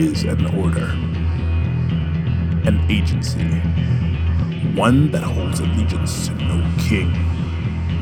[0.00, 0.86] is an order,
[2.68, 3.42] an agency,
[4.78, 7.10] one that holds allegiance to no king,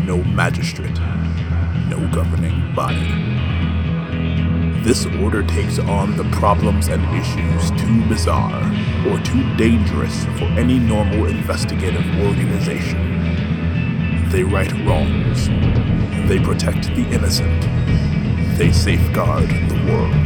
[0.04, 0.98] no magistrate,
[1.88, 3.08] no governing body.
[4.82, 8.62] This order takes on the problems and issues too bizarre
[9.08, 14.28] or too dangerous for any normal investigative organization.
[14.28, 15.48] They right wrongs.
[16.28, 17.62] They protect the innocent.
[18.58, 20.25] They safeguard the world.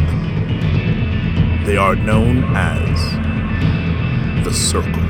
[1.64, 2.98] They are known as
[4.44, 5.04] the Circle.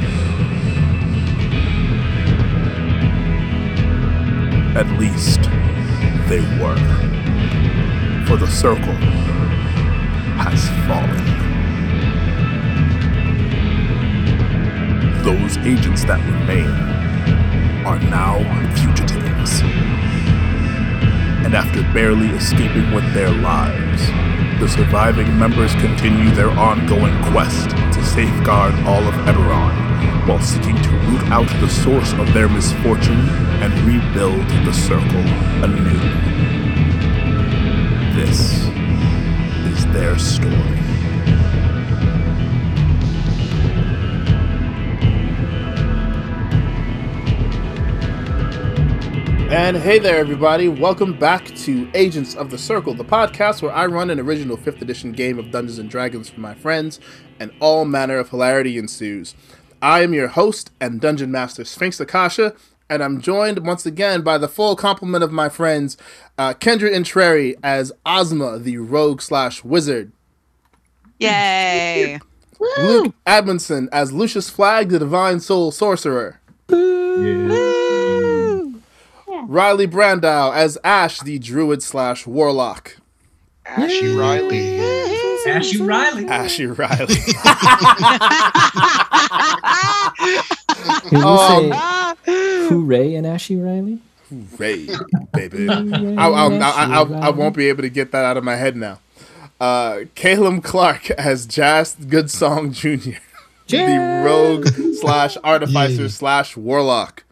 [4.76, 5.42] At least
[6.28, 6.76] they were.
[8.26, 8.94] For the Circle
[10.38, 11.24] has fallen.
[15.22, 16.68] Those agents that remain
[17.86, 18.38] are now
[18.74, 19.60] fugitives.
[21.44, 24.02] And after barely escaping with their lives,
[24.60, 30.90] the surviving members continue their ongoing quest to safeguard all of Eberron while seeking to
[30.90, 33.26] root out the source of their misfortune
[33.62, 35.24] and rebuild the circle
[35.64, 35.98] anew.
[38.14, 38.68] This
[39.72, 40.79] is their story.
[49.50, 50.68] And hey there, everybody.
[50.68, 54.80] Welcome back to Agents of the Circle, the podcast where I run an original 5th
[54.80, 57.00] edition game of Dungeons and Dragons for my friends,
[57.40, 59.34] and all manner of hilarity ensues.
[59.82, 62.54] I am your host and Dungeon Master Sphinx Akasha,
[62.88, 65.96] and I'm joined once again by the full complement of my friends,
[66.38, 70.12] uh, Kendra Intreri as Ozma, the rogue slash wizard.
[71.18, 72.20] Yay!
[72.78, 76.40] Luke Admonson as Lucius Flag, the divine soul sorcerer.
[79.50, 82.96] Riley Brandow as Ash, the druid slash warlock.
[83.66, 84.78] Ashy Riley.
[85.44, 86.28] Ashy Riley.
[86.28, 87.06] Ashy Riley.
[91.08, 91.72] Can you Um,
[92.24, 93.98] say hooray and Ashy Riley?
[94.28, 94.86] Hooray,
[95.32, 95.68] baby.
[95.68, 98.76] I, I, I, I, I won't be able to get that out of my head
[98.76, 99.00] now.
[99.60, 103.18] Uh, Caleb Clark as Jas Goodsong Jr.,
[103.76, 104.68] the rogue
[105.00, 107.24] slash artificer slash warlock.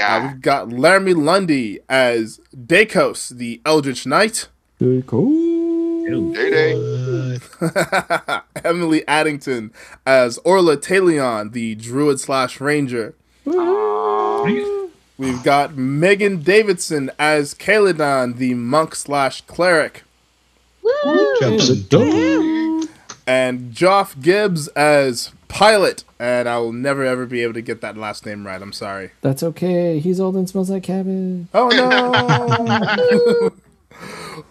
[0.00, 4.48] Uh, we've got Laramie Lundy as Dakos, the Eldritch Knight.
[4.78, 5.30] Good cool.
[6.32, 7.38] Day Day.
[8.64, 9.72] Emily Addington
[10.04, 13.14] as Orla Talion, the druid slash ranger.
[15.20, 20.02] We've got Megan Davidson as Kaladon, the monk slash cleric.
[23.26, 26.04] And Joff Gibbs as Pilot.
[26.18, 28.60] And I will never ever be able to get that last name right.
[28.60, 29.10] I'm sorry.
[29.20, 29.98] That's okay.
[29.98, 31.46] He's old and smells like cabbage.
[31.54, 33.50] Oh no!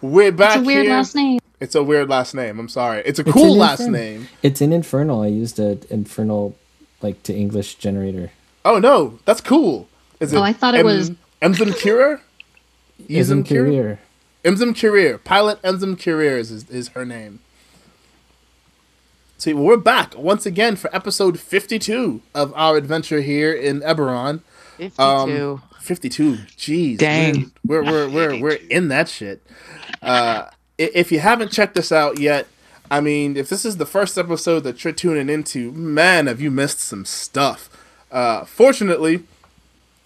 [0.02, 0.94] We're back It's a weird here.
[0.94, 1.40] last name.
[1.60, 2.58] It's a weird last name.
[2.58, 3.02] I'm sorry.
[3.04, 4.00] It's a It's cool an last infernal.
[4.00, 4.28] name.
[4.42, 5.22] It's an infernal.
[5.22, 6.56] I used an infernal,
[7.02, 8.30] like to English generator.
[8.64, 9.88] Oh no, that's cool.
[10.20, 11.10] Is Oh, I thought it was-
[11.42, 12.20] Emzim Curer?
[13.08, 13.64] Ism Emzim Curer?
[13.66, 13.98] career.
[14.44, 15.18] Emzim Curer.
[15.18, 17.40] Pilot Emzim Curer is, is, is her name.
[19.40, 24.42] See, well, we're back once again for episode 52 of our adventure here in Eberron.
[24.76, 25.02] 52.
[25.02, 26.34] Um, 52.
[26.58, 26.98] Jeez.
[26.98, 27.50] Dang.
[27.64, 29.42] We're, we're, we're, we're, we're in that shit.
[30.02, 32.48] Uh, if you haven't checked this out yet,
[32.90, 36.50] I mean, if this is the first episode that you're tuning into, man, have you
[36.50, 37.70] missed some stuff.
[38.12, 39.22] Uh, fortunately,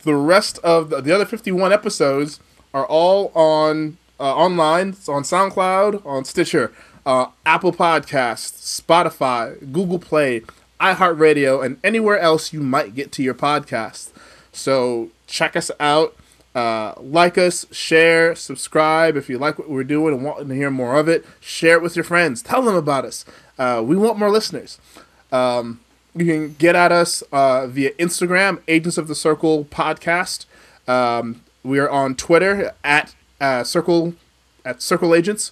[0.04, 2.38] the rest of the, the other 51 episodes
[2.72, 4.90] are all on uh, online.
[4.90, 6.72] It's on SoundCloud, on Stitcher,
[7.06, 10.42] uh, Apple Podcasts, Spotify, Google Play,
[10.80, 14.10] iHeartRadio, and anywhere else you might get to your podcast.
[14.52, 16.16] So check us out.
[16.54, 19.16] Uh, like us, share, subscribe.
[19.16, 21.82] If you like what we're doing and want to hear more of it, share it
[21.82, 22.42] with your friends.
[22.42, 23.24] Tell them about us.
[23.58, 24.78] Uh, we want more listeners.
[25.32, 25.80] Um,
[26.14, 30.46] you can get at us uh, via Instagram, Agents of the Circle Podcast.
[30.86, 34.14] Um, we are on Twitter at uh, Circle
[34.64, 35.50] at Circle Agents,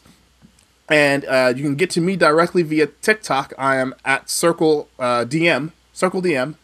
[0.93, 3.55] and uh, you can get to me directly via TikTok.
[3.56, 6.56] I am at Circle uh, DM, Circle DM,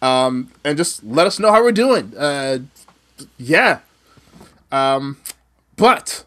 [0.00, 2.16] um, and just let us know how we're doing.
[2.16, 2.60] Uh,
[3.36, 3.80] yeah,
[4.72, 5.18] um,
[5.76, 6.24] but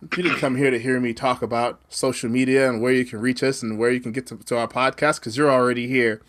[0.00, 3.20] you didn't come here to hear me talk about social media and where you can
[3.20, 6.22] reach us and where you can get to, to our podcast because you're already here.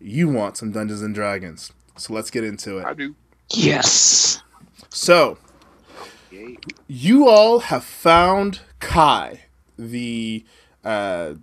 [0.00, 1.72] You want some Dungeons and Dragons.
[1.96, 2.84] So let's get into it.
[2.84, 3.14] I do.
[3.50, 4.42] yes.
[4.90, 5.38] So,
[6.88, 9.43] you all have found Kai,
[9.78, 10.44] the
[10.84, 11.34] uh,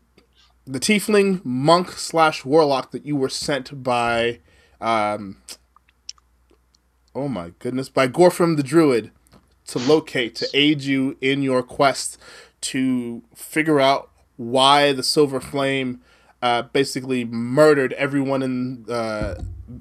[0.66, 4.39] the tiefling monk slash warlock that you were sent by.
[4.80, 5.42] Um,
[7.13, 7.89] oh my goodness!
[7.89, 9.12] By Gorfram the druid
[9.68, 12.18] to locate to aid you in your quest
[12.62, 16.01] to figure out why the Silver Flame
[16.42, 19.36] uh, basically murdered everyone in uh,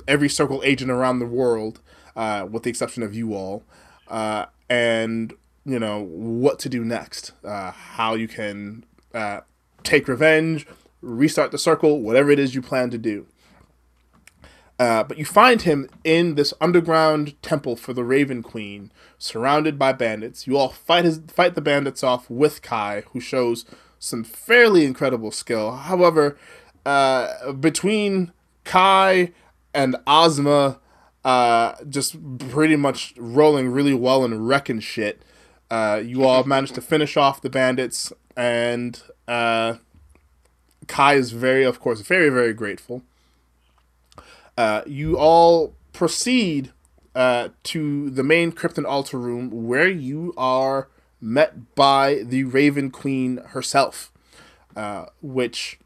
[0.06, 1.80] every Circle agent around the world,
[2.16, 3.64] uh, with the exception of you all,
[4.08, 5.32] uh, and
[5.70, 8.84] you know what to do next, uh, how you can
[9.14, 9.40] uh,
[9.82, 10.66] take revenge,
[11.00, 13.26] restart the Circle, whatever it is you plan to do.
[14.78, 19.92] Uh, but you find him in this underground temple for the Raven Queen, surrounded by
[19.92, 20.46] bandits.
[20.46, 23.66] You all fight his fight the bandits off with Kai, who shows
[23.98, 25.72] some fairly incredible skill.
[25.72, 26.38] However,
[26.86, 28.32] uh, between
[28.64, 29.32] Kai
[29.74, 30.80] and Ozma,
[31.26, 35.20] uh, just pretty much rolling really well and wrecking shit,
[35.70, 39.74] uh, you all managed to finish off the bandits, and uh,
[40.88, 43.02] Kai is very, of course, very very grateful.
[44.56, 46.72] Uh, you all proceed
[47.14, 50.88] uh, to the main Krypton altar room where you are
[51.20, 54.12] met by the Raven Queen herself,
[54.76, 55.78] uh, which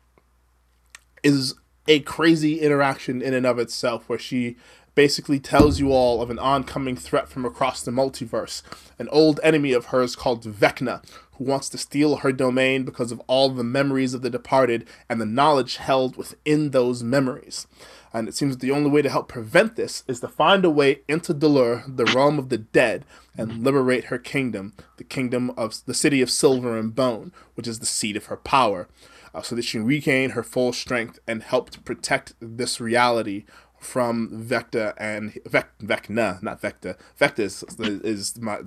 [1.23, 1.55] is
[1.87, 4.57] a crazy interaction in and of itself, where she
[4.95, 8.63] basically tells you all of an oncoming threat from across the multiverse,
[8.99, 13.21] an old enemy of hers called Vecna, who wants to steal her domain because of
[13.27, 17.67] all the memories of the departed and the knowledge held within those memories.
[18.13, 21.01] And it seems the only way to help prevent this is to find a way
[21.09, 23.05] into Dolurrh, the realm of the dead,
[23.37, 27.81] and liberate her kingdom, the kingdom of the city of Silver and Bone, which is
[27.81, 28.87] the seat of her power,
[29.35, 33.45] uh, so that she can regain her full strength and help to protect this reality
[33.85, 36.97] from Vecta and Vec, Vecna, not Vecta.
[37.21, 38.59] Vecta is, is my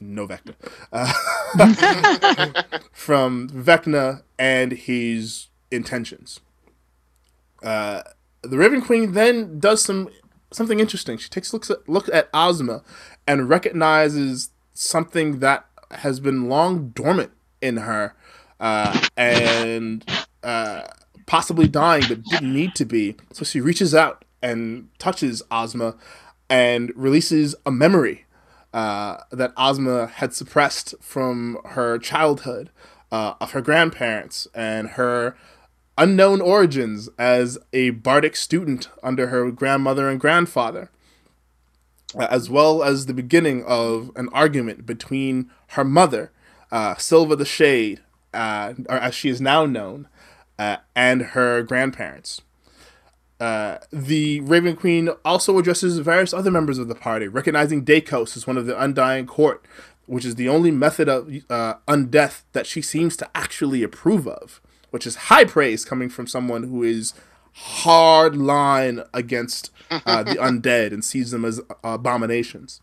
[0.00, 0.54] no Vecta.
[0.92, 1.12] Uh,
[2.92, 6.40] from Vecna and his intentions.
[7.62, 8.02] Uh,
[8.42, 10.08] the Raven Queen then does some
[10.52, 11.18] something interesting.
[11.18, 12.82] She takes looks at look at Ozma
[13.26, 18.14] and recognizes something that has been long dormant in her,
[18.60, 20.08] uh, and
[20.42, 20.84] uh,
[21.26, 23.16] possibly dying, but didn't need to be.
[23.32, 25.96] So she reaches out and touches Ozma,
[26.48, 28.26] and releases a memory
[28.72, 32.70] uh, that Ozma had suppressed from her childhood
[33.10, 35.36] uh, of her grandparents and her
[35.98, 40.90] unknown origins as a bardic student under her grandmother and grandfather,
[42.18, 46.32] uh, as well as the beginning of an argument between her mother,
[46.72, 48.00] uh, Silva the Shade,
[48.32, 50.08] uh, or as she is now known,
[50.58, 52.40] uh, and her grandparents.
[53.40, 58.46] Uh, the Raven Queen also addresses various other members of the party, recognizing Dakos as
[58.46, 59.64] one of the Undying Court,
[60.06, 64.60] which is the only method of uh, undeath that she seems to actually approve of
[64.90, 67.14] which is high praise coming from someone who is
[67.52, 72.80] hard line against uh, the undead and sees them as abominations.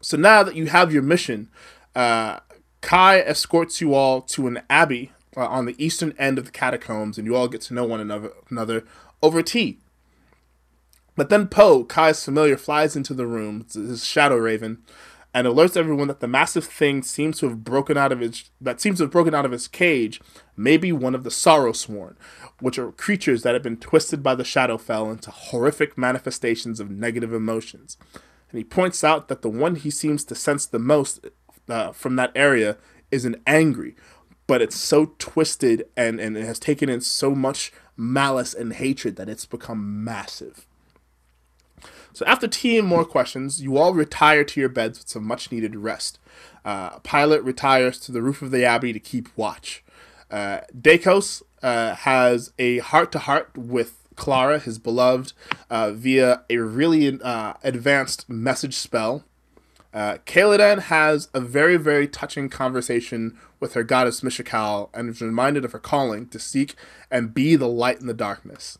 [0.00, 1.50] So now that you have your mission,
[1.94, 2.40] uh,
[2.80, 7.16] Kai escorts you all to an abbey uh, on the eastern end of the catacombs,
[7.16, 8.84] and you all get to know one another, another
[9.22, 9.78] over tea.
[11.14, 14.78] But then Poe, Kai's familiar, flies into the room, his shadow raven,
[15.34, 18.80] and alerts everyone that the massive thing seems to have broken out of its that
[18.80, 20.20] seems to have broken out of its cage
[20.56, 22.16] maybe one of the sorrow sworn,
[22.60, 27.32] which are creatures that have been twisted by the Shadowfell into horrific manifestations of negative
[27.32, 27.96] emotions.
[28.50, 31.26] And he points out that the one he seems to sense the most
[31.68, 32.76] uh, from that area
[33.10, 33.96] is an angry,
[34.46, 39.16] but it's so twisted and, and it has taken in so much malice and hatred
[39.16, 40.66] that it's become massive.
[42.12, 45.50] So after tea and more questions, you all retire to your beds with some much
[45.50, 46.18] needed rest.
[46.64, 49.82] Uh, Pilot retires to the roof of the abbey to keep watch.
[50.30, 55.32] Uh, Dakos uh, has a heart to heart with Clara, his beloved,
[55.70, 59.24] uh, via a really uh, advanced message spell.
[59.92, 65.64] Uh, Kaladan has a very, very touching conversation with her goddess Mishakal and is reminded
[65.64, 66.74] of her calling to seek
[67.10, 68.78] and be the light in the darkness.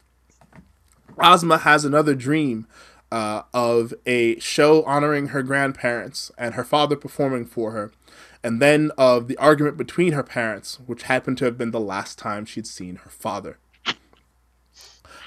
[1.19, 2.67] Ozma has another dream
[3.11, 7.93] uh, of a show honoring her grandparents and her father performing for her,
[8.43, 12.19] and then of the argument between her parents, which happened to have been the last
[12.19, 13.59] time she'd seen her father.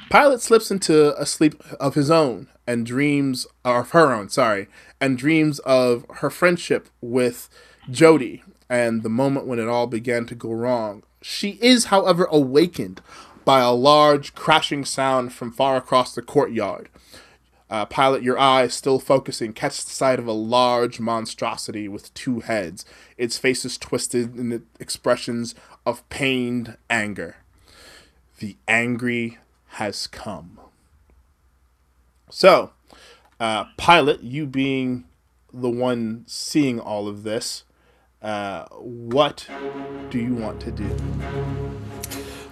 [0.10, 4.68] Pilot slips into a sleep of his own and dreams of her own, sorry,
[5.02, 7.50] and dreams of her friendship with
[7.90, 11.04] Jody and the moment when it all began to go wrong.
[11.22, 13.02] She is, however, awakened
[13.44, 16.90] by a large crashing sound from far across the courtyard.
[17.70, 22.42] Uh, pilot, your eye, still focusing, catch the sight of a large monstrosity with two
[22.42, 22.86] heads.
[23.18, 27.38] Its face is twisted in expressions of pained anger.
[28.40, 29.40] The angry
[29.76, 30.60] has come.
[32.30, 32.72] So,
[33.40, 35.06] uh, pilot, you being
[35.54, 37.64] the one seeing all of this,
[38.22, 39.48] Uh, what
[40.10, 40.90] do you want to do?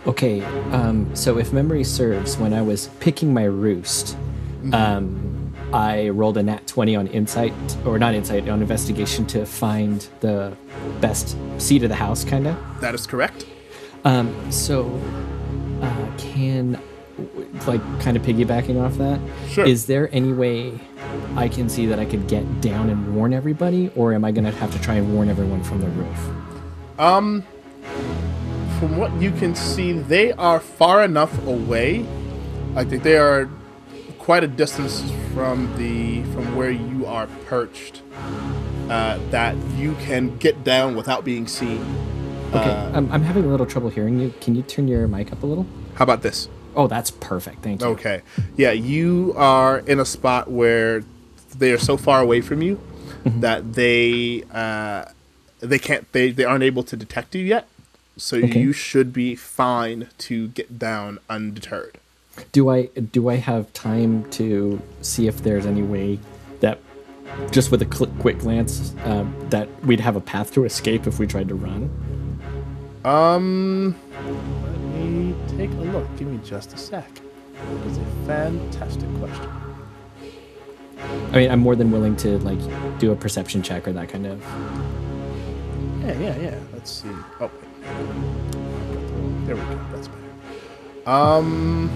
[0.06, 4.15] Okay, um, so if memory serves, when I was picking my roost,
[4.72, 7.53] um, I rolled a nat 20 on insight,
[7.88, 10.56] or not insight, on investigation to find the
[11.01, 12.56] best seat of the house, kind of.
[12.80, 13.48] That is correct.
[14.06, 14.86] Um, so,
[15.82, 16.80] uh, can,
[17.67, 19.65] like, kind of piggybacking off that, Sure.
[19.65, 20.79] is there any way
[21.36, 24.46] I can see that I could get down and warn everybody, or am I going
[24.46, 26.29] to have to try and warn everyone from the roof?
[27.00, 27.43] Um,
[28.79, 32.05] from what you can see, they are far enough away.
[32.75, 33.50] I think they are
[34.20, 35.03] quite a distance
[35.34, 38.01] from the from where you are perched.
[38.89, 41.82] Uh, that you can get down without being seen.
[42.50, 44.34] Okay, Uh, I'm, I'm having a little trouble hearing you.
[44.41, 45.65] Can you turn your mic up a little?
[45.96, 46.50] how about this?
[46.75, 47.62] Oh, that's perfect.
[47.63, 47.88] Thank you.
[47.88, 48.22] Okay.
[48.58, 51.03] Yeah, you are in a spot where
[51.58, 52.80] they are so far away from you
[53.25, 55.06] that they uh,
[55.60, 57.68] they can't they, they aren't able to detect you yet.
[58.18, 58.60] So Okay.
[58.60, 61.98] you should be fine to get down undeterred.
[62.51, 66.20] Do I do I have time to see if there's any way
[66.60, 66.80] that
[67.51, 71.20] just with a cl- quick glance um, that we'd have a path to escape if
[71.20, 71.89] we tried to run?
[73.06, 73.96] Um,
[75.58, 76.08] take a look.
[76.17, 77.22] Give me just a sec.
[77.53, 79.50] That is a fantastic question.
[81.32, 82.60] I mean, I'm more than willing to like
[83.00, 84.41] do a perception check or that kind of.
[86.01, 86.60] Yeah, yeah, yeah.
[86.74, 87.10] Let's see.
[87.39, 87.86] Oh, wait.
[89.46, 89.79] There we go.
[89.91, 91.10] That's better.
[91.10, 91.89] Um.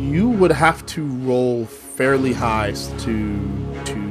[0.00, 4.09] You would have to roll fairly high to to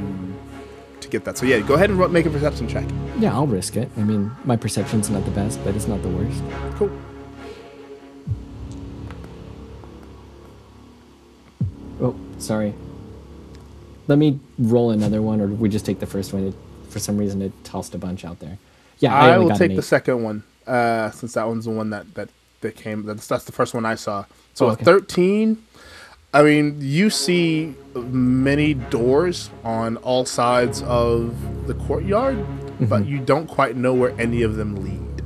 [1.10, 1.38] to get that.
[1.38, 2.84] So yeah, go ahead and make a perception check.
[3.18, 3.88] Yeah, I'll risk it.
[3.96, 6.42] I mean, my perception's not the best, but it's not the worst.
[6.76, 6.90] Cool.
[12.00, 12.74] Oh, sorry.
[14.08, 16.48] Let me roll another one, or we just take the first one.
[16.48, 16.54] It,
[16.88, 18.58] for some reason, it tossed a bunch out there.
[18.98, 22.14] Yeah, I, I, will take the second one, uh, since that one's the one that
[22.14, 22.28] that
[22.60, 23.04] that came.
[23.04, 24.24] That's that's the first one I saw.
[24.54, 25.62] So Oh, a thirteen.
[26.32, 32.86] I mean, you see many doors on all sides of the courtyard, Mm-hmm.
[32.88, 35.22] but you don't quite know where any of them lead.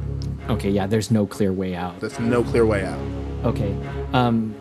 [0.51, 2.01] Okay, yeah, there's no clear way out.
[2.01, 2.99] There's no clear way out.
[3.45, 3.77] Okay.
[4.13, 4.57] Um,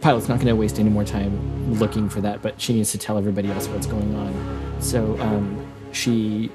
[0.00, 2.98] Pilot's not going to waste any more time looking for that, but she needs to
[2.98, 4.82] tell everybody else what's going on.
[4.82, 6.50] So um, she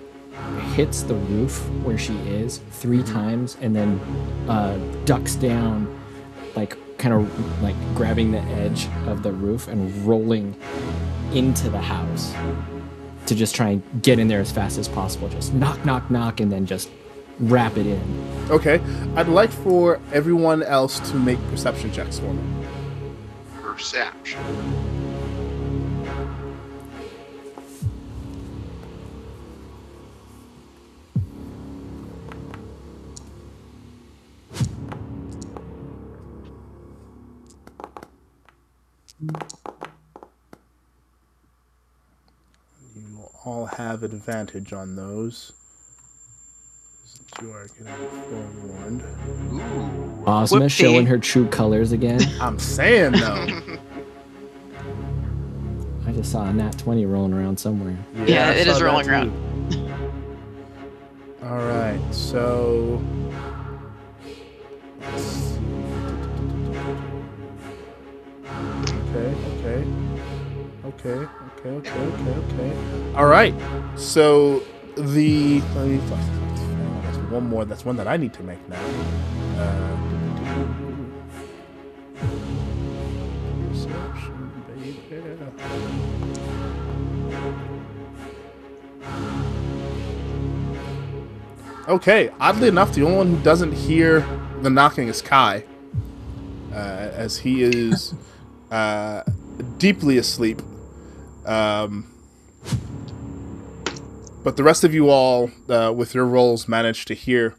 [0.74, 4.00] hits the roof where she is 3 times and then
[4.50, 5.88] uh, ducks down,
[6.58, 10.56] like kind of like grabbing the edge of the roof and rolling
[11.34, 12.34] into the house
[13.27, 15.30] to just try and get in there as fast as possible.
[15.30, 16.89] Just knock, knock, knock, and then just
[17.39, 18.48] wrap it in.
[18.50, 18.82] Okay,
[19.16, 22.42] I'd like for everyone else to make perception checks for me.
[23.62, 24.97] Perception.
[43.48, 45.54] All have advantage on those.
[47.06, 49.01] Since you are getting forewarned.
[49.54, 50.24] Ooh.
[50.27, 50.70] Ozma Whoopsie.
[50.70, 52.20] showing her true colors again.
[52.42, 53.48] I'm saying though.
[56.06, 57.98] I just saw a nat 20 rolling around somewhere.
[58.25, 59.32] Yeah, I it is rolling around.
[61.44, 63.01] All right, so.
[69.10, 69.88] Okay, okay,
[70.86, 71.27] okay,
[71.60, 73.14] okay, okay, okay, okay.
[73.16, 73.54] All right,
[73.98, 74.64] so
[74.96, 77.66] the that's one more.
[77.66, 78.80] That's one that I need to make now.
[79.58, 79.98] Uh.
[91.88, 94.20] Okay, oddly enough, the only one who doesn't hear
[94.62, 95.64] the knocking is Kai,
[96.74, 98.14] uh, as he is
[98.72, 99.24] uh,
[99.78, 100.62] deeply asleep.
[101.48, 102.06] Um,
[104.44, 107.56] but the rest of you all, uh, with your roles, managed to hear,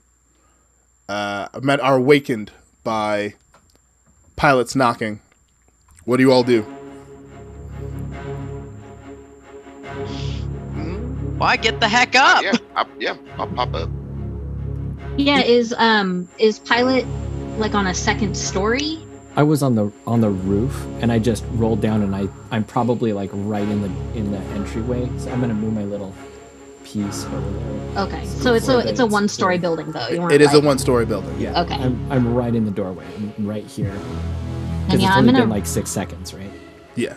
[1.08, 2.52] uh, met- are awakened
[2.84, 3.34] by
[4.36, 5.20] pilots knocking.
[6.04, 6.62] What do you all do?
[11.38, 12.42] Why get the heck up?
[12.42, 13.88] Yeah, I, yeah, I'll pop up.
[15.16, 17.04] Yeah, is um is pilot
[17.58, 18.98] like on a second story?
[19.38, 22.64] I was on the on the roof and I just rolled down and I I'm
[22.64, 25.08] probably like right in the in the entryway.
[25.16, 26.12] So I'm gonna move my little
[26.82, 28.02] piece over there.
[28.02, 30.08] Okay, so it's a it's a one story building though.
[30.08, 31.40] You weren't It is a one-story building.
[31.40, 31.62] Yeah.
[31.62, 31.76] Okay.
[31.76, 33.06] I'm I'm right in the doorway.
[33.16, 33.92] I'm right here.
[34.88, 36.50] And yeah, it's I'm only gonna been like six seconds, right?
[36.96, 37.14] Yeah.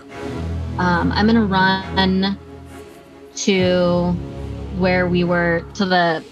[0.77, 2.37] Um, I'm gonna run
[3.37, 4.11] to
[4.77, 6.23] where we were to the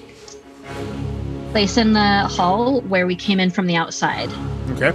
[1.50, 4.30] place in the hall where we came in from the outside.
[4.74, 4.94] Okay.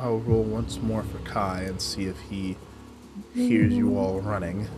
[0.00, 2.56] I will roll once more for Kai and see if he
[3.34, 4.68] hears you all running.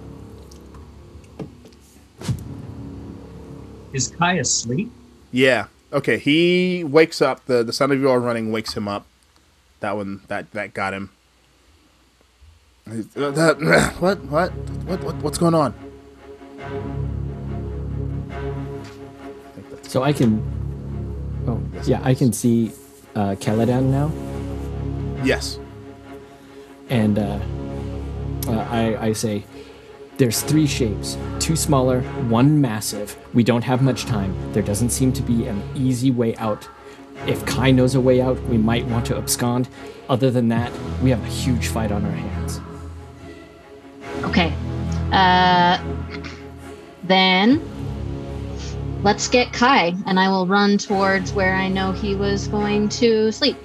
[3.92, 4.90] Is Kai asleep?
[5.32, 5.66] Yeah.
[5.92, 6.18] Okay.
[6.18, 7.44] He wakes up.
[7.46, 9.06] the The sound of you all running wakes him up.
[9.80, 10.22] That one.
[10.28, 11.10] That that got him.
[12.90, 13.60] He's- uh, that-
[14.00, 14.50] what, what?
[14.52, 15.02] What?
[15.04, 15.14] What?
[15.16, 15.74] What's going on?
[16.60, 16.70] I
[19.88, 20.42] So I can.
[21.46, 22.70] Oh, yeah, I can see
[23.16, 24.08] uh, Caladan now,
[25.24, 25.58] Yes.
[26.88, 27.38] and uh,
[28.48, 29.44] uh, I, I say,
[30.16, 33.16] "There's three shapes: two smaller, one massive.
[33.34, 34.34] We don't have much time.
[34.52, 36.68] There doesn't seem to be an easy way out.
[37.26, 39.68] If Kai knows a way out, we might want to abscond.
[40.08, 40.72] Other than that,
[41.02, 42.60] we have a huge fight on our hands."
[44.24, 44.52] okay.
[45.12, 45.82] Uh,
[47.04, 47.60] then
[49.02, 53.32] let's get Kai, and I will run towards where I know he was going to
[53.32, 53.56] sleep.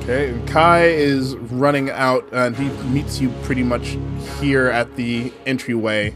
[0.00, 3.96] Okay, and Kai is running out, and he meets you pretty much
[4.40, 6.14] here at the entryway.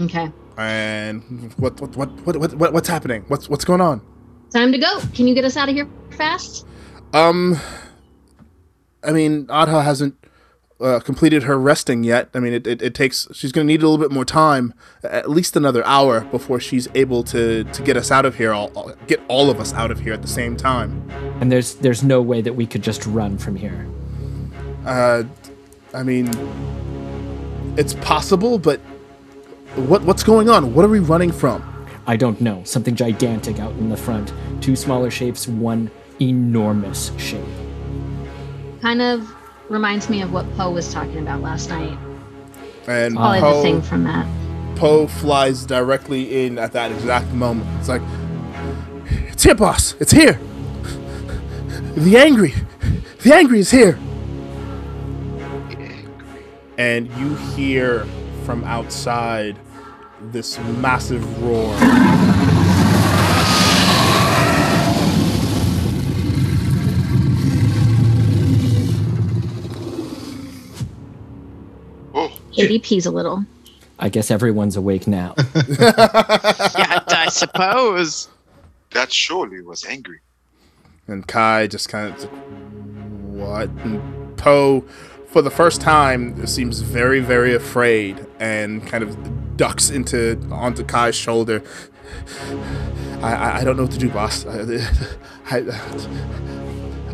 [0.00, 0.30] Okay.
[0.56, 3.24] And what what what what, what, what what's happening?
[3.28, 4.00] What's what's going on?
[4.52, 5.00] Time to go.
[5.14, 6.66] Can you get us out of here fast?
[7.12, 7.58] Um,
[9.02, 10.14] I mean, Adha hasn't
[10.82, 12.28] uh, completed her resting yet.
[12.34, 13.28] I mean, it, it, it takes.
[13.32, 16.88] She's going to need a little bit more time, at least another hour, before she's
[16.94, 18.52] able to to get us out of here.
[18.52, 21.08] All, all- get all of us out of here at the same time.
[21.40, 23.86] And there's there's no way that we could just run from here.
[24.84, 25.24] Uh,
[25.94, 26.28] I mean,
[27.78, 28.80] it's possible, but
[29.76, 30.74] what what's going on?
[30.74, 31.62] What are we running from?
[32.06, 32.64] I don't know.
[32.64, 34.32] Something gigantic out in the front.
[34.60, 35.90] Two smaller shapes, one
[36.20, 37.44] enormous shape.
[38.80, 39.32] Kind of
[39.72, 41.98] reminds me of what Poe was talking about last night.
[42.86, 44.26] And Probably the thing from that.
[44.76, 47.68] Poe flies directly in at that exact moment.
[47.78, 48.02] It's like,
[49.28, 49.94] it's here, boss.
[49.98, 50.38] It's here.
[51.94, 52.54] The angry,
[53.22, 53.98] the angry is here.
[56.76, 58.04] And you hear
[58.44, 59.58] from outside
[60.32, 61.74] this massive roar.
[72.58, 73.44] ADP's a little.
[73.98, 75.34] I guess everyone's awake now.
[75.54, 78.28] yeah, I suppose.
[78.90, 80.20] that surely was angry.
[81.06, 82.22] And Kai just kind of,
[83.32, 83.68] what?
[83.68, 84.80] And Poe,
[85.28, 91.14] for the first time, seems very, very afraid and kind of ducks into onto Kai's
[91.14, 91.62] shoulder.
[93.22, 94.44] I, I, I don't know what to do, boss.
[94.46, 94.60] I,
[95.50, 95.60] I,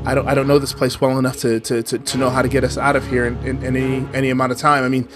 [0.05, 2.43] I don't I don't know this place well enough to, to, to, to know how
[2.43, 4.85] to get us out of here in, in, in any any amount of time.
[4.85, 5.09] I mean,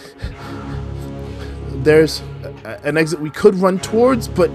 [1.82, 2.20] there's
[2.64, 4.50] a- an exit we could run towards, but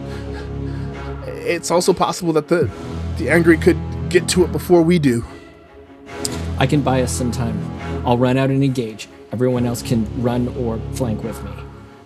[1.26, 2.70] it's also possible that the
[3.18, 3.78] the angry could
[4.10, 5.26] get to it before we do.
[6.60, 7.58] I can buy us some time.
[8.06, 9.08] I'll run out and engage.
[9.32, 11.52] Everyone else can run or flank with me.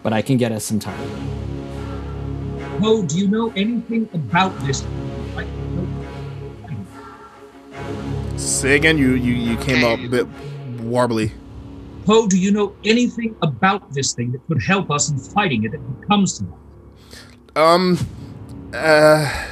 [0.04, 0.98] But I can get us some time.
[2.80, 4.84] Poe, do you know anything about this?
[8.42, 10.28] Say again, you you, you came up a bit
[10.78, 11.32] warbly.
[12.06, 15.76] Poe, do you know anything about this thing that could help us in fighting it
[15.76, 17.62] if it comes to that?
[17.62, 18.00] Um,
[18.74, 19.46] uh,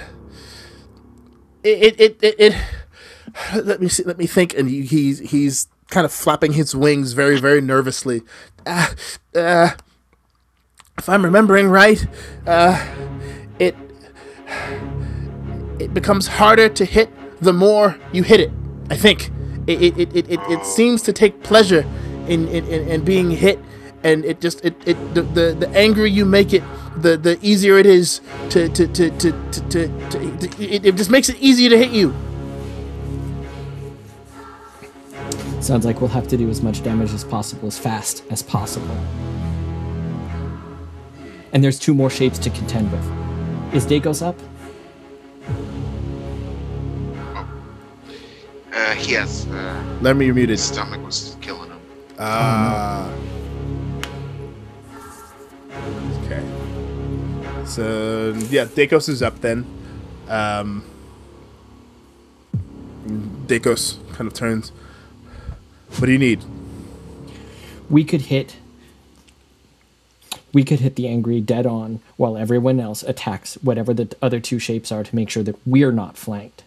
[1.64, 4.58] it it it, it, it let me see, let me think.
[4.58, 8.24] And he, he's he's kind of flapping his wings very very nervously.
[8.66, 8.88] Uh,
[9.36, 9.70] uh,
[10.98, 12.08] if I'm remembering right,
[12.48, 12.84] uh,
[13.60, 13.76] it
[15.78, 18.52] it becomes harder to hit the more you hit it.
[18.90, 19.32] I think
[19.68, 21.86] it it, it, it, it, seems to take pleasure
[22.28, 23.60] in, in, in, in being hit,
[24.04, 26.64] and it just it, it the, the the angrier you make it,
[26.98, 31.12] the the easier it is to to to to to, to, to it, it just
[31.12, 32.14] makes it easier to hit you.
[35.62, 38.98] Sounds like we'll have to do as much damage as possible as fast as possible.
[41.52, 43.04] And there's two more shapes to contend with.
[43.74, 44.36] Is Dakos up?
[48.74, 49.46] Uh, he has.
[49.48, 50.52] Uh, Let me you're muted.
[50.52, 51.80] his stomach was killing him.
[52.20, 53.12] Ah.
[56.24, 56.44] Okay.
[57.66, 59.66] So yeah, Dakos is up then.
[60.28, 60.84] Um,
[63.48, 64.72] Dakos kind of turns.
[65.98, 66.44] What do you need?
[67.90, 68.58] We could hit
[70.54, 74.58] we could hit the angry dead on while everyone else attacks whatever the other two
[74.60, 76.64] shapes are to make sure that we're not flanked.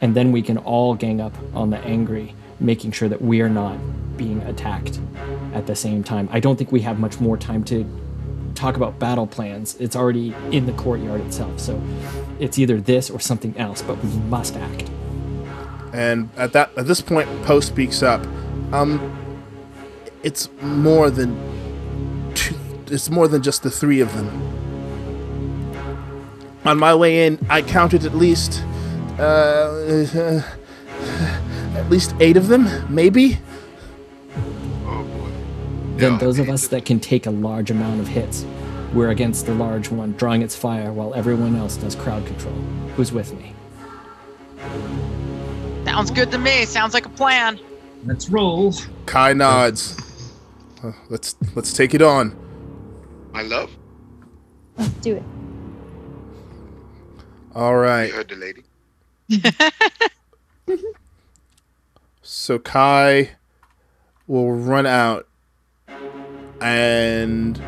[0.00, 3.76] And then we can all gang up on the angry, making sure that we're not
[4.16, 5.00] being attacked
[5.54, 6.28] at the same time.
[6.30, 7.84] I don't think we have much more time to
[8.54, 9.76] talk about battle plans.
[9.76, 11.58] It's already in the courtyard itself.
[11.60, 11.80] So
[12.38, 14.90] it's either this or something else, but we must act.
[15.92, 18.24] And at that at this point, Poe speaks up.
[18.72, 19.16] Um,
[20.22, 21.34] it's more than
[22.34, 22.54] two,
[22.86, 24.28] it's more than just the three of them.
[26.64, 28.62] On my way in, I counted at least
[29.20, 30.42] uh,
[31.76, 33.38] at least eight of them, maybe.
[34.86, 35.30] Oh boy.
[35.96, 38.44] Then Yeah, those of us that can take a large amount of hits,
[38.94, 42.54] we're against the large one, drawing its fire while everyone else does crowd control.
[42.96, 43.54] Who's with me?
[45.84, 46.64] Sounds good to me.
[46.64, 47.58] Sounds like a plan.
[48.04, 48.74] Let's roll.
[49.06, 49.96] Kai nods.
[50.82, 52.34] Uh, let's let's take it on.
[53.32, 53.70] My love,
[54.76, 55.22] Let's do it.
[57.54, 58.06] All right.
[58.06, 58.62] you heard the lady.
[62.22, 63.30] So Kai
[64.28, 65.26] will run out
[66.60, 67.60] and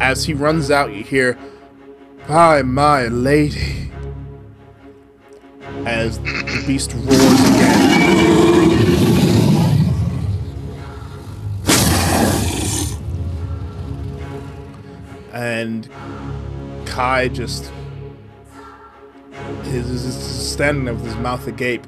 [0.00, 1.36] as he runs out you hear
[2.28, 3.90] By my lady
[5.84, 7.94] as the beast roars again.
[15.32, 15.88] And
[16.86, 17.70] Kai just
[19.66, 21.86] is standing there with his mouth agape.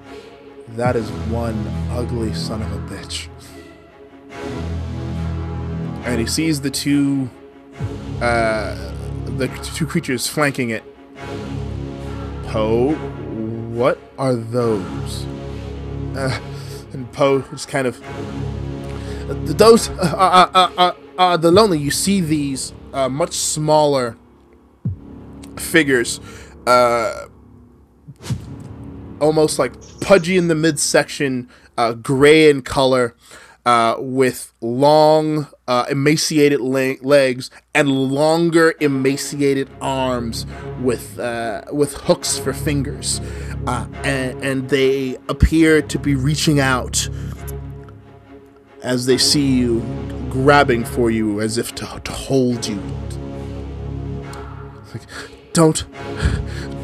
[0.71, 3.29] That is one ugly son of a bitch.
[6.05, 7.31] And he sees the two,
[8.21, 8.93] uh,
[9.25, 10.85] the two creatures flanking it.
[12.47, 15.27] Poe, what are those?
[16.17, 16.41] Uh,
[16.93, 18.01] and Poe just kind of.
[19.29, 21.79] Those are, are, are, are the lonely.
[21.79, 24.17] You see these uh, much smaller
[25.57, 26.21] figures,
[26.67, 27.27] uh,
[29.21, 33.15] almost like pudgy in the midsection, uh, gray in color,
[33.65, 40.47] uh, with long, uh, emaciated le- legs and longer, emaciated arms
[40.81, 43.21] with uh, with hooks for fingers,
[43.67, 47.09] uh, and, and they appear to be reaching out
[48.83, 49.81] as they see you,
[50.31, 52.81] grabbing for you as if to, to hold you.
[55.53, 55.85] Don't,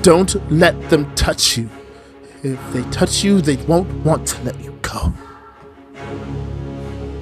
[0.03, 1.71] don't let them touch you.
[2.43, 5.13] If they touch you, they won't want to let you go.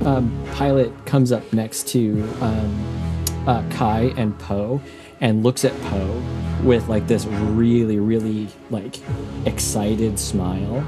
[0.07, 4.81] Um, Pilot comes up next to um, uh, Kai and Poe
[5.21, 6.23] and looks at Poe
[6.63, 8.97] with like this really, really like
[9.45, 10.87] excited smile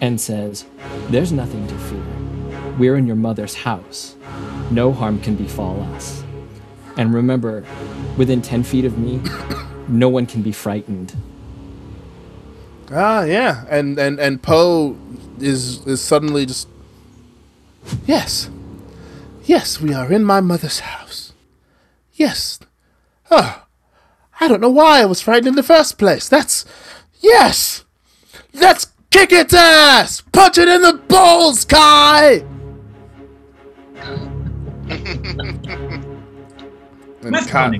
[0.00, 0.64] and says,
[1.10, 2.04] There's nothing to fear.
[2.76, 4.16] We're in your mother's house.
[4.72, 6.24] No harm can befall us.
[6.96, 7.64] And remember,
[8.16, 9.20] within 10 feet of me,
[9.86, 11.14] no one can be frightened.
[12.92, 14.96] Ah, yeah, and and and Poe
[15.40, 16.68] is is suddenly just.
[18.06, 18.48] Yes,
[19.44, 21.32] yes, we are in my mother's house.
[22.14, 22.58] Yes.
[23.30, 23.64] Oh,
[24.40, 26.28] I don't know why I was frightened in the first place.
[26.28, 26.64] That's
[27.20, 27.84] yes.
[28.52, 30.20] Let's kick its ass.
[30.32, 32.44] Punch it in the balls, Kai.
[37.24, 37.78] and That's Kai, funny.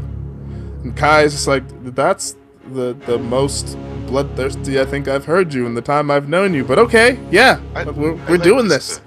[0.82, 1.62] and Kai's just like,
[1.94, 2.36] that's
[2.74, 6.64] the the most bloodthirsty I think I've heard you in the time I've known you.
[6.64, 9.00] But okay, yeah, I- we're, we're doing this.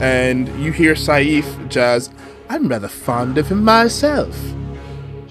[0.00, 2.10] And you hear Saif Jazz,
[2.48, 4.38] I'm rather fond of him myself.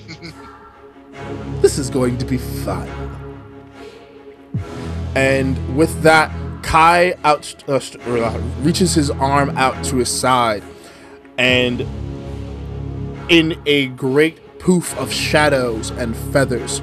[1.61, 2.89] this is going to be fun.
[5.15, 10.63] And with that, Kai out uh, uh, reaches his arm out to his side,
[11.37, 11.81] and
[13.29, 16.81] in a great poof of shadows and feathers,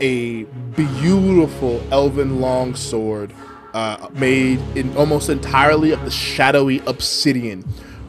[0.00, 3.32] a beautiful elven longsword
[3.74, 7.64] uh, made in almost entirely of the shadowy obsidian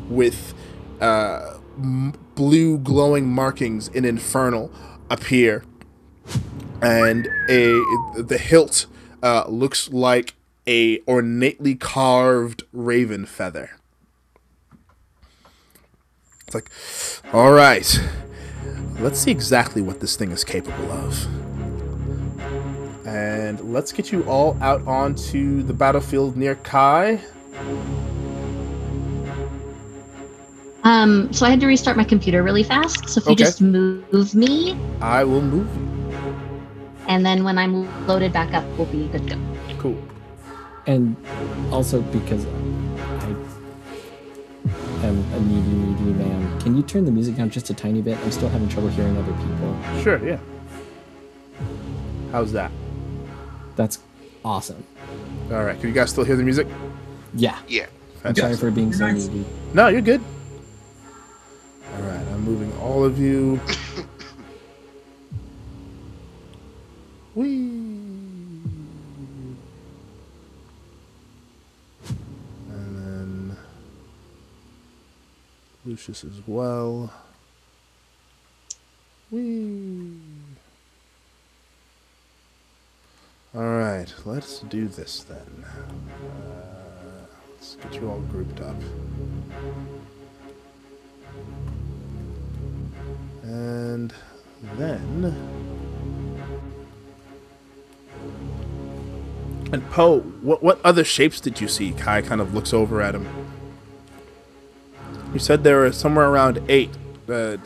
[0.09, 0.53] with
[0.99, 4.71] uh, m- blue glowing markings in infernal
[5.09, 5.63] appear.
[6.81, 7.73] And a
[8.17, 8.87] the hilt
[9.21, 10.33] uh, looks like
[10.67, 13.71] a ornately carved raven feather.
[16.47, 16.71] It's like
[17.33, 17.99] all right
[18.99, 21.40] let's see exactly what this thing is capable of
[23.11, 27.19] and let's get you all out onto the battlefield near Kai.
[30.83, 33.09] Um, so I had to restart my computer really fast.
[33.09, 36.27] So if you just move me, I will move you.
[37.07, 39.41] and then when I'm loaded back up, we'll be good to go.
[39.77, 40.01] Cool.
[40.87, 41.15] and
[41.71, 43.35] also because I
[45.07, 46.59] am a needy, needy man.
[46.61, 48.17] Can you turn the music down just a tiny bit?
[48.19, 50.01] I'm still having trouble hearing other people.
[50.01, 50.39] Sure, yeah.
[52.31, 52.71] How's that?
[53.75, 53.99] That's
[54.43, 54.83] awesome.
[55.51, 56.67] All right, can you guys still hear the music?
[57.33, 57.57] Yeah.
[57.67, 57.87] Yeah.
[58.23, 59.27] I'm sorry for being so Nice.
[59.27, 59.45] needy.
[59.73, 60.21] No, you're good.
[61.95, 63.59] All right, I'm moving all of you.
[67.35, 67.47] Whee!
[72.69, 73.57] And then
[75.85, 77.11] Lucius as well.
[79.31, 80.19] Whee!
[83.53, 85.65] All right, let's do this then.
[85.65, 88.77] Uh, let's get you all grouped up.
[93.43, 94.13] And
[94.77, 95.35] then.
[99.73, 101.91] And Poe, what what other shapes did you see?
[101.91, 103.27] Kai kind of looks over at him.
[105.33, 106.91] You said there were somewhere around eight.
[107.27, 107.57] Uh,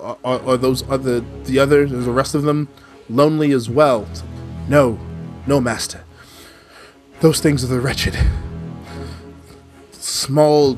[0.00, 1.90] are, are those other the others?
[1.90, 2.68] Is the rest of them
[3.10, 4.06] lonely as well?
[4.68, 5.00] No,
[5.46, 6.04] no, master.
[7.20, 8.16] Those things are the wretched,
[9.92, 10.76] small,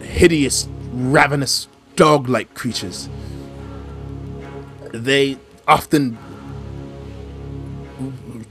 [0.00, 3.08] hideous, ravenous, dog-like creatures
[4.92, 6.18] they often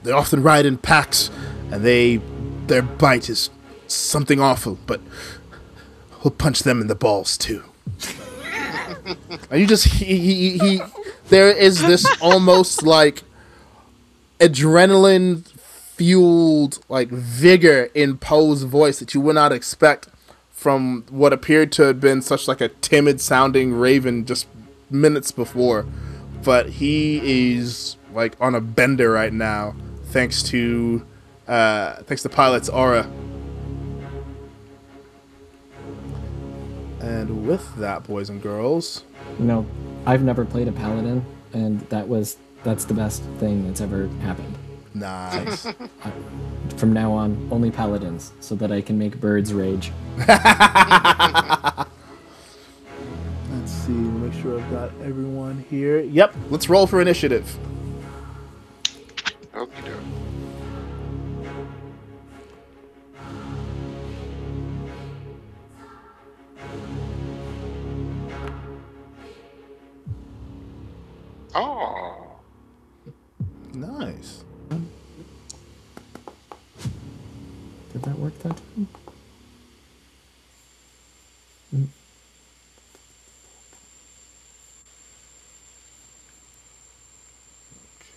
[0.03, 1.29] they often ride in packs
[1.71, 2.17] and they
[2.67, 3.49] their bite is
[3.87, 5.01] something awful but
[6.23, 7.63] we'll punch them in the balls too
[9.49, 10.81] and you just he, he, he
[11.29, 13.23] there is this almost like
[14.39, 15.45] adrenaline
[16.01, 20.07] fueled like vigor in Poe's voice that you would not expect
[20.49, 24.47] from what appeared to have been such like a timid sounding raven just
[24.89, 25.85] minutes before
[26.43, 31.05] but he is like on a bender right now thanks to
[31.47, 33.03] uh thanks to pilot's aura
[36.99, 39.03] and with that boys and girls
[39.37, 39.67] You know,
[40.07, 44.55] I've never played a paladin, and that was that's the best thing that's ever happened.
[44.93, 45.67] Nice
[46.77, 49.91] From now on, only paladins, so that I can make birds rage.
[50.17, 50.27] let's
[53.71, 57.57] see make sure i've got everyone here yep let's roll for initiative
[59.53, 60.03] Okie doke.
[71.53, 72.39] Oh,
[73.73, 74.43] nice
[77.91, 78.87] Did that work that time?
[81.71, 81.83] Hmm.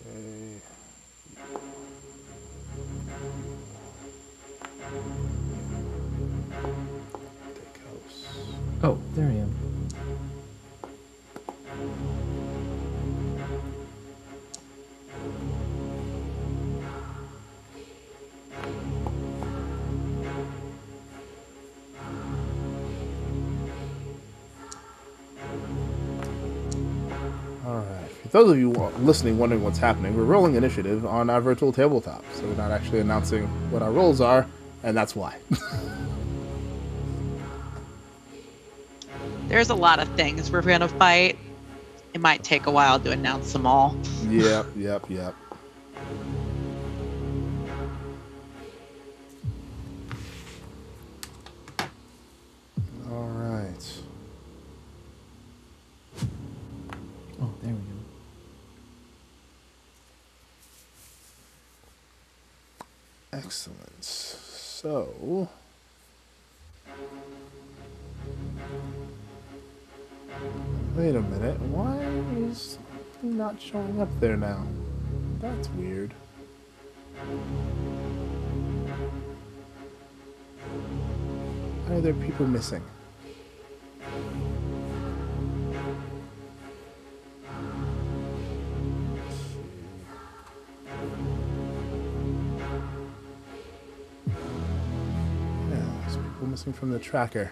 [0.04, 0.60] okay
[7.54, 8.26] Take house.
[8.84, 9.43] Oh, there I am.
[28.34, 32.24] Those of you listening wondering what's happening, we're rolling initiative on our virtual tabletop.
[32.34, 34.44] So we're not actually announcing what our rolls are,
[34.82, 35.36] and that's why.
[39.46, 41.38] There's a lot of things we're gonna fight.
[42.12, 43.96] It might take a while to announce them all.
[44.28, 45.36] yep, yep, yep.
[63.34, 64.04] Excellent.
[64.04, 65.48] So.
[70.94, 71.58] Wait a minute.
[71.62, 71.98] Why
[72.36, 72.78] is
[73.20, 74.64] he not showing up there now?
[75.40, 76.12] That's weird.
[81.86, 82.84] Why are there people missing?
[96.44, 97.50] People missing from the tracker.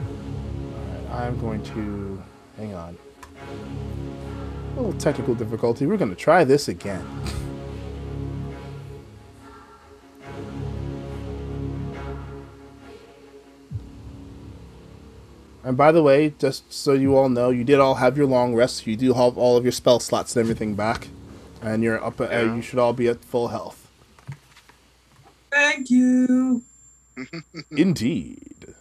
[0.00, 2.22] Alright, I'm going to.
[2.56, 2.98] Hang on.
[4.76, 5.86] A little technical difficulty.
[5.86, 7.06] We're going to try this again.
[15.64, 18.54] And by the way, just so you all know, you did all have your long
[18.54, 18.86] rest.
[18.86, 21.08] You do have all of your spell slots and everything back,
[21.60, 22.20] and you're up.
[22.20, 22.54] Uh, Yeah.
[22.56, 23.81] you should all be at full health.
[25.52, 26.62] Thank you.
[27.70, 28.74] Indeed.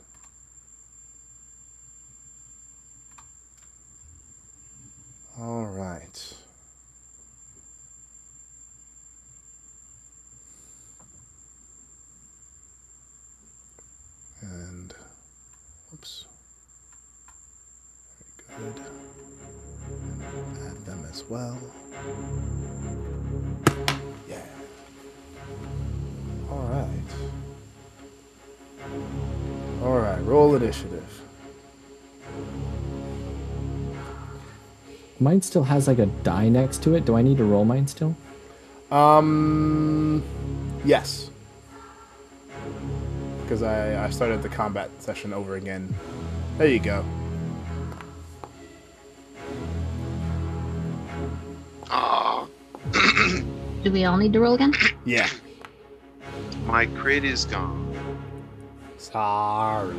[5.38, 6.34] All right.
[14.42, 14.94] And
[15.90, 16.26] whoops.
[18.48, 18.82] Very good.
[19.90, 21.58] And add them as well.
[24.30, 24.61] Yeah.
[26.52, 26.88] All right.
[29.84, 30.20] All right.
[30.24, 31.22] Roll initiative.
[35.20, 37.06] Mine still has like a die next to it.
[37.06, 38.16] Do I need to roll mine still?
[38.92, 40.24] Um,
[40.84, 41.30] yes.
[43.44, 45.94] Because I, I started the combat session over again.
[46.58, 47.06] There you go.
[51.90, 52.48] Aw,
[53.84, 54.74] Do we all need to roll again?
[55.06, 55.30] Yeah.
[56.66, 57.96] My crit is gone.
[58.98, 59.96] Sorry.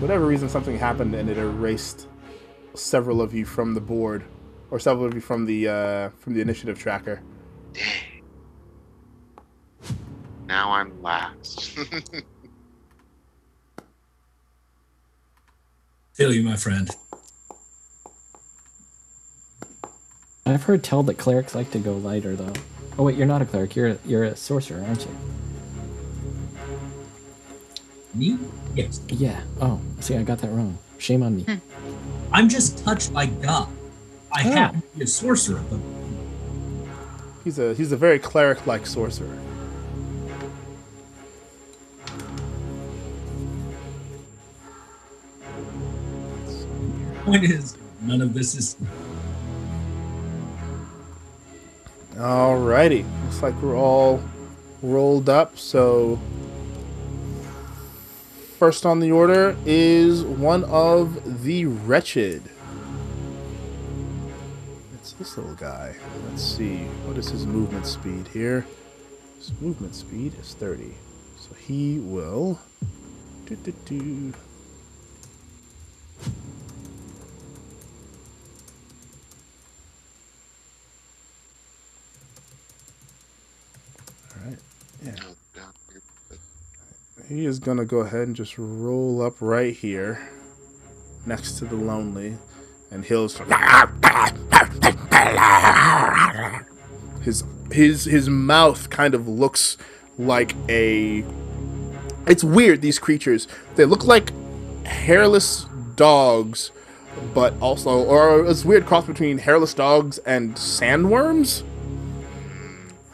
[0.00, 2.08] Whatever reason, something happened and it erased
[2.74, 4.24] several of you from the board,
[4.70, 7.22] or several of you from the uh, from the initiative tracker.
[7.72, 8.22] Dang.
[10.46, 11.70] Now I'm last.
[16.12, 16.88] Feel you, my friend.
[20.46, 22.52] I've heard tell that clerics like to go lighter though.
[22.98, 23.76] Oh wait, you're not a cleric.
[23.76, 25.16] You're a, you're a sorcerer, aren't you?
[28.14, 28.38] Me?
[28.74, 29.00] Yes.
[29.08, 29.40] Yeah.
[29.60, 30.78] Oh, see, I got that wrong.
[30.98, 31.42] Shame on me.
[31.42, 31.54] Hmm.
[32.32, 33.68] I'm just touched by God.
[34.32, 34.50] I Oh.
[34.50, 35.80] happen to be a sorcerer, but
[37.44, 39.38] He's a he's a very cleric-like sorcerer.
[47.24, 48.76] point is, none of this is.
[52.16, 53.04] Alrighty.
[53.24, 54.22] Looks like we're all
[54.82, 56.18] rolled up, so
[58.58, 62.42] first on the order is one of the wretched.
[64.94, 65.94] It's this little guy.
[66.30, 66.78] Let's see.
[67.04, 68.66] What is his movement speed here?
[69.36, 70.94] His movement speed is 30.
[71.38, 72.58] So he will.
[85.04, 85.12] Yeah.
[87.28, 90.28] He is gonna go ahead and just roll up right here,
[91.24, 92.38] next to the lonely,
[92.90, 93.28] and he'll.
[97.22, 99.76] His his his mouth kind of looks
[100.18, 101.24] like a.
[102.28, 102.80] It's weird.
[102.80, 104.30] These creatures they look like
[104.86, 106.70] hairless dogs,
[107.34, 111.64] but also or it's weird cross between hairless dogs and sandworms.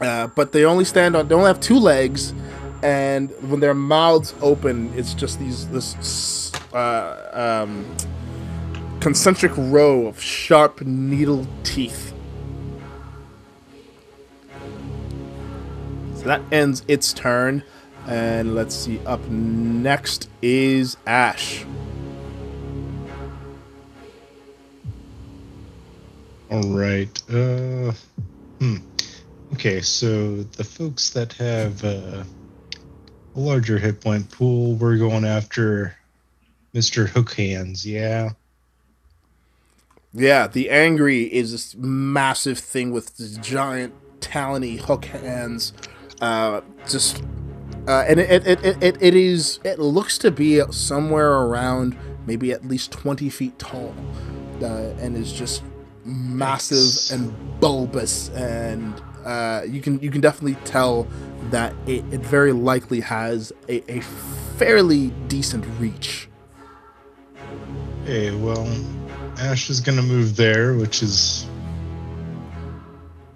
[0.03, 1.29] Uh, but they only stand on.
[1.29, 2.35] They only have two legs,
[2.83, 7.87] and when their mouths open, it's just these this uh, um,
[8.99, 12.13] concentric row of sharp needle teeth.
[16.17, 17.63] So that ends its turn,
[18.09, 18.99] and let's see.
[19.07, 21.65] Up next is Ash.
[26.51, 27.23] All right.
[27.31, 27.93] Uh,
[28.59, 28.77] hmm.
[29.55, 32.25] Okay, so the folks that have uh,
[33.35, 35.95] a larger hit point pool, we're going after
[36.75, 37.07] Mr.
[37.07, 37.85] Hook Hands.
[37.87, 38.31] Yeah.
[40.15, 45.73] Yeah, the angry is this massive thing with this giant talony hook hands.
[46.21, 47.23] Uh, just
[47.89, 52.53] uh, and it it, it, it it is it looks to be somewhere around maybe
[52.53, 53.95] at least twenty feet tall,
[54.63, 55.63] uh, and is just
[56.05, 61.07] massive and bulbous, and uh, you can you can definitely tell
[61.51, 64.01] that it, it very likely has a, a
[64.57, 66.29] fairly decent reach.
[68.05, 68.67] Hey, well,
[69.39, 71.47] Ash is going to move there, which is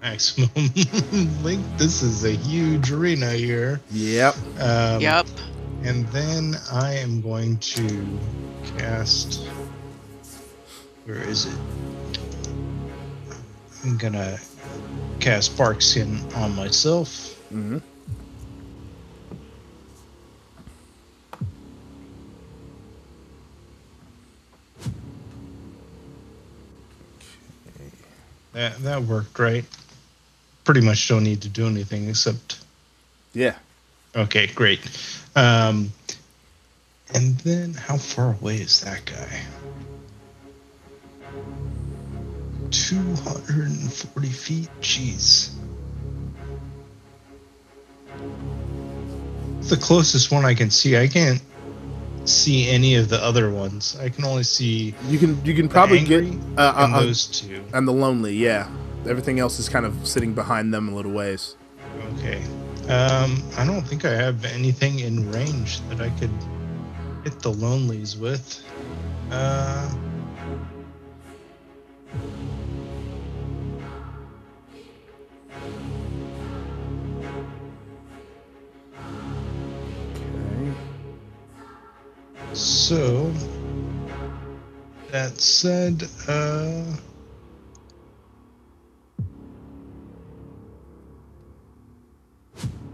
[0.01, 0.49] maximum
[1.43, 1.77] length.
[1.77, 3.81] This is a huge arena here.
[3.91, 4.35] Yep.
[4.59, 5.27] Um, yep.
[5.83, 8.19] And then I am going to
[8.77, 9.47] cast.
[11.05, 11.57] Where is it?
[13.83, 14.37] I'm gonna
[15.19, 17.35] cast Bark Skin on myself.
[17.49, 17.77] hmm
[28.53, 29.65] That that worked, right?
[30.63, 32.59] Pretty much don't need to do anything except.
[33.33, 33.55] Yeah.
[34.15, 34.79] Okay, great.
[35.35, 35.91] Um,
[37.13, 39.41] and then how far away is that guy?
[42.71, 44.69] 240 feet.
[44.81, 45.51] Jeez.
[49.69, 50.97] The closest one I can see.
[50.97, 51.41] I can't
[52.25, 53.97] see any of the other ones.
[53.99, 56.61] I can only see You can you can probably get uh, and uh,
[56.97, 57.63] uh, those two.
[57.73, 58.35] and the lonely.
[58.35, 58.69] Yeah,
[59.07, 61.55] everything else is kind of sitting behind them a little ways.
[62.17, 62.41] Okay.
[62.89, 66.31] Um, I don't think I have anything in range that I could
[67.23, 68.63] hit the lonelies with.
[69.29, 69.93] Uh,
[82.53, 83.31] so
[85.11, 86.83] that said, uh,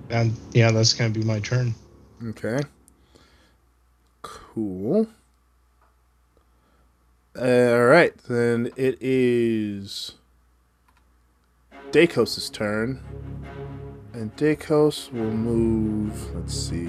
[0.10, 1.74] and yeah, that's gonna be my turn.
[2.30, 2.62] Okay.
[4.22, 5.08] Cool.
[7.36, 10.14] All right, then it is
[11.92, 13.02] Dakos' turn.
[14.14, 16.36] And Dakos will move.
[16.36, 16.88] Let's see.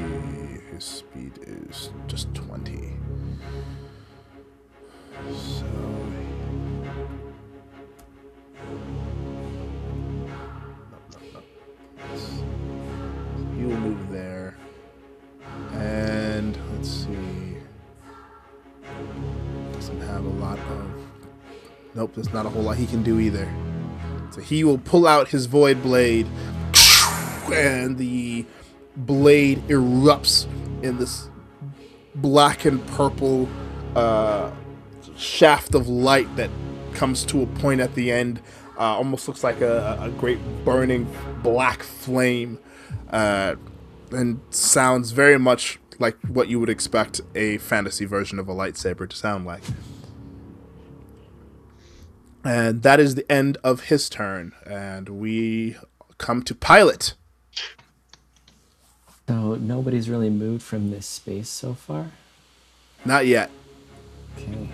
[0.74, 2.94] His speed is just 20.
[5.32, 5.66] So.
[10.90, 11.40] No, no, no.
[13.56, 14.56] He will move there.
[15.74, 17.56] And let's see.
[19.74, 20.90] Doesn't have a lot of.
[21.94, 23.48] Nope, there's not a whole lot he can do either.
[24.32, 26.26] So he will pull out his void blade,
[27.52, 28.44] and the
[28.96, 30.46] blade erupts
[30.82, 31.28] in this
[32.16, 33.48] black and purple
[33.96, 34.50] uh,
[35.16, 36.50] shaft of light that
[36.92, 38.40] comes to a point at the end.
[38.78, 41.08] Uh, almost looks like a, a great burning
[41.42, 42.58] black flame,
[43.10, 43.54] uh,
[44.10, 49.08] and sounds very much like what you would expect a fantasy version of a lightsaber
[49.08, 49.62] to sound like.
[52.44, 55.76] And that is the end of his turn, and we
[56.18, 57.14] come to Pilot.
[59.28, 62.10] So nobody's really moved from this space so far.
[63.04, 63.50] Not yet.
[64.36, 64.68] Okay.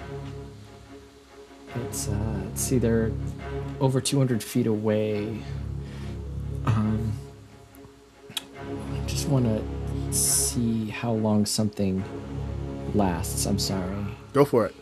[1.86, 3.12] It's uh let's see they're
[3.80, 5.38] over 200 feet away.
[6.66, 7.12] Um
[8.30, 9.62] I just want to
[10.12, 12.03] see how long something
[12.94, 13.46] lasts.
[13.46, 14.05] I'm sorry.
[14.32, 14.74] Go for it.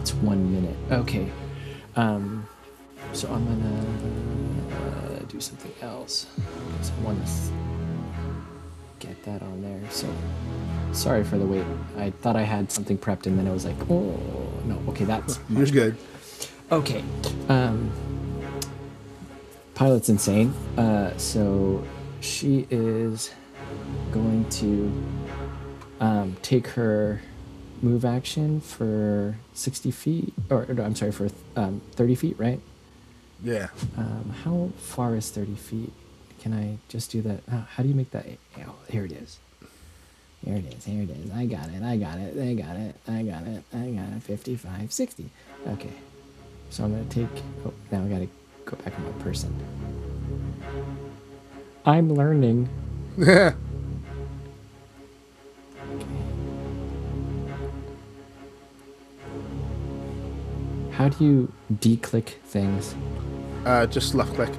[0.00, 0.76] It's 1 minute.
[0.90, 1.30] Okay.
[1.94, 2.48] Um
[3.12, 4.41] so I'm going to uh,
[5.42, 6.26] something else.
[6.82, 7.32] So I want to
[9.06, 9.80] get that on there.
[9.90, 10.08] So
[10.92, 11.64] sorry for the wait.
[11.98, 14.18] I thought I had something prepped and then I was like, "Oh,
[14.64, 14.80] no.
[14.88, 15.96] Okay, that's You're good.
[16.70, 17.04] Okay.
[17.48, 17.90] Um,
[19.74, 20.54] Pilot's insane.
[20.76, 21.84] Uh, so
[22.20, 23.32] she is
[24.12, 24.92] going to
[26.00, 27.20] um, take her
[27.80, 32.60] move action for 60 feet, or no, I'm sorry, for um, 30 feet, right?
[33.42, 33.68] Yeah.
[33.96, 35.92] Um, how far is 30 feet?
[36.40, 37.40] Can I just do that?
[37.50, 38.26] Uh, how do you make that?
[38.58, 39.38] Oh, here it is.
[40.44, 40.84] Here it is.
[40.84, 41.30] Here it is.
[41.32, 41.82] I got it.
[41.82, 42.36] I got it.
[42.36, 42.96] I got it.
[43.08, 43.62] I got it.
[43.72, 44.22] I got it.
[44.22, 45.30] 55, 60.
[45.68, 45.92] Okay.
[46.70, 47.42] So I'm going to take.
[47.66, 48.28] Oh, now I got to
[48.64, 49.54] go back on my person.
[51.84, 52.68] I'm learning.
[53.16, 53.54] Yeah.
[60.92, 62.94] How do you declick things?
[63.64, 64.50] Uh, just left click.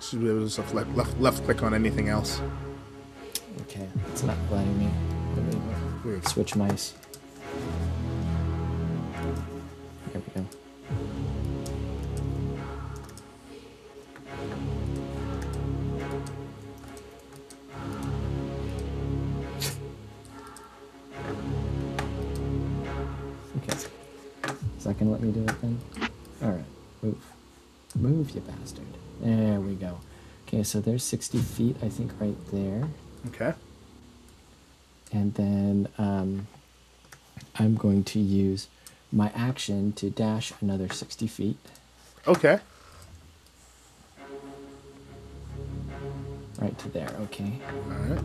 [0.00, 2.40] Should be able to just left, left, left click on anything else.
[3.62, 4.90] Okay, it's not letting me.
[6.26, 6.94] Switch mice.
[25.00, 25.80] Is let me do it then?
[26.42, 26.64] Alright,
[27.02, 27.24] move.
[27.94, 28.86] Move, you bastard.
[29.20, 29.98] There we go.
[30.46, 32.88] Okay, so there's 60 feet, I think, right there.
[33.28, 33.54] Okay.
[35.12, 36.46] And then um,
[37.58, 38.68] I'm going to use
[39.10, 41.58] my action to dash another 60 feet.
[42.26, 42.60] Okay.
[46.58, 47.58] Right to there, okay.
[47.88, 48.24] All right.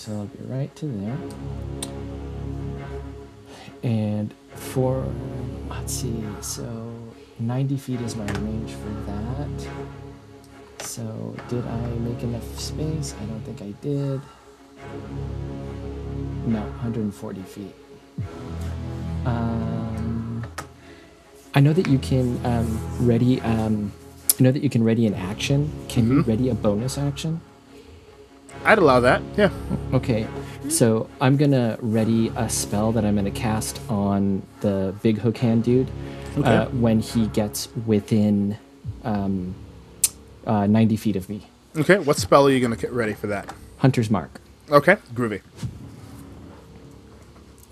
[0.00, 1.18] So I'll be right to there.
[3.82, 5.06] And for,
[5.68, 6.90] let's see, so
[7.38, 9.68] 90 feet is my range for that.
[10.86, 13.14] So did I make enough space?
[13.20, 14.22] I don't think I did.
[16.46, 17.74] No, 140 feet.
[19.26, 20.46] Um,
[21.52, 23.38] I know that you can um, ready.
[23.42, 23.92] Um,
[24.38, 25.70] I know that you can ready an action.
[25.90, 27.42] Can you ready a bonus action?
[28.64, 29.22] I'd allow that.
[29.36, 29.50] Yeah.
[29.92, 30.26] Okay,
[30.68, 35.64] so I'm gonna ready a spell that I'm gonna cast on the big hook hand
[35.64, 35.90] dude
[36.36, 36.48] Okay.
[36.56, 38.56] uh, when he gets within
[39.02, 39.54] um,
[40.46, 41.48] uh, 90 feet of me.
[41.76, 41.98] Okay.
[41.98, 43.52] What spell are you gonna get ready for that?
[43.78, 44.40] Hunter's Mark,
[44.70, 44.96] Okay.
[45.14, 45.40] Groovy.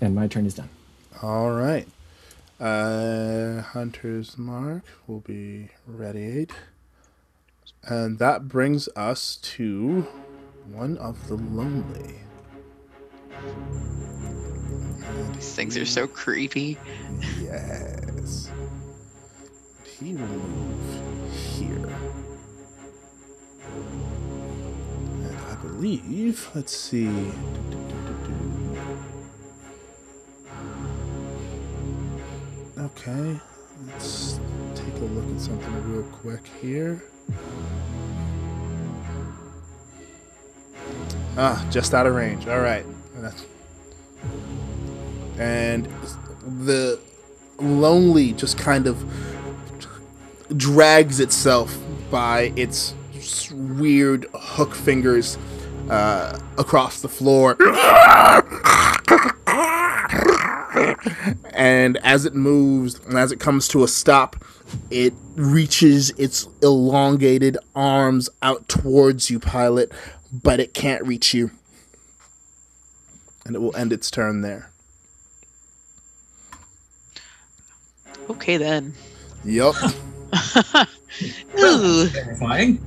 [0.01, 0.69] and my turn is done.
[1.21, 1.87] All right.
[2.59, 6.51] Uh, Hunter's Mark will be readied.
[7.83, 10.05] And that brings us to
[10.71, 12.15] one of the lonely.
[15.33, 16.77] These things are so creepy.
[17.41, 18.51] Yes.
[19.83, 21.89] He will move here.
[25.25, 27.05] And I believe, let's see.
[27.05, 27.21] Do,
[27.71, 28.41] do, do, do, do.
[32.77, 33.39] Okay,
[33.87, 34.39] let's
[34.75, 37.03] take a look at something real quick here.
[41.37, 42.47] Ah, just out of range.
[42.47, 42.85] All right.
[45.37, 45.87] And
[46.65, 46.99] the
[47.59, 49.03] lonely just kind of
[50.55, 51.77] drags itself
[52.09, 52.93] by its
[53.51, 55.37] weird hook fingers
[55.89, 57.55] uh, across the floor.
[61.53, 64.35] and as it moves and as it comes to a stop,
[64.91, 69.91] it reaches its elongated arms out towards you, pilot,
[70.31, 71.51] but it can't reach you.
[73.45, 74.69] And it will end its turn there.
[78.29, 78.93] Okay then.
[79.43, 79.75] Yup.
[81.59, 82.07] Ooh.
[82.09, 82.79] Terrifying.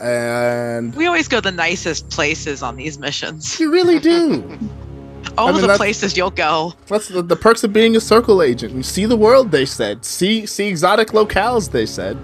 [0.00, 3.58] and We always go the nicest places on these missions.
[3.58, 4.58] you really do.
[5.38, 6.74] All I mean, the places you'll go.
[6.86, 8.74] That's the, the perks of being a circle agent.
[8.74, 10.04] You see the world, they said.
[10.04, 12.18] See see exotic locales, they said.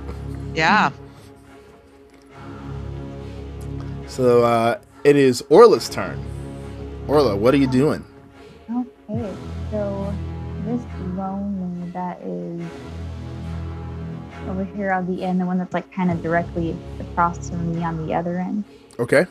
[0.55, 0.91] Yeah.
[4.17, 6.19] So uh, it is Orla's turn.
[7.07, 8.03] Orla, what are you doing?
[8.71, 9.35] Okay,
[9.71, 10.15] so
[10.65, 10.81] this
[11.15, 12.63] lonely that is
[14.49, 17.85] over here on the end, the one that's like kind of directly across from me
[17.85, 18.65] on the other end.
[18.99, 19.27] Okay.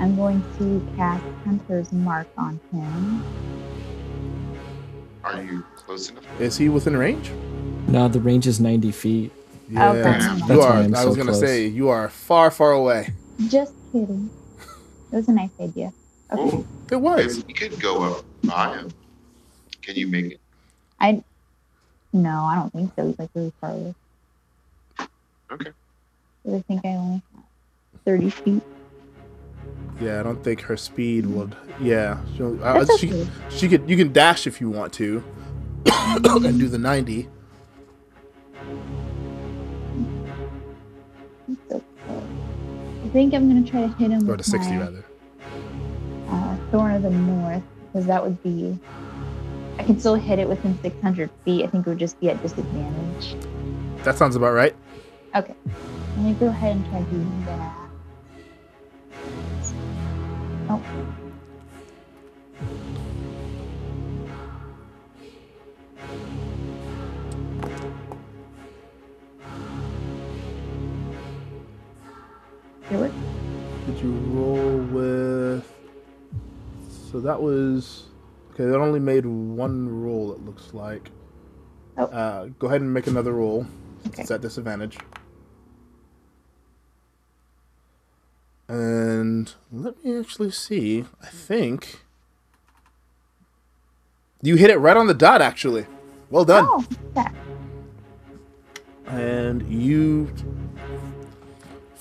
[0.00, 3.22] I'm going to cast Hunter's Mark on him.
[5.22, 6.24] Are you close enough?
[6.40, 7.30] Is he within range?
[7.86, 9.32] No, the range is 90 feet.
[9.68, 9.90] Yeah.
[9.90, 10.02] Okay.
[10.02, 10.72] That's, you that's why are.
[10.78, 11.40] I'm I so was gonna close.
[11.40, 13.14] say you are far, far away.
[13.46, 14.30] Just kidding.
[15.12, 15.92] It was a nice idea.
[16.32, 16.42] Okay.
[16.42, 17.44] Oh, It was.
[17.48, 18.90] you could go up by him.
[19.82, 20.40] Can you make it?
[21.00, 21.22] I
[22.12, 23.06] no, I don't think so.
[23.06, 23.94] He's like really far away.
[25.52, 25.70] Okay.
[26.48, 27.44] I think I only have
[28.04, 28.62] thirty feet.
[30.00, 31.54] Yeah, I don't think her speed would.
[31.80, 33.30] Yeah, she'll- uh, That's she okay.
[33.50, 33.88] she could.
[33.88, 35.22] You can dash if you want to,
[35.86, 37.28] and do the ninety.
[43.12, 45.04] Think I'm gonna try to hit him with to sixty my, rather.
[46.28, 48.78] uh, Thorn of the North because that would be.
[49.78, 51.64] I can still hit it within 600 feet.
[51.64, 53.34] I think it would just be at disadvantage.
[54.04, 54.74] That sounds about right.
[55.34, 55.54] Okay.
[56.16, 57.76] Let me go ahead and try doing that.
[60.68, 60.82] Oh.
[72.90, 73.12] Did?
[73.86, 75.72] Did you roll with?
[77.10, 78.04] So that was
[78.52, 78.64] okay.
[78.64, 80.32] That only made one roll.
[80.32, 81.10] It looks like.
[81.96, 82.04] Oh.
[82.04, 83.66] Uh, go ahead and make another roll.
[84.08, 84.22] Okay.
[84.22, 84.98] It's at disadvantage.
[88.68, 91.04] And let me actually see.
[91.22, 92.00] I think
[94.42, 95.40] you hit it right on the dot.
[95.40, 95.86] Actually,
[96.28, 96.66] well done.
[96.68, 96.84] Oh,
[97.14, 97.34] that.
[99.06, 100.32] and you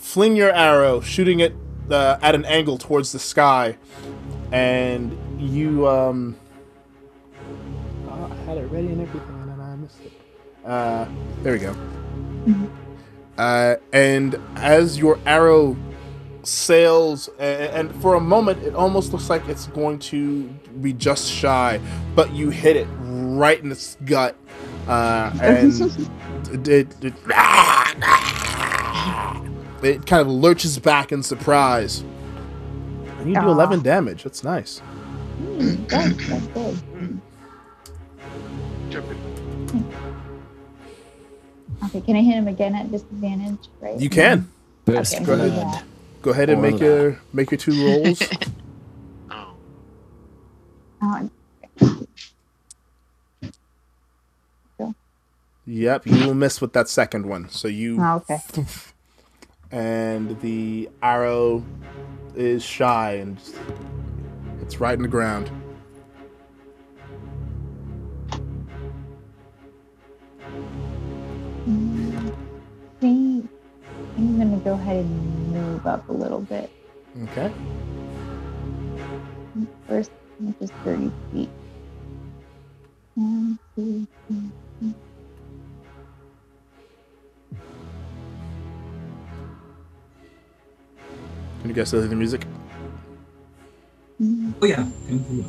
[0.10, 1.53] fling your arrow, shooting it
[1.91, 3.78] uh, at an angle towards the sky,
[4.51, 6.36] and you um.
[8.07, 10.12] uh, I had it ready and everything, and then I missed it.
[10.66, 11.07] Uh,
[11.43, 11.76] there we go.
[13.38, 15.78] Uh, and as your arrow
[16.41, 20.45] sails, and, and for a moment, it almost looks like it's going to
[20.82, 21.80] be just shy,
[22.16, 24.36] but you hit it right in its gut,
[24.88, 25.72] uh, and
[26.51, 27.14] it, it, it,
[29.84, 32.04] it kind of lurches back in surprise.
[33.20, 33.52] And you do Aw.
[33.52, 34.24] 11 damage.
[34.24, 34.80] That's nice.
[34.80, 37.22] Hmm, that's, that's good.
[38.90, 39.94] Jump in.
[41.86, 43.68] Okay, can I hit him again at disadvantage?
[43.80, 44.00] Right.
[44.00, 44.50] You can.
[44.86, 45.54] Burst Okay, Go ahead.
[45.80, 45.86] do
[46.22, 46.86] Go ahead and make Orla.
[46.86, 48.22] your make your two rolls.
[51.02, 51.30] Oh,
[54.82, 54.94] Oh,
[55.66, 57.48] yep, you will miss with that second one.
[57.50, 58.40] So you oh, okay.
[59.72, 61.64] and the arrow
[62.36, 63.40] is shy and
[64.62, 65.52] it's right in the ground.
[71.68, 72.36] Mm,
[73.00, 73.50] think
[74.18, 76.70] I'm gonna go ahead and move up a little bit.
[77.24, 77.52] Okay.
[79.88, 80.12] First,
[80.60, 81.50] just 30 feet.
[83.16, 85.09] One, two, three, four.
[91.62, 92.45] Can you guys still hear the music?
[94.62, 94.76] Oh yeah.
[95.07, 95.45] Come through.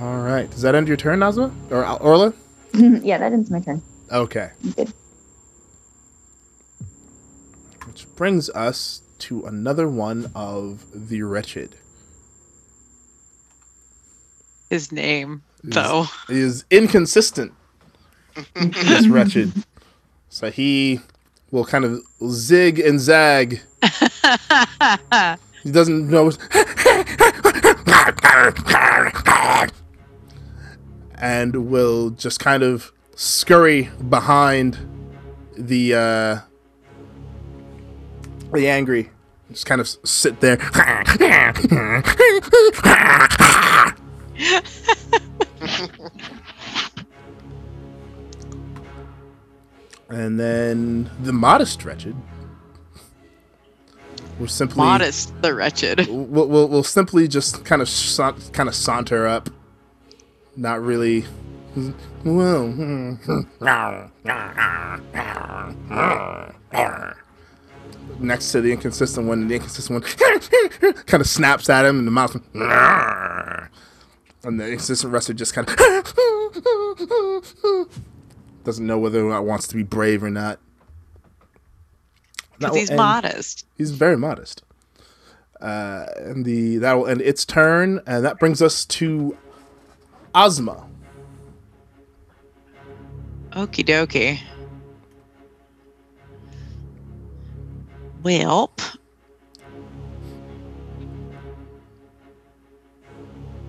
[0.00, 0.48] All right.
[0.50, 2.32] Does that end your turn, Nazma or Orla?
[2.74, 3.82] yeah, that ends my turn.
[4.12, 4.50] Okay.
[4.76, 4.92] Good.
[7.86, 11.74] Which brings us to another one of the wretched.
[14.70, 16.06] His name, Is- though.
[16.28, 17.52] is inconsistent.
[18.58, 19.52] He's wretched.
[20.28, 21.00] So he
[21.50, 22.00] will kind of
[22.30, 23.60] zig and zag.
[25.62, 26.30] He doesn't know.
[31.14, 34.78] and will just kind of scurry behind
[35.56, 36.38] the uh,
[38.52, 39.10] the angry.
[39.50, 40.58] Just kind of sit there.
[50.08, 52.16] and then the modest wretched
[54.38, 56.06] will simply Modest, the wretched.
[56.08, 59.50] We'll, we'll, we'll simply just kind of sa- kind of saunter up,
[60.56, 61.22] not really.
[61.74, 61.90] Hmm.
[68.20, 72.04] Next to the inconsistent one, and the inconsistent one kind of snaps at him in
[72.04, 72.36] the mouth,
[74.44, 75.76] and the inconsistent wrestler just kind of
[78.64, 80.58] doesn't know whether or not wants to be brave or not.
[82.58, 83.66] Because he's modest.
[83.76, 84.62] He's very modest.
[85.60, 89.36] Uh, and the that will end its turn, and that brings us to
[90.34, 90.86] Ozma.
[93.50, 94.40] Okie dokie.
[98.22, 98.97] Welp.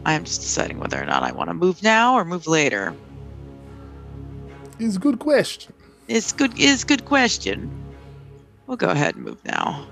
[0.05, 2.95] I'm just deciding whether or not I want to move now or move later.
[4.79, 5.73] It's a good question.
[6.07, 6.57] It's good.
[6.59, 7.69] Is good question.
[8.65, 9.87] We'll go ahead and move now.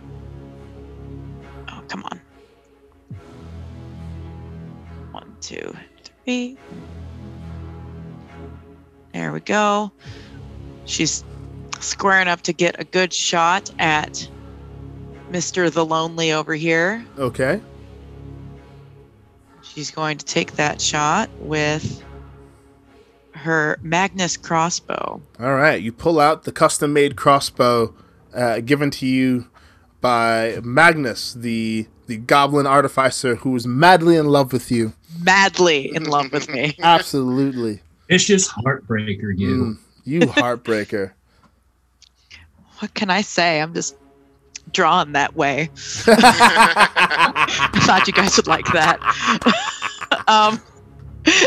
[1.69, 2.21] Oh, come on.
[5.11, 5.75] One, two,
[6.23, 6.57] three.
[9.13, 9.91] There we go.
[10.85, 11.23] She's
[11.79, 14.27] squaring up to get a good shot at
[15.31, 15.71] Mr.
[15.71, 17.05] the Lonely over here.
[17.17, 17.61] Okay.
[19.77, 22.03] She's going to take that shot with
[23.33, 25.21] her Magnus crossbow.
[25.39, 25.79] All right.
[25.79, 27.93] You pull out the custom-made crossbow
[28.33, 29.45] uh, given to you
[30.01, 34.93] by Magnus, the the goblin artificer who is madly in love with you.
[35.21, 36.75] Madly in love with me.
[36.81, 37.81] Absolutely.
[38.09, 39.47] Vicious heartbreaker, you.
[39.47, 41.11] Mm, you heartbreaker.
[42.79, 43.61] What can I say?
[43.61, 43.95] I'm just
[44.71, 45.69] drawn that way.
[46.07, 48.99] I thought you guys would like that.
[50.27, 50.61] um.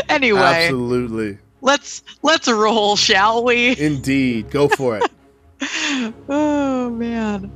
[0.09, 1.39] Anyway, Absolutely.
[1.61, 3.75] let's let's roll, shall we?
[3.79, 4.51] Indeed.
[4.51, 5.11] Go for it.
[6.29, 7.51] oh man.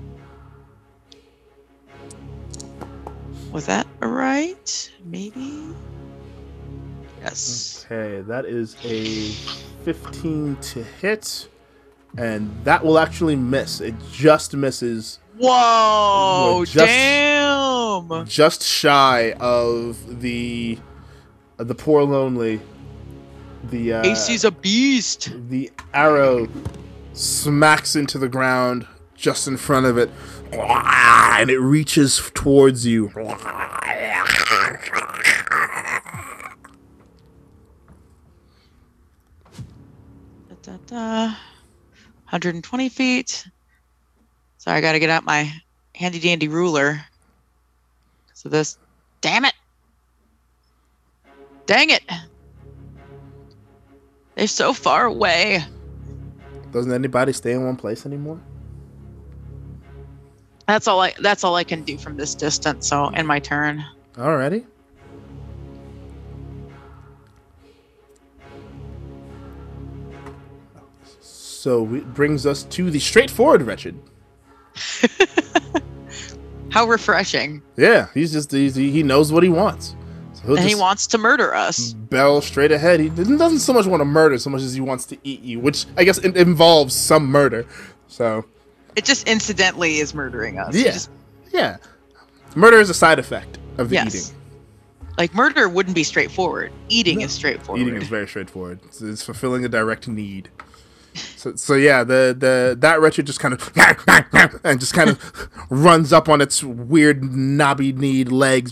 [3.51, 4.91] Was that right?
[5.05, 5.74] Maybe.
[7.22, 7.86] Yes.
[7.86, 9.30] Okay, that is a
[9.86, 11.47] 15 to hit,
[12.18, 13.82] and that will actually miss.
[13.82, 16.63] It just misses, Whoa!
[16.66, 18.26] Just- damn.
[18.26, 20.78] just shy of the
[21.57, 22.61] of the poor lonely.
[23.70, 25.32] The uh, AC's a beast.
[25.49, 26.47] the arrow
[27.13, 28.86] smacks into the ground
[29.16, 30.09] just in front of it,
[30.51, 33.11] and it reaches towards you.
[40.49, 41.36] Da, da, da.
[42.26, 43.47] 120 feet.
[44.57, 45.51] Sorry, I gotta get out my
[45.93, 47.01] handy dandy ruler.
[48.34, 48.78] So this.
[49.21, 49.53] Damn it!
[51.65, 52.03] Dang it!
[54.36, 55.63] They're so far away.
[56.71, 58.39] Doesn't anybody stay in one place anymore?
[60.67, 61.13] That's all I.
[61.19, 62.88] That's all I can do from this distance.
[62.88, 63.84] So, in my turn.
[64.15, 64.65] Alrighty.
[71.66, 73.99] So it brings us to the straightforward wretched.
[76.70, 77.63] How refreshing.
[77.76, 79.95] Yeah, he's just he's, he knows what he wants.
[80.36, 81.93] So and he wants to murder us.
[81.93, 82.99] bell straight ahead.
[82.99, 85.59] He doesn't so much want to murder so much as he wants to eat you,
[85.59, 87.66] which I guess it involves some murder.
[88.09, 88.45] So
[88.95, 90.76] It just incidentally is murdering us.
[90.76, 90.91] Yeah.
[90.91, 91.09] just-
[91.51, 91.78] yeah,
[92.53, 94.13] murder is a side effect of the Yes.
[94.30, 94.38] eating.
[95.18, 96.72] like murder wouldn't be straightforward.
[96.89, 97.26] Eating No.
[97.26, 97.82] is straightforward.
[97.82, 98.82] Eating is very straightforward.
[98.86, 100.49] It's, it's fulfilling a direct need.
[101.16, 103.72] So, so yeah, the the that wretched just kind of
[104.63, 108.72] and just kind of runs up on its weird knobby kneed legs.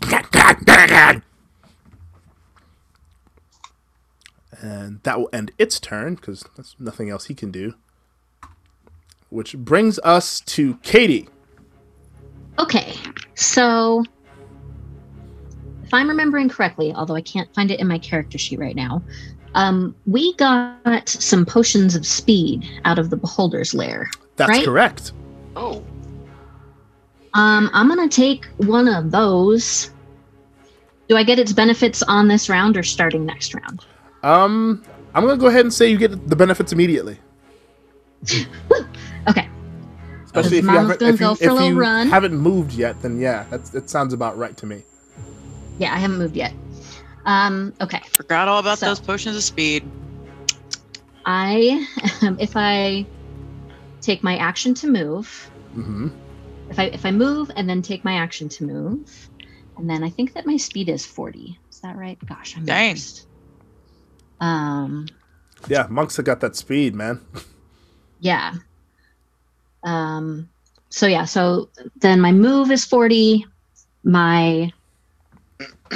[4.62, 7.76] And that will end its turn because there's nothing else he can do.
[9.30, 11.28] Which brings us to Katie.
[12.60, 12.94] Okay,
[13.34, 14.04] so
[15.84, 19.02] if I'm remembering correctly, although I can't find it in my character sheet right now,
[19.56, 24.10] um, we got some potions of speed out of the Beholder's Lair.
[24.36, 24.66] That's Right?
[24.66, 25.12] correct.
[25.56, 25.84] Oh,
[27.36, 29.90] Um, I'm gonna take one of those.
[31.10, 33.86] Do I get its benefits on this round or starting next round?
[34.24, 34.84] Um,
[35.16, 37.18] I'm gonna go ahead and say you get the benefits immediately.
[39.28, 39.48] Okay,
[40.26, 42.08] Especially if you, haven't, if you, go for a if you run.
[42.10, 44.84] haven't moved yet, then yeah, that's, that sounds about right to me.
[45.80, 46.54] yeah, I haven't moved yet.
[47.26, 49.84] Um, okay, Forgot all about So- those potions of speed.
[51.26, 51.88] I
[52.40, 53.06] if I
[54.02, 56.10] take my action to move, mm-hmm.
[56.70, 59.30] if I if I move and then take my action to move,
[59.78, 61.58] and then I think that my speed is 40.
[61.72, 62.18] Is that right?
[62.28, 62.96] Gosh, I'm Dang.
[62.96, 63.28] lost.
[64.42, 65.08] Um,
[65.70, 67.22] Yeah, monks have got that speed, man.
[68.20, 68.56] yeah.
[69.84, 70.50] Um,
[70.90, 71.70] so yeah, so
[72.02, 73.46] then my move is 40.
[74.04, 74.72] My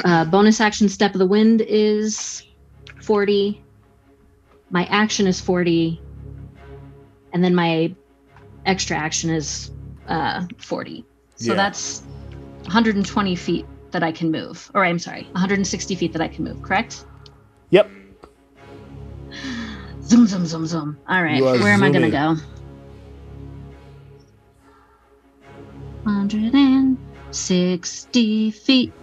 [0.03, 2.43] uh, bonus action step of the wind is
[3.01, 3.63] 40.
[4.69, 6.01] My action is 40.
[7.33, 7.95] And then my
[8.65, 9.71] extra action is
[10.07, 11.05] uh, 40.
[11.35, 11.55] So Yeah.
[11.55, 12.01] that's
[12.65, 14.69] 120 feet that I can move.
[14.73, 17.05] Or I'm sorry, 160 feet that I can move, correct?
[17.69, 17.91] Yep.
[20.03, 20.97] Zoom, zoom, zoom, zoom.
[21.09, 22.35] All right, where am I going to go?
[26.03, 28.93] 160 feet.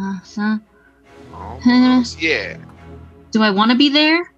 [0.00, 0.58] Uh, so-
[1.32, 2.20] almost.
[2.22, 2.56] yeah.
[3.30, 4.32] do I want to be there?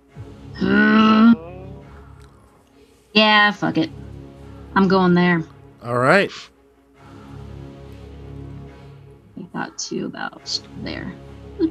[3.12, 3.90] Yeah, fuck it.
[4.74, 5.42] I'm going there.
[5.82, 6.30] All right.
[9.38, 11.12] I got to about there.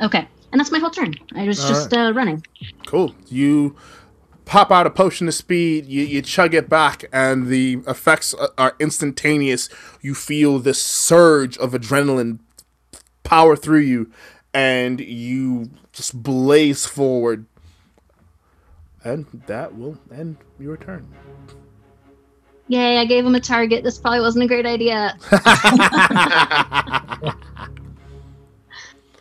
[0.00, 1.14] Okay, and that's my whole turn.
[1.34, 2.44] I was All just uh, running.
[2.86, 3.14] Cool.
[3.28, 3.76] You
[4.46, 8.74] pop out a potion of speed, you, you chug it back, and the effects are
[8.80, 9.68] instantaneous.
[10.00, 12.38] You feel this surge of adrenaline
[13.22, 14.10] power through you,
[14.54, 17.44] and you just blaze forward.
[19.04, 21.06] And that will end your turn.
[22.68, 23.84] Yay, I gave him a target.
[23.84, 25.16] This probably wasn't a great idea.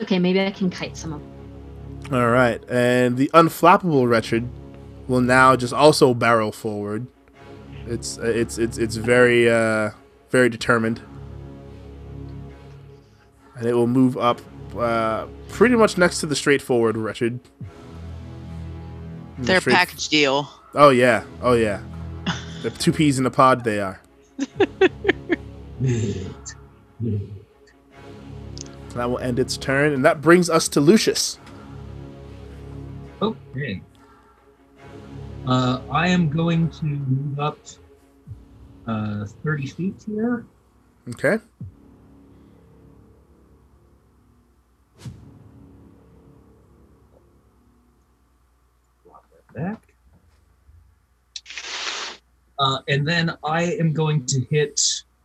[0.02, 2.14] Okay, maybe I can kite some of them.
[2.14, 4.48] All right, and the unflappable wretched
[5.08, 7.08] will now just also barrel forward.
[7.88, 9.92] It's it's it's it's very uh
[10.32, 11.02] very determined,
[13.56, 14.42] and it will move up
[14.78, 17.40] uh pretty much next to the straightforward wretched.
[19.38, 20.50] The Their straight- package deal.
[20.74, 21.82] Oh yeah, oh yeah.
[22.64, 24.02] the two peas in a pod they are.
[28.94, 31.38] That will end its turn, and that brings us to Lucius.
[33.22, 33.82] Okay.
[35.48, 37.60] Uh, I am going to move up
[38.88, 40.46] uh, 30 feet here.
[41.10, 41.38] Okay.
[49.06, 49.82] Block that back.
[52.58, 54.80] Uh, and then I am going to hit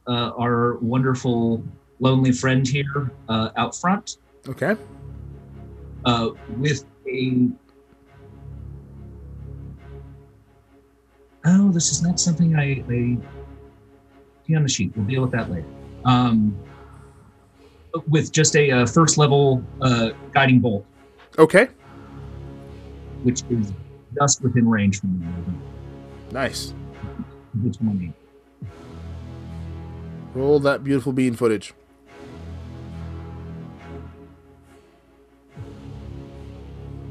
[0.06, 1.62] uh, our wonderful
[2.00, 4.16] lonely friend here uh, out front
[4.48, 4.76] Okay.
[6.04, 7.48] uh, with a.
[11.44, 13.16] Oh, this is not something I, I
[14.46, 14.92] see on the sheet.
[14.96, 15.66] We'll deal with that later.
[16.04, 16.56] Um,
[18.08, 20.84] with just a uh, first level uh, guiding bolt,
[21.38, 21.68] Okay.
[23.22, 23.72] which is
[24.18, 25.26] just within range from me.
[26.30, 26.72] Nice.
[27.62, 28.14] Which one
[30.34, 31.74] Roll that beautiful bean footage.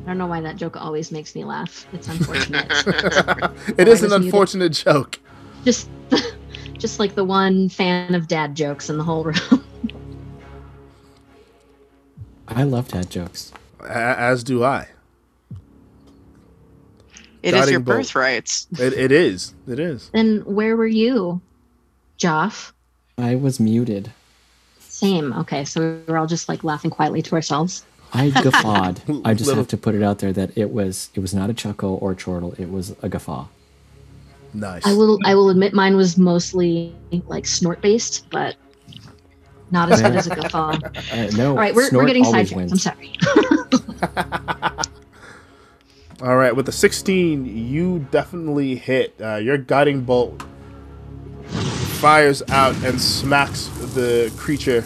[0.04, 1.86] I don't know why that joke always makes me laugh.
[1.94, 2.66] It's unfortunate.
[3.78, 4.26] it is an was muted.
[4.26, 5.20] unfortunate joke.
[5.66, 5.90] just,
[6.78, 9.64] just like the one fan of dad jokes in the whole room.
[12.48, 13.52] I love dad jokes.
[13.88, 14.88] As do I.
[17.44, 17.98] It is Guiding your bolt.
[18.00, 18.68] birthrights.
[18.80, 19.54] It, it is.
[19.68, 20.10] It is.
[20.10, 21.40] then where were you,
[22.18, 22.74] Joff?
[23.18, 24.12] I was muted.
[24.80, 25.32] Same.
[25.34, 27.86] Okay, so we're all just like laughing quietly to ourselves.
[28.14, 29.02] I guffawed.
[29.26, 31.50] I just Little- have to put it out there that it was it was not
[31.50, 32.54] a chuckle or a chortle.
[32.58, 33.48] It was a guffaw.
[34.54, 34.86] Nice.
[34.86, 35.20] I will.
[35.26, 36.96] I will admit mine was mostly
[37.28, 38.56] like snort based, but
[39.70, 40.78] not as good as a guffaw.
[41.12, 42.72] Uh, no, All right, we're, we're getting always sidetracked.
[42.72, 42.88] wins.
[42.88, 43.16] I'm sorry.
[46.22, 49.16] All right, with the 16, you definitely hit.
[49.22, 50.44] Uh, your guiding bolt
[52.02, 54.84] fires out and smacks the creature.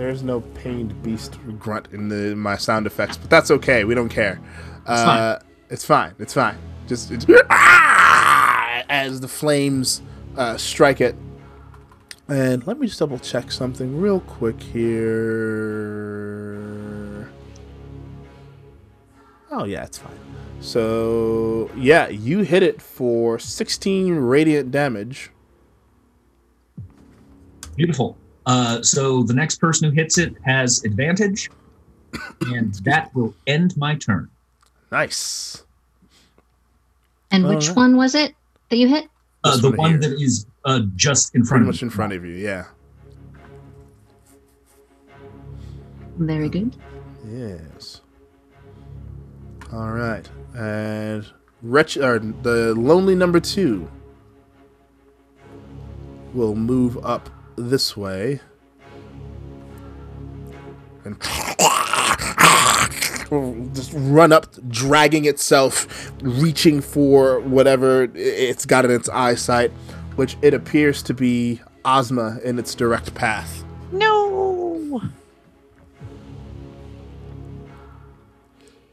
[0.00, 3.84] There's no pained beast grunt in the my sound effects, but that's okay.
[3.84, 4.40] We don't care.
[4.80, 6.14] It's uh, It's fine.
[6.18, 6.56] It's fine.
[6.86, 8.82] Just it's, Ah!
[8.88, 10.00] as the flames
[10.38, 11.16] uh, strike it.
[12.28, 14.90] And let me just double check something real quick here.
[19.50, 20.18] Oh yeah, it's fine.
[20.62, 25.30] So yeah, you hit it for 16 radiant damage.
[27.76, 28.16] Beautiful.
[28.50, 31.48] Uh, so the next person who hits it has advantage,
[32.48, 34.28] and that will end my turn.
[34.90, 35.62] Nice.
[37.30, 37.76] And which right.
[37.76, 38.34] one was it
[38.68, 39.06] that you hit?
[39.44, 41.86] Uh, the one one that is uh, just in Pretty front of much me.
[41.86, 42.32] in front of you.
[42.32, 42.64] Yeah.
[46.18, 46.76] Very good.
[47.28, 48.00] Yes.
[49.72, 51.24] All right, and
[51.62, 53.88] wretch or the lonely number two
[56.34, 57.30] will move up
[57.68, 58.40] this way
[61.04, 61.20] and
[63.74, 69.70] just run up, dragging itself, reaching for whatever it's got in its eyesight,
[70.16, 73.64] which it appears to be Ozma in its direct path.
[73.92, 74.60] No.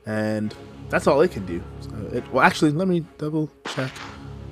[0.07, 0.55] and
[0.89, 1.61] that's all it can do.
[1.82, 3.91] So it, well, actually, let me double check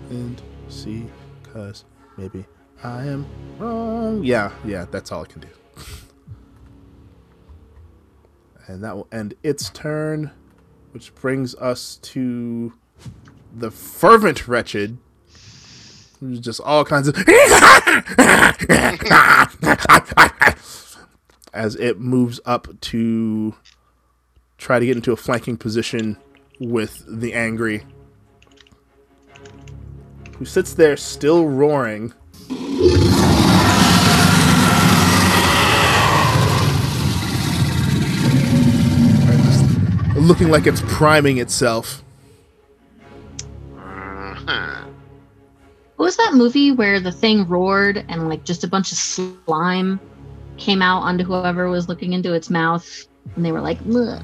[0.10, 1.08] and see,
[1.44, 1.86] cause
[2.18, 2.46] maybe
[2.84, 3.26] I am
[3.58, 4.24] wrong.
[4.24, 5.48] Yeah, yeah, that's all it can do.
[8.68, 10.32] And that will end its turn,
[10.92, 12.74] which brings us to
[13.56, 14.98] the fervent wretched.
[16.40, 17.16] Just all kinds of
[21.54, 23.56] as it moves up to
[24.58, 26.18] try to get into a flanking position
[26.60, 27.84] with the angry,
[30.38, 32.14] who sits there still roaring.
[40.16, 42.02] Looking like it's priming itself.
[45.98, 50.00] What was that movie where the thing roared and like just a bunch of slime
[50.58, 52.88] came out onto whoever was looking into its mouth,
[53.36, 54.22] and they were like, Ugh.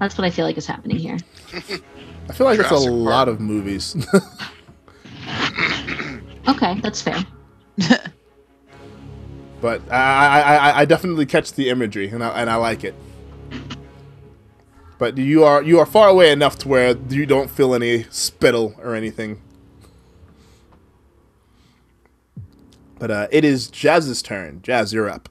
[0.00, 1.18] "That's what I feel like is happening here."
[1.52, 2.86] I feel like it's a Park.
[2.90, 3.96] lot of movies.
[6.48, 7.16] Okay, that's fair.
[9.60, 12.94] but I, I, I, definitely catch the imagery, and I, and I like it.
[14.98, 18.74] But you are you are far away enough to where you don't feel any spittle
[18.82, 19.42] or anything.
[22.98, 24.62] But uh, it is Jazz's turn.
[24.62, 25.28] Jazz, you're up.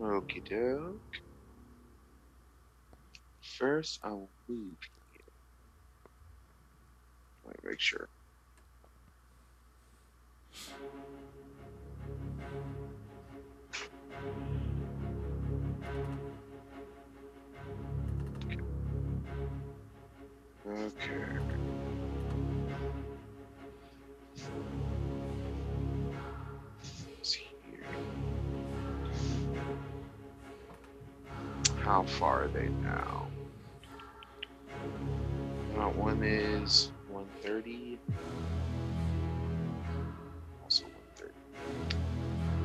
[0.00, 1.20] Okie doke.
[3.58, 4.76] First, I'll move
[5.12, 5.22] here.
[7.46, 8.08] Let me make sure.
[20.68, 21.02] Okay.
[31.84, 33.28] How far are they now?
[35.78, 37.98] Uh, one is 130.
[40.64, 41.32] Also 130.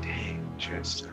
[0.02, 1.06] Dang, just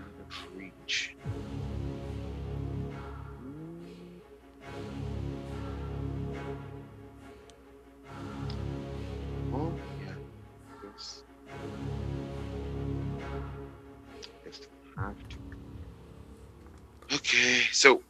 [17.19, 18.03] Okay, so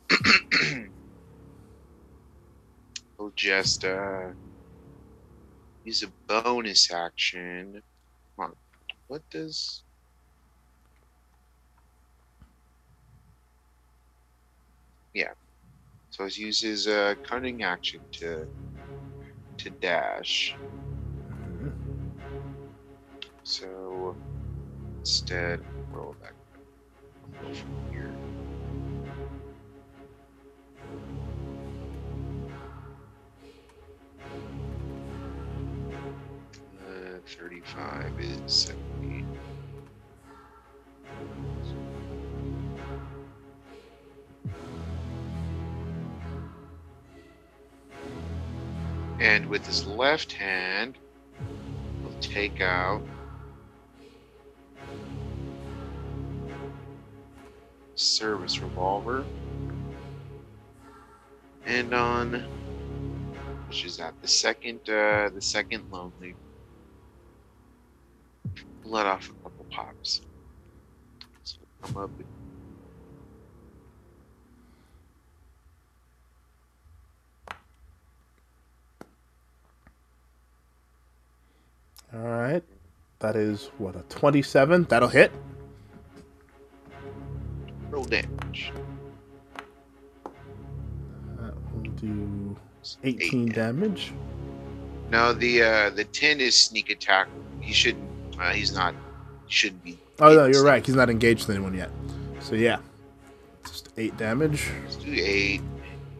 [3.18, 4.32] we'll just uh
[5.84, 7.82] use a bonus action.
[8.36, 8.54] Come on,
[9.08, 9.84] what does
[15.14, 15.32] yeah?
[16.10, 18.46] So let's use his uh, cunning action to
[19.58, 20.58] to dash.
[23.42, 24.18] So
[25.00, 25.60] instead,
[25.92, 26.34] roll back.
[27.44, 28.17] I'll from here.
[37.36, 39.24] 35 is 70.
[49.20, 50.96] And with his left hand,
[52.00, 53.02] he'll take out
[57.94, 59.24] service revolver.
[61.66, 62.44] And on
[63.66, 66.34] which is at the second uh the second lonely
[68.88, 70.22] let off a couple pops.
[71.44, 72.10] So come up
[82.14, 82.64] All right.
[83.20, 84.84] That is what a 27.
[84.84, 85.32] That'll hit.
[87.90, 88.74] roll damage.
[91.36, 92.56] That will do
[93.04, 93.52] 18 Eight.
[93.52, 94.14] damage.
[95.10, 97.30] No, the uh the 10 is sneak attack.
[97.60, 98.07] He shouldn't
[98.40, 98.94] uh, he's not
[99.48, 100.84] shouldn't be Oh no, you're right.
[100.84, 101.90] He's not engaged with anyone yet.
[102.40, 102.78] So yeah,
[103.64, 104.68] just eight damage.
[104.84, 105.60] Let's do eight.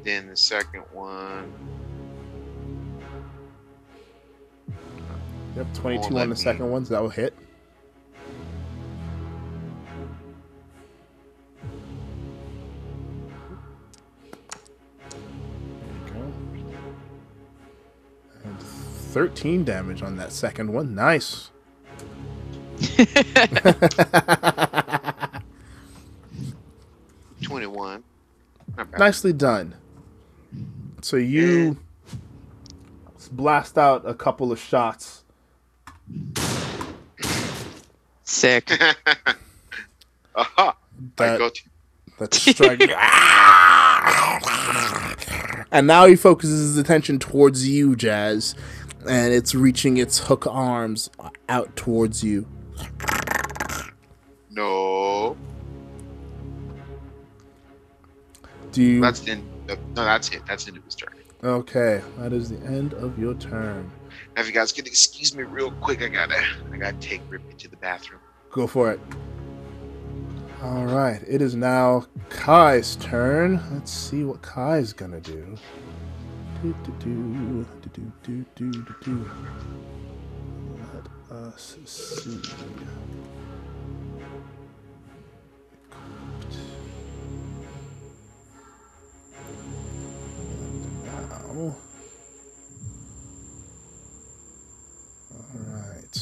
[0.04, 1.52] Then the second one.
[5.56, 7.34] Yep, 22 on the me- second one, so that will hit.
[16.06, 16.32] There.
[18.44, 20.94] And 13 damage on that second one.
[20.94, 21.50] Nice.
[27.42, 28.02] 21.
[28.76, 28.98] Not.
[28.98, 29.74] Nicely done.
[31.02, 31.76] So you
[33.32, 35.24] blast out a couple of shots.
[38.24, 38.70] Sick.
[40.34, 40.46] Aha!
[40.58, 40.72] I
[41.16, 41.70] That, got you.
[42.18, 42.80] that strike.
[45.72, 48.54] and now he focuses his attention towards you, Jazz,
[49.08, 51.10] and it's reaching its hook arms
[51.48, 52.46] out towards you.
[54.50, 55.36] No.
[58.72, 59.00] Do you?
[59.00, 60.42] That's the no, no, that's it.
[60.46, 61.14] That's the end of his turn.
[61.44, 63.90] Okay, that is the end of your turn.
[64.34, 67.56] Now, if you guys could excuse me real quick, I gotta, I gotta take Rippy
[67.58, 68.20] to the bathroom.
[68.50, 69.00] Go for it.
[70.62, 73.62] All right, it is now Kai's turn.
[73.72, 75.56] Let's see what Kai's gonna do.
[76.62, 79.30] Do, do, do, do, do, do, do, do,
[81.50, 81.54] do.
[81.54, 81.76] Let us
[82.24, 82.40] see.
[91.06, 91.76] And now.
[95.32, 96.16] All right.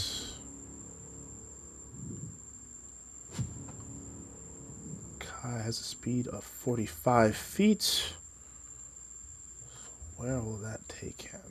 [5.18, 8.14] Kai has a speed of 45 feet.
[10.16, 11.45] Where will that take him?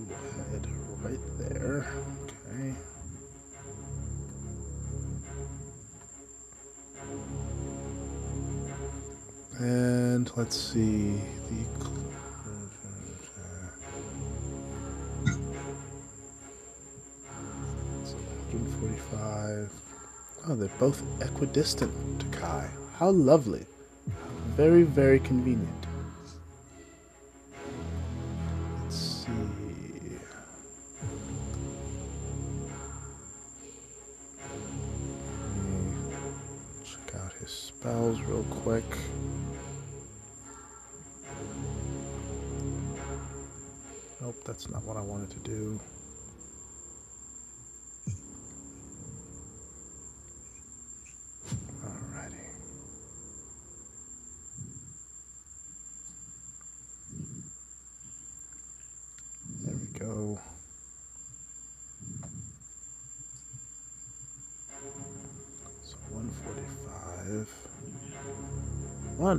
[0.00, 0.16] Will
[0.50, 0.66] head
[1.02, 1.86] right there.
[2.24, 2.74] Okay.
[9.58, 11.64] And let's see the.
[18.04, 18.16] So
[18.50, 19.70] 145.
[20.46, 22.68] Oh, they're both equidistant to Kai.
[22.98, 23.64] How lovely.
[24.56, 25.83] Very, very convenient.
[37.94, 38.84] Spells real quick.
[44.20, 45.78] Nope, that's not what I wanted to do.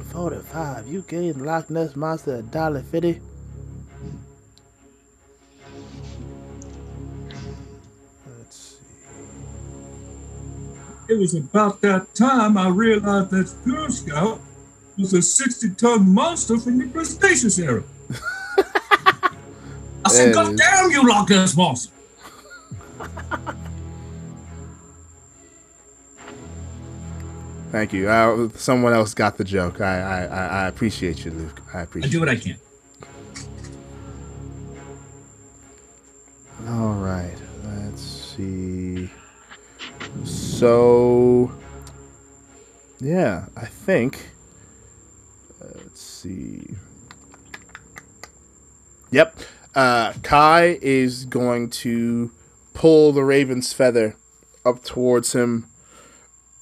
[0.04, 0.88] 145.
[0.88, 3.22] You gave Loch Ness Monster a dollar fifty.
[8.28, 8.76] Let's see.
[11.14, 14.41] It was about that time I realized that Girl Scout
[14.98, 17.84] was a 60 ton monster from the Cretaceous era.
[20.06, 21.93] I said, God damn you, Loch Ness Monster.
[27.76, 28.08] Thank you.
[28.08, 29.82] Uh, someone else got the joke.
[29.82, 30.24] I, I,
[30.64, 31.62] I, appreciate you, Luke.
[31.74, 32.08] I appreciate.
[32.08, 32.58] I do what I can.
[36.70, 37.36] All right.
[37.66, 39.10] Let's see.
[40.24, 41.52] So,
[43.02, 44.30] yeah, I think.
[45.62, 46.76] uh, let's see.
[49.12, 49.38] Yep.
[49.76, 52.32] Uh, Kai is going to
[52.74, 54.16] pull the raven's feather
[54.64, 55.68] up towards him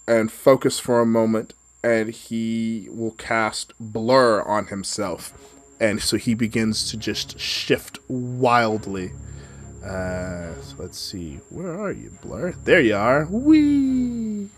[0.07, 5.33] and focus for a moment, and he will cast blur on himself.
[5.79, 9.11] And so he begins to just shift wildly.
[9.83, 11.39] Uh, so let's see.
[11.49, 12.53] Where are you, Blur?
[12.63, 13.25] There you are.
[13.25, 14.49] Wee.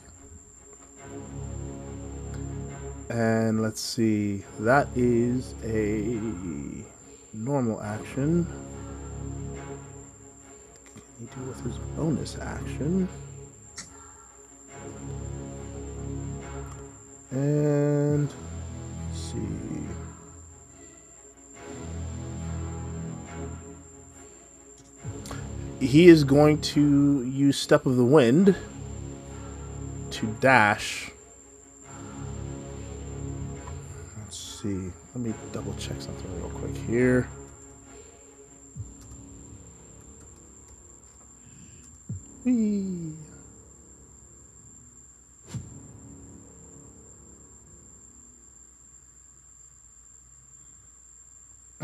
[3.09, 4.43] And let's see.
[4.59, 6.19] That is a
[7.33, 8.45] normal action.
[10.93, 13.07] Can he do with his bonus action?
[17.35, 18.33] And
[19.13, 19.39] see.
[25.81, 28.55] He is going to use Step of the Wind
[30.11, 31.11] to dash.
[34.17, 34.93] Let's see.
[35.13, 37.27] Let me double check something real quick here.
[42.45, 43.24] Whee.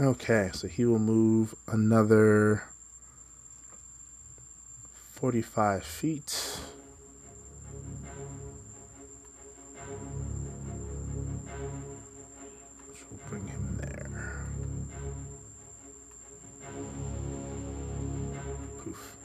[0.02, 2.64] Okay, so he will move another
[5.14, 6.60] 45 feet.
[12.90, 14.42] Which will bring him there.
[18.80, 19.18] Poof.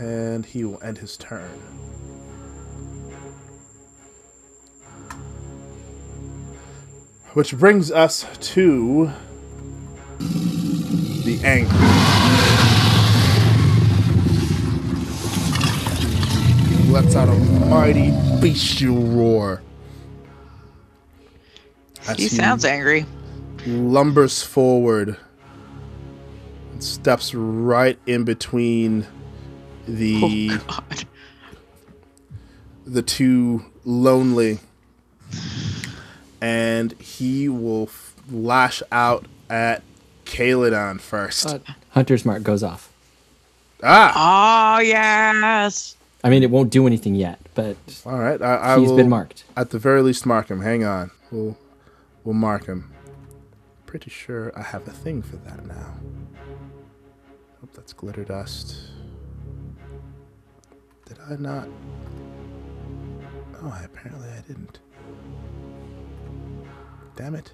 [0.00, 1.81] And he will end his turn.
[7.34, 9.10] Which brings us to
[10.18, 11.78] the angry.
[16.76, 18.10] He lets out a mighty
[18.40, 19.62] bestial roar.
[22.06, 23.06] As He sounds angry.
[23.66, 25.16] lumbers forward
[26.72, 29.06] and steps right in between
[29.86, 31.04] the Oh God.
[32.84, 34.58] the two lonely
[36.42, 39.82] and he will f- lash out at
[40.26, 41.46] Kaladon first.
[41.46, 41.58] Uh,
[41.90, 42.92] Hunter's mark goes off.
[43.82, 45.96] ah, Oh yes.
[46.24, 48.40] I mean, it won't do anything yet, but all right.
[48.42, 49.44] I, I he's will, been marked.
[49.56, 50.60] At the very least, mark him.
[50.60, 51.10] Hang on.
[51.30, 51.56] We'll
[52.24, 52.92] we'll mark him.
[53.86, 55.94] Pretty sure I have a thing for that now.
[57.60, 58.76] Hope that's glitter dust.
[61.06, 61.68] Did I not?
[63.62, 64.78] Oh, apparently I didn't.
[67.16, 67.52] Damn it.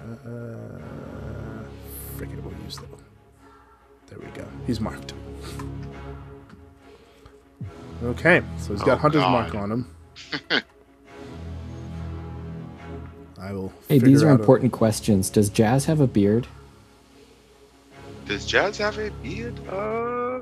[0.00, 1.64] Uh,
[2.16, 2.88] frick it, we'll use that.
[4.08, 4.46] There we go.
[4.66, 5.14] He's marked.
[8.04, 9.30] Okay, so he's got Oh, Hunter's God.
[9.30, 9.94] mark on him.
[13.40, 13.72] I will.
[13.88, 15.30] Hey, these are out a- important questions.
[15.30, 16.46] Does Jazz have a beard?
[18.26, 19.54] Does Jazz have a beard?
[19.68, 20.40] Uh,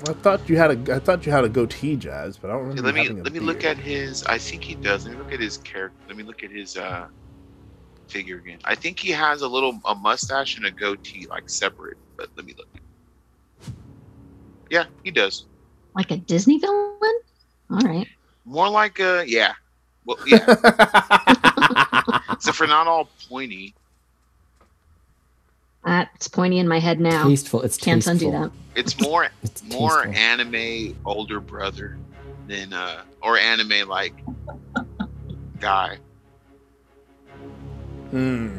[0.00, 0.96] I thought you had a.
[0.96, 2.82] I thought you had a goatee, Jazz, but I don't remember.
[2.82, 4.24] let me let me look at his.
[4.24, 5.04] I think he does.
[5.04, 5.96] Let me look at his character.
[6.08, 7.06] Let me look at his uh
[8.08, 8.58] figure again.
[8.64, 11.96] I think he has a little a mustache and a goatee, like separate.
[12.16, 12.66] But let me look.
[14.70, 15.46] Yeah, he does.
[15.94, 17.20] Like a Disney villain?
[17.70, 18.08] All right.
[18.44, 19.52] More like a yeah.
[20.04, 20.44] Well, yeah.
[22.32, 23.74] Except for not all pointy.
[25.84, 27.28] That's pointy in my head now.
[27.28, 27.62] Tasteful.
[27.62, 28.28] It's Can't tasteful.
[28.28, 28.50] undo that.
[28.74, 30.14] It's more It's more tasteful.
[30.14, 31.98] anime older brother
[32.46, 34.14] than uh or anime like
[35.60, 35.98] guy.
[38.10, 38.56] Hmm.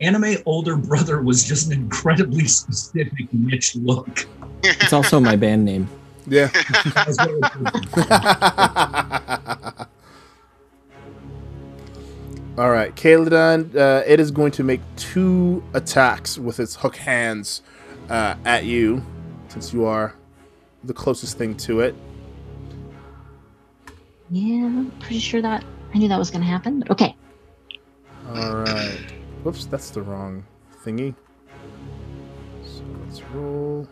[0.00, 4.26] Anime older brother was just an incredibly specific niche look.
[4.62, 5.88] It's also my band name.
[6.26, 6.48] Yeah.
[12.56, 13.74] As well as- All right, Kaladon.
[13.76, 17.62] Uh, it is going to make two attacks with its hook hands
[18.08, 19.04] uh, at you,
[19.48, 20.14] since you are
[20.84, 21.94] the closest thing to it.
[24.30, 25.64] Yeah, I'm pretty sure that
[25.94, 26.80] I knew that was going to happen.
[26.80, 27.16] But okay.
[28.28, 29.12] All right.
[29.44, 30.44] Whoops, that's the wrong
[30.84, 31.14] thingy.
[32.64, 33.88] So let's roll.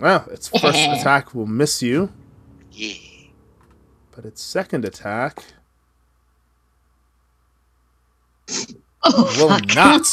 [0.00, 2.12] Well, its first attack will miss you,
[2.78, 2.94] Yeah.
[4.14, 5.42] but its second attack
[9.04, 9.74] Oh, will fuck.
[9.74, 10.06] not.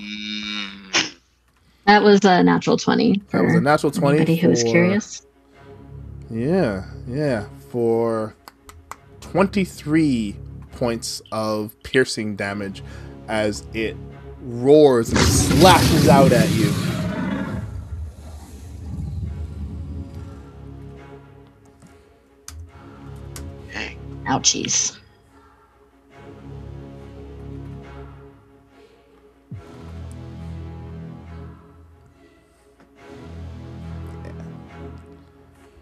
[1.86, 3.22] That was a natural 20.
[3.30, 5.26] That was a natural 20 Anybody who was curious.
[6.30, 7.46] Yeah, yeah.
[7.70, 8.36] For
[9.22, 10.36] 23
[10.72, 12.84] points of piercing damage
[13.26, 13.96] as it
[14.42, 16.70] roars and slashes out at you.
[24.30, 24.96] Ouchies.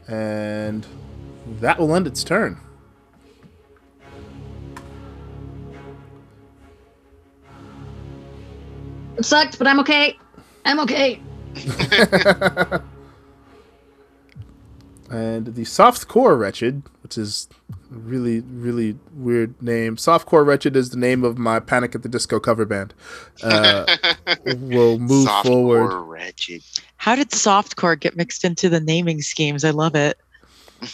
[0.09, 0.87] And
[1.61, 2.59] that will end its turn.
[9.19, 10.17] It sucked, but I'm okay.
[10.65, 11.21] I'm okay.
[15.11, 19.97] and the soft core wretched, which is a really really weird name.
[19.97, 22.93] Soft core wretched is the name of my Panic at the Disco cover band.
[23.43, 23.87] Uh,
[24.59, 26.01] we'll move Softcore forward.
[26.03, 26.63] wretched.
[26.99, 29.65] How did softcore get mixed into the naming schemes?
[29.65, 30.19] I love it.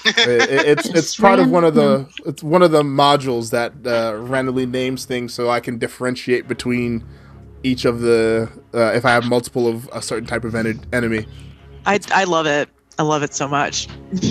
[0.04, 3.50] It- it- it's it's It's part of one of the it's one of the modules
[3.50, 7.04] that uh, randomly names things, so I can differentiate between
[7.64, 11.26] each of the uh, if I have multiple of a certain type of en- enemy.
[11.86, 12.68] I I love it.
[13.00, 13.88] I love it so much.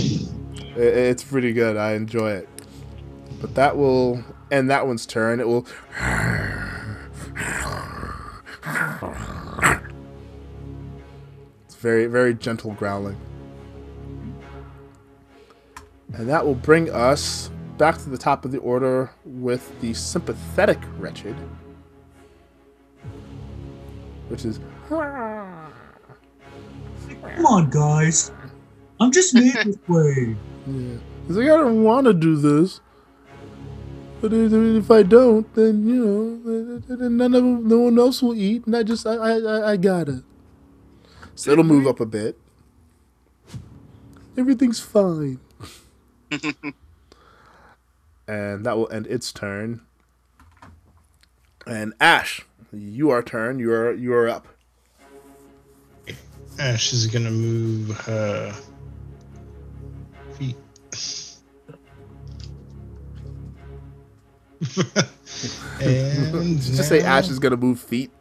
[0.75, 1.77] It's pretty good.
[1.77, 2.49] I enjoy it.
[3.39, 5.39] But that will end that one's turn.
[5.39, 5.67] It will.
[11.65, 13.17] It's very, very gentle growling.
[16.13, 20.79] And that will bring us back to the top of the order with the sympathetic
[20.97, 21.35] wretched,
[24.29, 24.59] which is.
[24.87, 25.01] Come
[27.45, 28.31] on, guys.
[28.99, 30.35] I'm just made this way.
[30.67, 30.97] Yeah.
[31.27, 32.79] He's like, I don't want to do this.
[34.21, 38.35] But if if I don't, then, you know, then none of no one else will
[38.35, 40.23] eat, and I just, I, I, I- I gotta.
[41.35, 42.39] So it'll move up a bit.
[44.37, 45.39] Everything's fine.
[48.27, 49.81] and that will end its turn.
[51.67, 52.41] And Ash,
[52.71, 53.59] you are turn.
[53.59, 54.47] You are you are up.
[56.59, 58.53] Ash is gonna move uh
[65.81, 68.11] and Just say now- Ash is gonna move feet.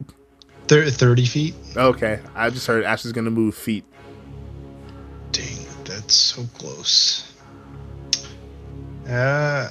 [0.68, 1.54] thir- 30 feet.
[1.76, 3.84] Okay, I just heard Ash is gonna move feet.
[5.32, 7.32] Dang, that's so close.
[9.08, 9.70] Uh,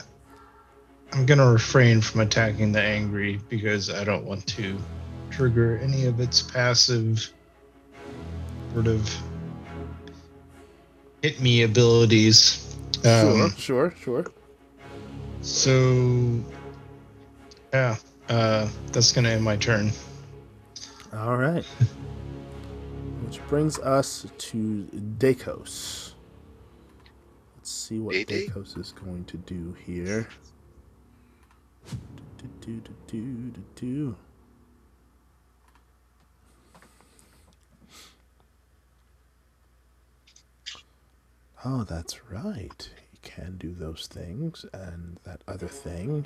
[1.14, 4.77] I'm gonna refrain from attacking the angry because I don't want to
[5.30, 7.31] trigger any of its passive
[8.73, 9.10] sort of
[11.22, 12.76] hit me abilities.
[13.03, 14.26] Sure, Um, sure, sure.
[15.41, 16.43] So,
[17.73, 17.95] yeah,
[18.30, 19.91] uh, that's gonna end my turn.
[21.14, 21.65] All right.
[23.26, 24.88] Which brings us to
[25.18, 26.14] Dakos.
[27.57, 28.48] Let's see what Day-Day?
[28.48, 30.27] Dakos is going to do here.
[31.89, 34.15] Do, do, do, do, do, do.
[41.64, 42.89] Oh, that's right.
[43.14, 46.26] You can do those things and that other thing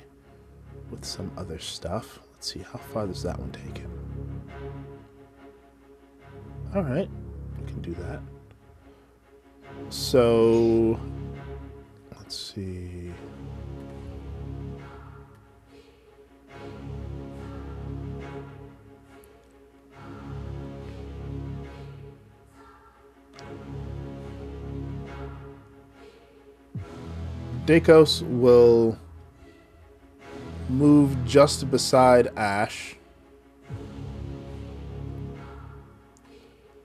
[0.90, 2.20] with some other stuff.
[2.32, 3.88] Let's see, how far does that one take it?
[6.74, 7.08] All right,
[7.58, 8.20] we can do that.
[9.90, 10.98] So,
[12.16, 13.12] let's see.
[27.66, 28.96] Dakos will
[30.68, 32.96] move just beside Ash.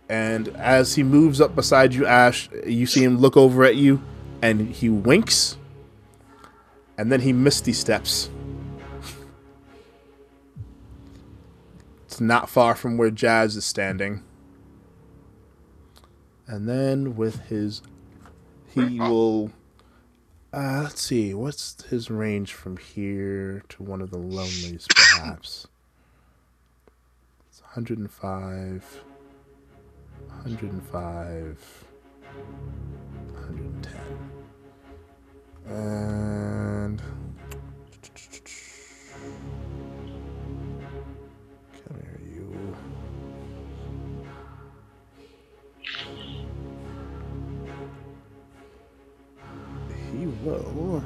[0.09, 4.01] And as he moves up beside you, Ash, you see him look over at you
[4.41, 5.57] and he winks.
[6.97, 8.29] And then he misty steps.
[12.05, 14.21] It's not far from where Jazz is standing.
[16.45, 17.81] And then with his.
[18.75, 19.09] He oh.
[19.09, 19.51] will.
[20.53, 21.33] Uh, let's see.
[21.33, 25.67] What's his range from here to one of the lonelies, perhaps?
[27.49, 29.03] It's 105.
[30.27, 31.85] 105,
[33.33, 34.01] 110.
[35.67, 36.50] And.
[50.41, 51.03] He will.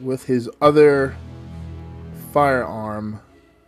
[0.00, 1.16] With his other
[2.32, 3.20] firearm,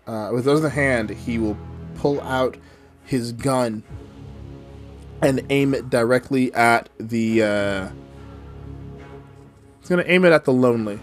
[0.07, 1.57] uh, with his other hand, he will
[1.95, 2.57] pull out
[3.05, 3.83] his gun
[5.23, 7.43] and aim it directly at the.
[7.43, 7.89] Uh,
[9.81, 11.01] he's gonna aim it at the lonely,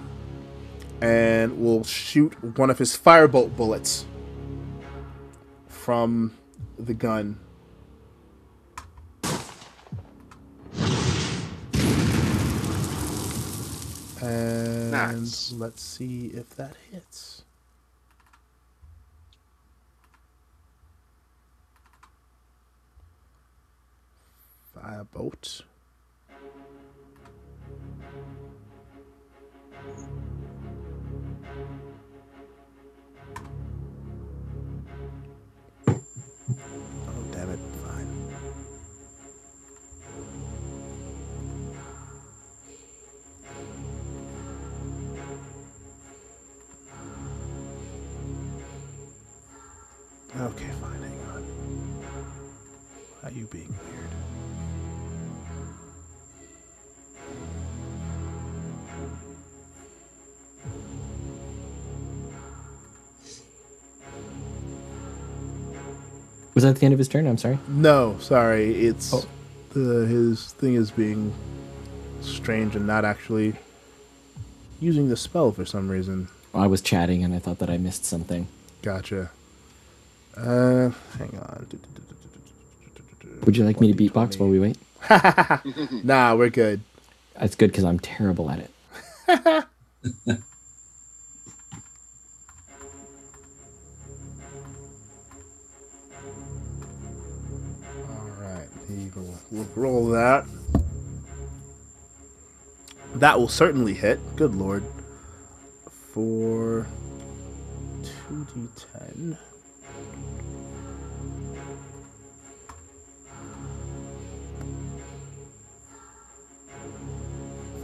[1.01, 4.05] and will shoot one of his firebolt bullets
[5.67, 6.33] from
[6.77, 7.39] the gun.
[15.11, 17.43] Let's see if that hits.
[24.75, 25.63] Firebolt.
[53.33, 54.09] Why you being weird?
[66.53, 67.25] Was that the end of his turn?
[67.27, 67.57] I'm sorry.
[67.67, 68.85] No, sorry.
[68.85, 69.25] It's Oh.
[69.73, 71.33] the his thing is being
[72.21, 73.55] strange and not actually
[74.79, 76.27] using the spell for some reason.
[76.53, 78.47] I was chatting and I thought that I missed something.
[78.83, 79.31] Gotcha.
[80.37, 81.67] Uh, hang on.
[83.45, 84.77] Would you like me to beatbox while we wait?
[86.03, 86.81] nah, we're good.
[87.39, 89.65] That's good because I'm terrible at it.
[99.53, 100.45] We'll roll that.
[103.13, 104.19] That will certainly hit.
[104.35, 104.83] Good lord.
[106.11, 106.87] For
[108.01, 109.37] 2d10.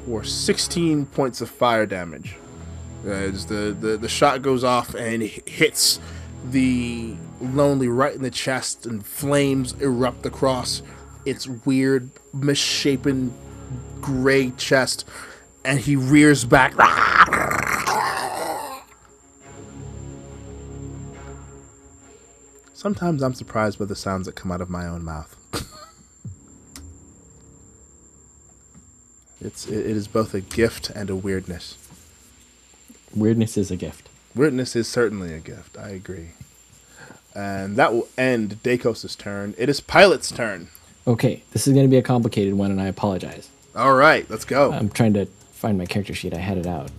[0.10, 2.36] For 16 points of fire damage.
[3.06, 6.00] Uh, As the, the, the shot goes off and hits
[6.50, 10.82] the lonely right in the chest, and flames erupt across
[11.28, 13.32] its weird, misshapen
[14.02, 15.08] gray chest,
[15.64, 16.74] and he rears back.
[22.74, 25.36] Sometimes I'm surprised by the sounds that come out of my own mouth.
[29.42, 31.78] it's it, it is both a gift and a weirdness.
[33.16, 34.10] Weirdness is a gift.
[34.36, 35.78] Weirdness is certainly a gift.
[35.78, 36.30] I agree.
[37.36, 39.56] And that will end Dakos' turn.
[39.58, 40.70] It is Pilot's turn.
[41.08, 43.50] Okay, this is going to be a complicated one, and I apologize.
[43.76, 44.72] All right, let's go.
[44.72, 46.34] I'm trying to find my character sheet.
[46.34, 46.92] I had it out.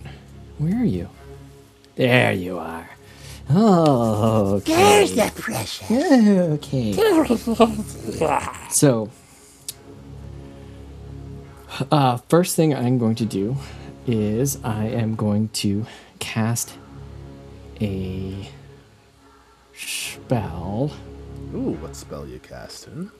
[0.57, 1.09] Where are you?
[1.95, 2.89] There you are.
[3.49, 4.73] Oh, okay.
[4.73, 5.85] There's that pressure.
[6.51, 6.93] Okay.
[8.69, 9.09] so,
[11.91, 13.55] uh, first thing I'm going to do
[14.07, 15.85] is I am going to
[16.19, 16.77] cast
[17.79, 18.47] a
[19.73, 20.91] spell.
[21.53, 23.11] Ooh, what spell you casting?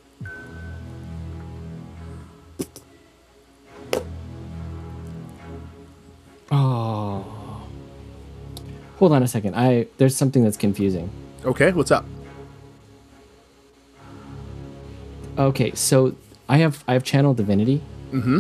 [6.52, 7.68] Oh.
[8.98, 9.56] Hold on a second.
[9.56, 11.10] I there's something that's confusing.
[11.46, 12.06] Okay, what's up?
[15.38, 16.16] Okay, so
[16.48, 17.82] I have I have channel divinity,
[18.12, 18.40] Mm-hmm.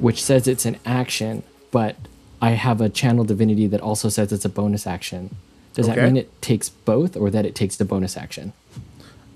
[0.00, 1.96] which says it's an action, but
[2.40, 5.34] I have a channel divinity that also says it's a bonus action.
[5.74, 8.52] Does that mean it takes both, or that it takes the bonus action?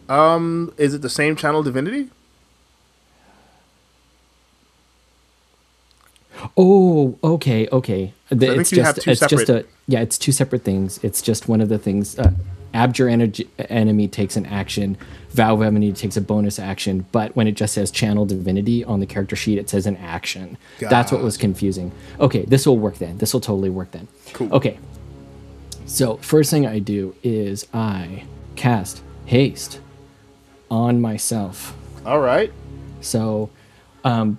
[0.09, 2.11] Um, is it the same channel divinity?
[6.57, 8.13] Oh, okay, okay.
[8.29, 11.01] The- it's you have just two it's just a separate- yeah, it's two separate things.
[11.03, 12.19] It's just one of the things.
[12.19, 12.33] Uh,
[12.75, 14.99] Abjure energy, enemy takes an action.
[15.37, 17.05] Vow of takes a bonus action.
[17.13, 20.57] But when it just says channel divinity on the character sheet, it says an action.
[20.81, 21.93] That's what was confusing.
[22.19, 23.19] Okay, this will work then.
[23.19, 24.09] This will totally work then.
[24.33, 24.53] Cool.
[24.55, 24.79] Okay.
[25.85, 28.25] So first thing I do is I
[28.57, 29.81] cast haste
[30.71, 31.77] on myself.
[32.07, 32.53] All right.
[33.03, 33.51] So,
[34.05, 34.39] um,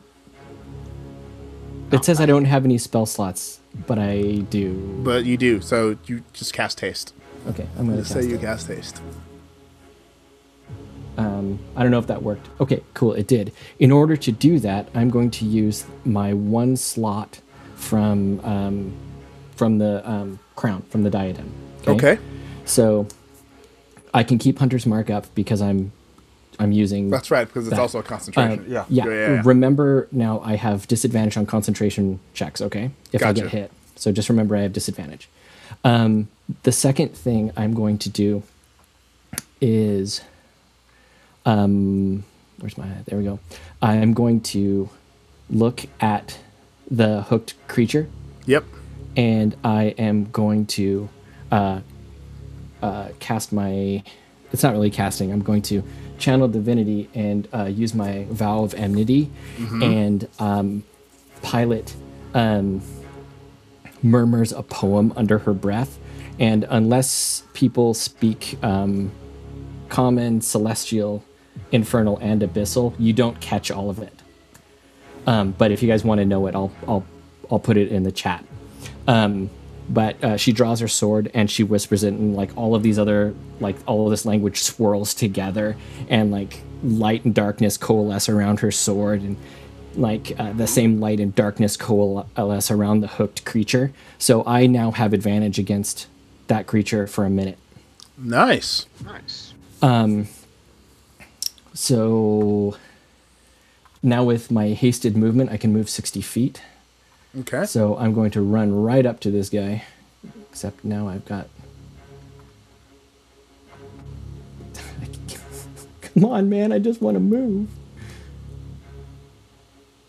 [1.92, 4.74] it says I don't have any spell slots, but I do.
[5.04, 7.14] But you do, so you just cast haste.
[7.48, 9.02] Okay, I'm gonna say you cast haste.
[11.18, 12.48] Um, I don't know if that worked.
[12.62, 13.52] Okay, cool, it did.
[13.80, 17.42] In order to do that, I'm going to use my one slot
[17.76, 18.94] from um,
[19.56, 21.52] from the um, crown, from the diadem.
[21.88, 22.20] Okay.
[22.66, 23.08] So
[24.14, 25.92] I can keep Hunter's Mark up because I'm
[26.60, 27.10] I'm using.
[27.10, 27.82] That's right, because it's that.
[27.82, 28.60] also a concentration.
[28.60, 28.86] Uh, yeah.
[28.90, 29.06] yeah.
[29.06, 29.42] yeah, yeah.
[29.46, 32.62] Remember now, I have disadvantage on concentration checks.
[32.62, 35.30] Okay, if I get hit, so just remember I have disadvantage.
[35.84, 36.30] Um,
[36.64, 38.44] the second thing I'm going to do
[39.62, 40.22] is,
[41.48, 42.24] um,
[42.60, 42.88] where's my?
[43.06, 43.40] There we go.
[43.82, 44.90] I'm going to
[45.50, 46.38] look at
[46.92, 48.08] the hooked creature,
[48.46, 48.66] Yep.
[49.16, 51.10] and I am going to
[51.52, 51.80] uh,
[52.82, 54.04] uh, cast my.
[54.52, 55.32] It's not really casting.
[55.32, 55.84] I'm going to
[56.18, 59.84] channel divinity and uh, use my vow of enmity Mm-hmm.
[59.84, 60.84] and um,
[61.42, 61.96] pilot
[62.34, 62.82] um,
[64.04, 65.98] murmurs a poem under her breath,
[66.40, 69.12] and unless people speak um,
[69.90, 71.24] common, celestial,
[71.72, 74.14] infernal, and abyssal, you don't catch all of it.
[75.26, 77.06] Um, but if you guys want to know it, I'll I'll
[77.52, 78.46] I'll put it in the chat.
[79.08, 79.50] Um,
[79.90, 83.00] but uh, she draws her sword and she whispers it, and like all of these
[83.00, 85.76] other like all of this language swirls together,
[86.10, 89.38] and like light and darkness coalesce around her sword, and
[89.96, 93.92] like uh, the same light and darkness coalesce around the hooked creature.
[94.18, 96.08] So I now have advantage against
[96.48, 97.58] that creature for a minute.
[98.18, 98.86] Nice.
[99.04, 99.54] Nice.
[101.78, 102.76] So
[104.02, 106.64] now with my hasted movement, I can move 60 feet.
[107.42, 107.66] Okay.
[107.66, 109.84] So I'm going to run right up to this guy.
[110.50, 111.48] Except now I've got.
[116.02, 116.72] Come on, man.
[116.72, 117.70] I just want to move.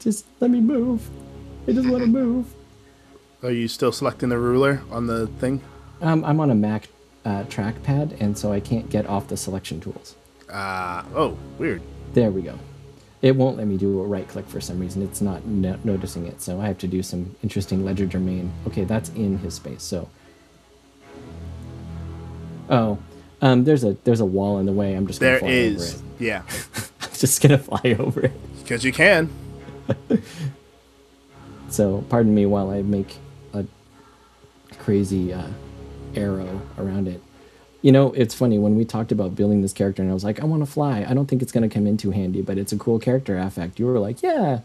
[0.01, 1.07] Just let me move.
[1.67, 2.47] I just want to move.
[3.43, 5.61] Are you still selecting the ruler on the thing?
[6.01, 6.89] Um, I'm on a Mac
[7.27, 10.15] uh, trackpad, and so I can't get off the selection tools.
[10.51, 11.05] Ah.
[11.15, 11.83] oh, weird.
[12.15, 12.59] There we go.
[13.21, 15.03] It won't let me do a right click for some reason.
[15.03, 18.51] It's not no- noticing it, so I have to do some interesting legerdemain.
[18.69, 19.83] Okay, that's in his space.
[19.83, 20.09] So,
[22.71, 22.99] oh,
[23.43, 24.95] um, there's a there's a wall in the way.
[24.95, 25.95] I'm just gonna There fly is.
[25.95, 26.25] over it.
[26.25, 26.43] Yeah.
[27.03, 28.33] I'm just gonna fly over it.
[28.63, 29.31] Because you can.
[31.71, 33.17] So, pardon me while I make
[33.53, 33.67] a
[34.79, 35.47] crazy uh,
[36.15, 37.21] arrow around it.
[37.81, 40.41] You know, it's funny when we talked about building this character, and I was like,
[40.41, 41.07] I want to fly.
[41.09, 43.39] I don't think it's going to come in too handy, but it's a cool character
[43.39, 43.79] affect.
[43.79, 44.61] You were like, yeah.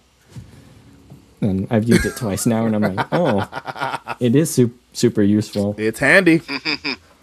[1.41, 5.75] And I've used it twice now, and I'm like, oh, it is super, super useful.
[5.77, 6.41] It's handy.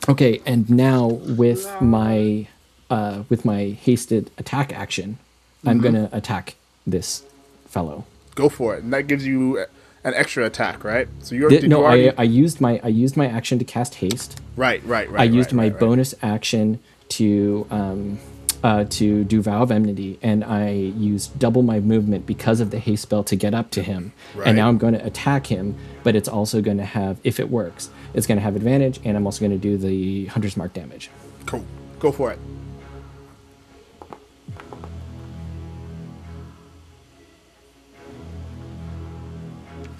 [0.08, 2.48] Okay, and now with my
[2.88, 5.18] uh, with my hasted attack action,
[5.64, 6.56] I'm gonna attack
[6.86, 7.22] this
[7.66, 8.06] fellow.
[8.34, 8.82] Go for it.
[8.82, 9.66] And that gives you
[10.04, 11.08] an extra attack, right?
[11.20, 12.10] So you're did no, you already...
[12.10, 14.40] I, I used my I used my action to cast haste.
[14.56, 15.20] right, right, right.
[15.20, 15.80] I used right, my right, right.
[15.80, 18.18] bonus action to um,
[18.62, 22.78] uh, to do vow of enmity, and I used double my movement because of the
[22.78, 24.12] haste spell to get up to him.
[24.34, 24.48] Right.
[24.48, 27.50] And now I'm going to attack him, but it's also going to have, if it
[27.50, 30.74] works, it's going to have advantage, and I'm also going to do the hunter's mark
[30.74, 31.10] damage.
[31.46, 31.64] Cool.
[31.98, 32.38] Go for it.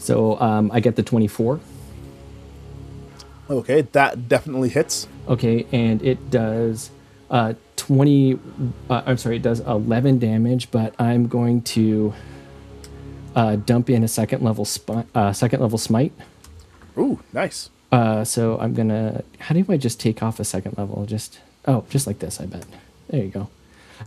[0.00, 1.60] So um, I get the 24.
[3.50, 5.06] Okay, that definitely hits.
[5.28, 6.90] Okay, and it does
[7.30, 8.38] uh, 20.
[8.88, 12.14] Uh, I'm sorry, it does 11 damage, but I'm going to
[13.36, 16.12] uh, dump in a second level spi- uh, second level smite.
[16.96, 17.70] Ooh, nice.
[17.92, 19.22] Uh, so I'm gonna.
[19.40, 21.04] How do I just take off a second level?
[21.06, 22.40] Just oh, just like this.
[22.40, 22.64] I bet.
[23.08, 23.48] There you go.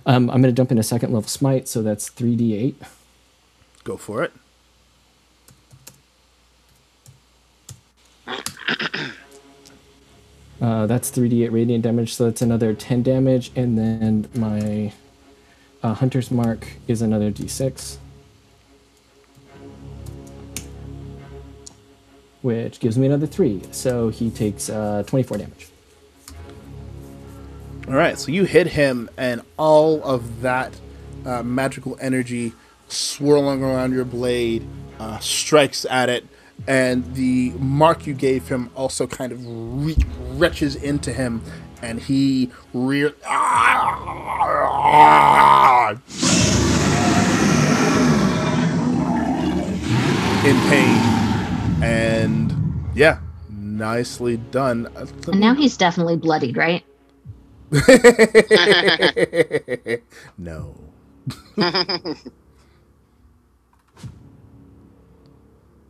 [0.05, 2.75] Um, I'm gonna dump in a second level smite, so that's 3d8.
[3.83, 4.31] Go for it.
[10.63, 14.93] Uh, that's 3d8 radiant damage, so that's another 10 damage, and then my
[15.83, 17.97] uh, hunter's mark is another d6,
[22.41, 23.61] which gives me another three.
[23.71, 25.67] So he takes uh, 24 damage.
[27.85, 30.73] All right, so you hit him, and all of that
[31.25, 32.53] uh, magical energy
[32.87, 34.65] swirling around your blade
[34.97, 36.25] uh, strikes at it,
[36.67, 39.95] and the mark you gave him also kind of re-
[40.37, 41.41] retches into him,
[41.81, 43.13] and he rear
[50.45, 50.97] in pain,
[51.83, 52.53] and
[52.95, 53.19] yeah,
[53.49, 54.87] nicely done.
[54.95, 56.83] Uh, And now he's definitely bloodied, right?
[60.37, 60.75] no.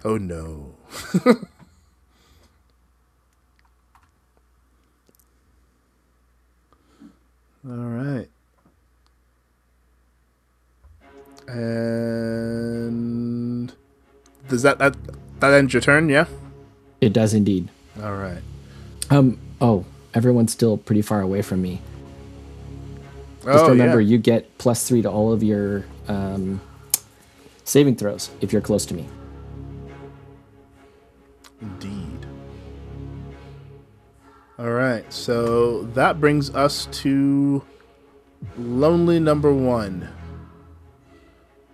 [0.04, 0.76] oh no.
[7.66, 8.28] All right.
[11.48, 12.64] And
[14.50, 14.98] does that that
[15.40, 16.10] that ends your turn?
[16.10, 16.26] Yeah.
[17.00, 17.70] It does indeed.
[18.02, 18.42] All right.
[19.10, 19.40] Um.
[19.62, 21.82] Oh, everyone's still pretty far away from me.
[23.44, 24.12] Just oh, remember, yeah.
[24.12, 26.62] you get plus three to all of your um,
[27.66, 29.06] saving throws if you're close to me.
[31.64, 32.27] Indeed.
[34.60, 37.64] All right, so that brings us to
[38.57, 40.10] lonely number one.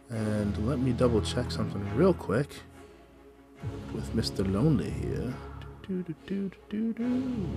[0.09, 2.49] And let me double check something real quick
[3.95, 4.49] with Mr.
[4.51, 5.33] Lonely here.
[5.87, 7.49] Do, do, do.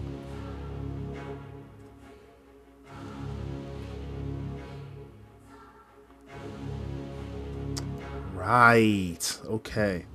[8.34, 9.38] Right.
[9.44, 10.06] Okay.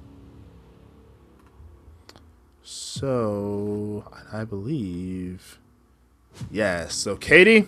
[2.69, 4.03] So
[4.33, 5.57] I believe,
[6.51, 6.95] yes.
[6.95, 7.67] So Katie,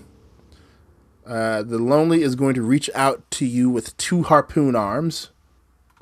[1.25, 5.29] uh, the lonely is going to reach out to you with two harpoon arms.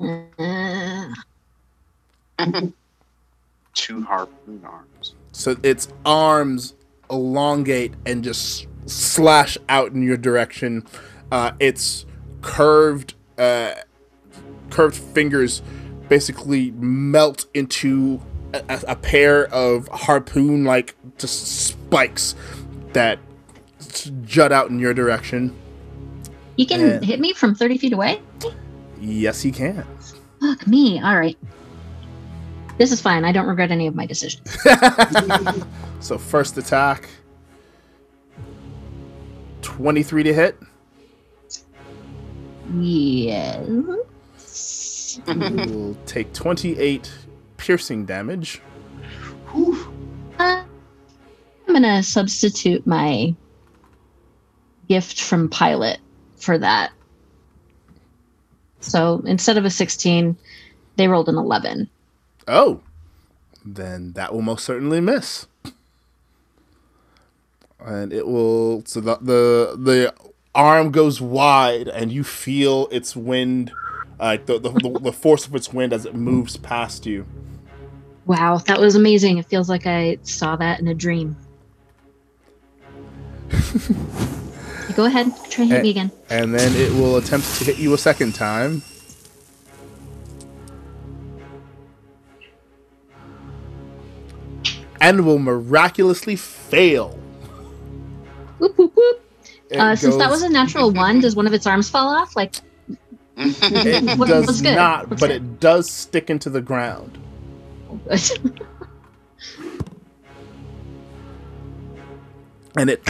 [3.74, 5.14] Two harpoon arms.
[5.30, 6.74] So its arms
[7.08, 10.84] elongate and just slash out in your direction.
[11.30, 12.04] Uh, its
[12.42, 13.74] curved, uh,
[14.70, 15.62] curved fingers
[16.08, 18.20] basically melt into
[18.54, 22.34] a, a- pair of harpoon-like just spikes
[22.92, 23.18] that
[24.24, 25.54] jut out in your direction.
[26.56, 27.00] you can Yeah.
[27.00, 28.20] hit me from 30 feet away?
[29.00, 29.86] Yes, he can.
[30.40, 31.00] Fuck me.
[31.00, 31.36] All right.
[32.78, 33.24] This is fine.
[33.24, 34.56] I don't regret any of my decisions.
[36.00, 37.08] so first attack,
[39.62, 40.56] twenty-three to hit.
[42.78, 45.18] Yes.
[45.26, 47.10] we'll take 28
[47.58, 48.62] piercing damage.
[49.52, 49.92] Whew.
[50.38, 50.64] Uh,
[51.66, 53.34] I'm gonna substitute my
[54.88, 55.98] gift from pilot
[56.36, 56.92] for that.
[58.80, 60.36] So instead of a 16,
[60.96, 61.88] they rolled an 11.
[62.46, 62.80] Oh,
[63.64, 65.46] then that will most certainly miss.
[67.80, 68.82] And it will.
[68.86, 70.14] So the the, the
[70.54, 73.70] arm goes wide, and you feel its wind,
[74.18, 77.26] like the, the the the force of its wind as it moves past you.
[78.28, 79.38] Wow, that was amazing.
[79.38, 81.34] It feels like I saw that in a dream.
[84.94, 86.12] Go ahead, try to hit me again.
[86.28, 88.82] And then it will attempt to hit you a second time.
[95.00, 97.18] And will miraculously fail.
[98.58, 99.24] Whoop, whoop, whoop.
[99.72, 102.34] Uh, since that was a natural one, does one of its arms fall off?
[102.34, 102.56] Like,
[103.36, 105.36] It What- does not, What's but good?
[105.36, 107.16] it does stick into the ground.
[112.76, 113.00] And it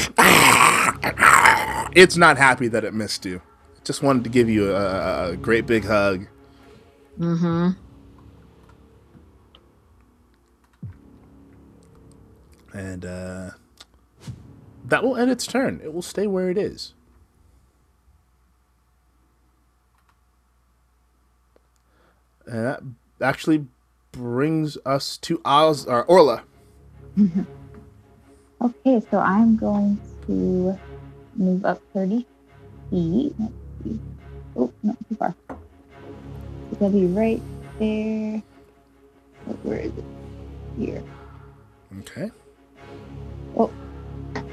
[1.95, 3.43] it's not happy that it missed you.
[3.85, 6.27] Just wanted to give you a, a great big hug.
[7.19, 7.71] mm-hmm.
[12.73, 13.51] And uh,
[14.85, 15.81] that will end its turn.
[15.83, 16.95] It will stay where it is.
[22.47, 22.83] And that
[23.21, 23.67] actually
[24.19, 26.43] brings us to Oz or Orla.
[28.61, 30.77] Okay, so I'm going to
[31.37, 32.27] move up 30
[32.91, 33.33] feet.
[33.39, 33.53] Let's
[33.85, 34.01] see.
[34.57, 35.33] Oh, no, too far.
[35.49, 37.41] It's gonna be right
[37.79, 38.43] there.
[39.63, 40.05] Where is it?
[40.77, 41.05] Here.
[42.01, 42.33] Okay.
[43.57, 43.71] Oh.
[44.35, 44.45] Let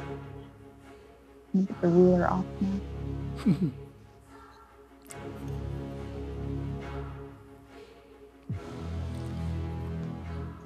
[1.56, 3.56] me Get the ruler off now.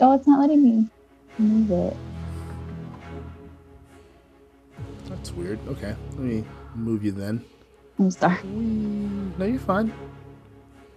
[0.02, 0.88] oh, it's not letting me
[1.38, 1.98] move it.
[5.08, 5.60] That's weird.
[5.68, 5.96] Okay.
[6.12, 6.46] Let me
[6.76, 7.44] move you then.
[7.98, 8.44] I'm sorry.
[8.44, 9.92] No, you're fine.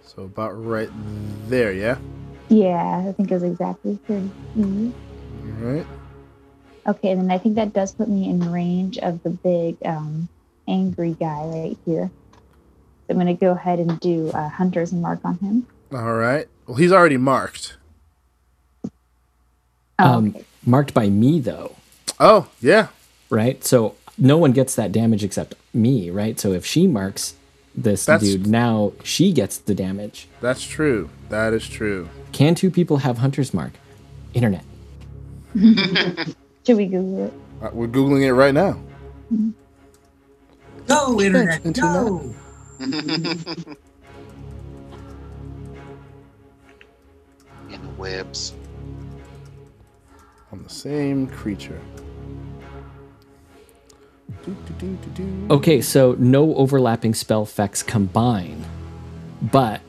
[0.03, 0.89] So about right
[1.47, 1.97] there, yeah?
[2.49, 4.93] Yeah, I think it was exactly 30 feet.
[5.43, 5.85] All right.
[6.85, 10.27] Okay, then I think that does put me in range of the big um,
[10.67, 12.11] angry guy right here.
[12.33, 15.67] So I'm going to go ahead and do uh, Hunter's Mark on him.
[15.93, 16.47] All right.
[16.67, 17.77] Well, he's already marked.
[19.99, 20.43] Oh, Um, okay.
[20.65, 21.75] marked by me though,
[22.19, 22.87] Oh, yeah.
[23.29, 23.63] right?
[23.63, 26.39] So no one gets that damage except me, right?
[26.39, 27.35] So if she marks
[27.75, 30.27] this That's- dude, now she gets the damage.
[30.41, 31.09] That's true.
[31.29, 32.09] That is true.
[32.31, 33.73] Can two people have hunter's mark?
[34.33, 34.63] Internet.
[36.65, 37.33] Should we Google it?
[37.61, 38.77] Uh, we're Googling it right now.
[40.87, 41.81] Go, internet, Internet.
[41.81, 42.35] go.
[47.69, 48.53] In the webs.
[50.53, 51.79] On the same creature.
[54.45, 55.53] Do, do, do, do, do.
[55.55, 58.63] Okay, so no overlapping spell effects combine,
[59.41, 59.81] but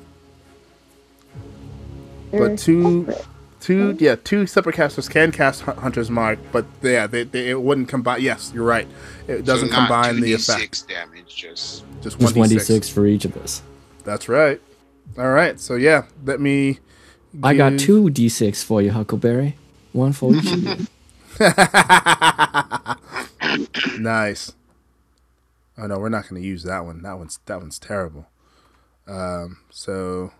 [2.32, 3.12] But two-
[3.61, 7.89] Two, yeah, two separate casters can cast Hunter's Mark, but yeah, they, they it wouldn't
[7.89, 8.20] combine.
[8.23, 8.86] Yes, you're right.
[9.28, 10.89] It doesn't So combine the 2d6 effect.
[10.89, 12.66] damage, just Just just one one d d six.
[12.66, 13.62] six for each of us.
[14.05, 14.61] That's right.
[15.19, 15.59] All right.
[15.61, 16.78] So yeah, let me.
[17.43, 19.57] I got two d six for you, Huckleberry.
[19.95, 20.87] One for each of you.
[24.01, 24.53] nice.
[25.79, 27.03] Oh no, we're not going to use that one.
[27.03, 28.27] That one's that one's terrible.
[29.07, 30.33] Um, so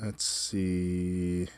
[0.00, 1.48] let's see.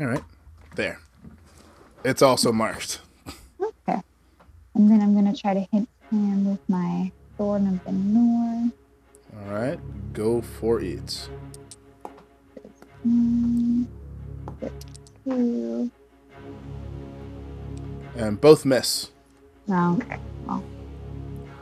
[0.00, 0.24] All right,
[0.74, 0.98] there.
[2.04, 2.98] It's also marked.
[3.60, 4.00] Okay.
[4.74, 8.72] And then I'm going to try to hit him with my Thorn of the North.
[9.36, 9.78] All right,
[10.12, 11.28] Go for it.
[13.04, 13.88] And
[18.40, 19.10] both miss.
[19.68, 20.18] Oh, okay.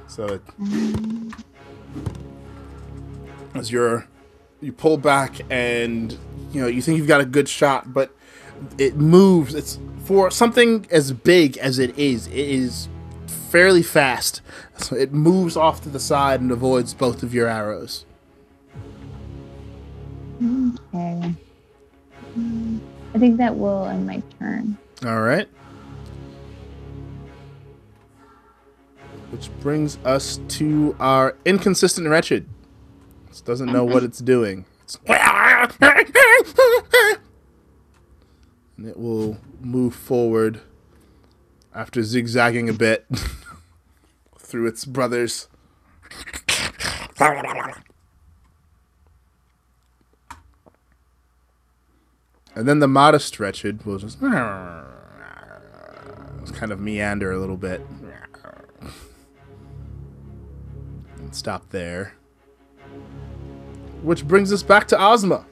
[0.07, 0.43] So it,
[3.55, 4.07] as you're
[4.61, 6.12] you pull back and
[6.53, 8.16] you know you think you've got a good shot, but
[8.78, 9.55] it moves.
[9.55, 12.27] It's for something as big as it is.
[12.28, 12.89] It is
[13.48, 14.42] fairly fast,
[14.76, 18.04] so it moves off to the side and avoids both of your arrows.
[20.36, 21.34] okay.
[22.36, 22.80] Mm,
[23.14, 24.76] I think that will end my turn.
[25.04, 25.48] All right.
[29.30, 32.48] Which brings us to our inconsistent wretched.
[33.28, 34.64] This doesn't know what it's doing.
[34.82, 34.98] It's
[38.78, 40.60] and it will move forward
[41.78, 43.06] after zigzagging a bit
[44.36, 45.46] through its brothers.
[52.56, 54.88] And then the modest wretched will just kind
[56.72, 57.80] of meander a little bit
[61.16, 62.14] and stop there.
[64.02, 65.46] Which brings us back to Ozma.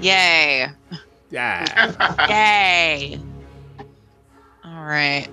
[0.00, 0.68] Yay.
[1.30, 2.26] Yeah.
[2.28, 3.20] Yay.
[4.64, 5.28] All right.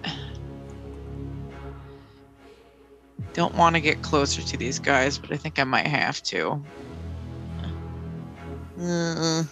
[3.34, 6.62] Don't want to get closer to these guys, but I think I might have to.
[8.82, 9.44] Uh,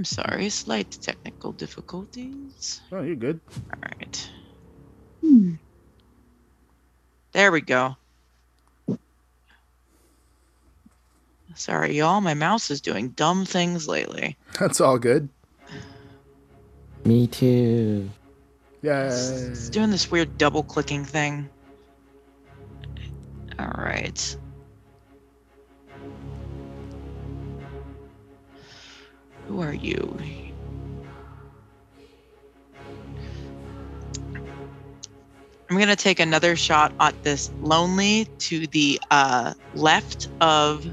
[0.00, 2.80] I'm sorry, slight technical difficulties.
[2.90, 3.38] oh, you're good.
[3.70, 4.30] All right.
[5.20, 5.54] Hmm.
[7.32, 7.98] There we go.
[11.54, 12.22] Sorry, y'all.
[12.22, 14.38] My mouse is doing dumb things lately.
[14.58, 15.28] That's all good.
[17.04, 18.08] Me too.
[18.80, 19.08] Yeah.
[19.08, 19.70] It's Yay.
[19.70, 21.46] doing this weird double clicking thing.
[23.58, 24.34] All right.
[29.50, 30.16] Who are you?
[35.68, 40.86] I'm gonna take another shot at this lonely to the uh, left of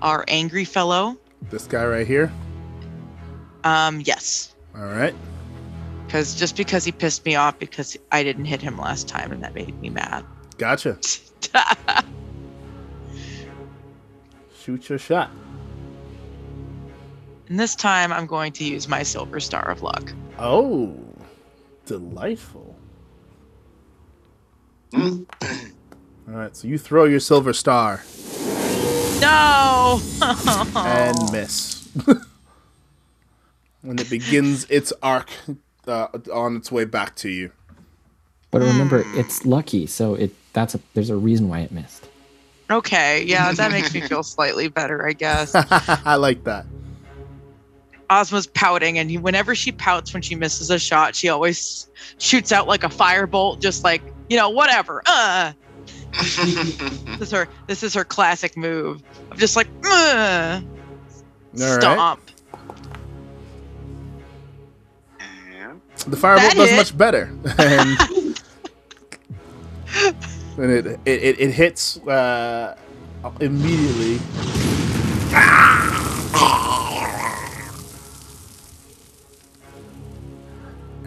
[0.00, 1.18] our angry fellow.
[1.50, 2.32] This guy right here.
[3.62, 5.14] Um, yes, All right.
[6.06, 9.42] because just because he pissed me off because I didn't hit him last time and
[9.42, 10.24] that made me mad.
[10.56, 10.98] Gotcha.
[14.62, 15.30] Shoot your shot.
[17.48, 20.12] And this time I'm going to use my Silver Star of Luck.
[20.38, 20.96] Oh,
[21.86, 22.76] delightful.
[24.92, 25.26] Mm.
[26.28, 28.02] All right, so you throw your silver star
[29.20, 30.00] No!
[30.76, 31.88] and miss.
[33.82, 35.30] when it begins its arc
[35.86, 37.50] uh, on its way back to you.
[38.50, 39.18] But remember, Hmm.
[39.18, 42.06] it's lucky, so it that's a there's a reason why it missed.
[42.70, 45.52] Okay, yeah, that makes me feel slightly better, I guess.
[45.54, 46.66] I like that.
[48.12, 52.52] Ozma's pouting, and he, whenever she pouts when she misses a shot, she always shoots
[52.52, 55.02] out like a firebolt, just like, you know, whatever.
[55.06, 55.52] Uh,
[56.12, 56.38] this
[57.20, 57.48] is her.
[57.68, 59.02] This is her classic move.
[59.30, 61.80] I'm just like, uh, All right.
[61.80, 62.20] stomp.
[65.20, 66.76] And The firebolt That does hit.
[66.76, 67.30] much better.
[67.58, 67.98] and
[70.58, 72.76] and it, it, it, it hits uh,
[73.40, 74.18] immediately.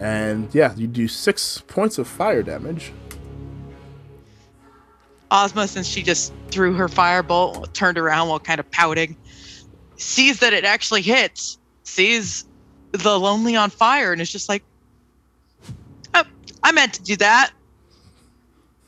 [0.00, 2.92] And yeah, you do six points of fire damage.
[5.30, 9.16] Ozma, since she just threw her firebolt, turned around while kind of pouting,
[9.96, 12.44] sees that it actually hits, sees
[12.92, 14.62] the lonely on fire, and is just like,
[16.14, 16.24] oh,
[16.62, 17.50] I meant to do that.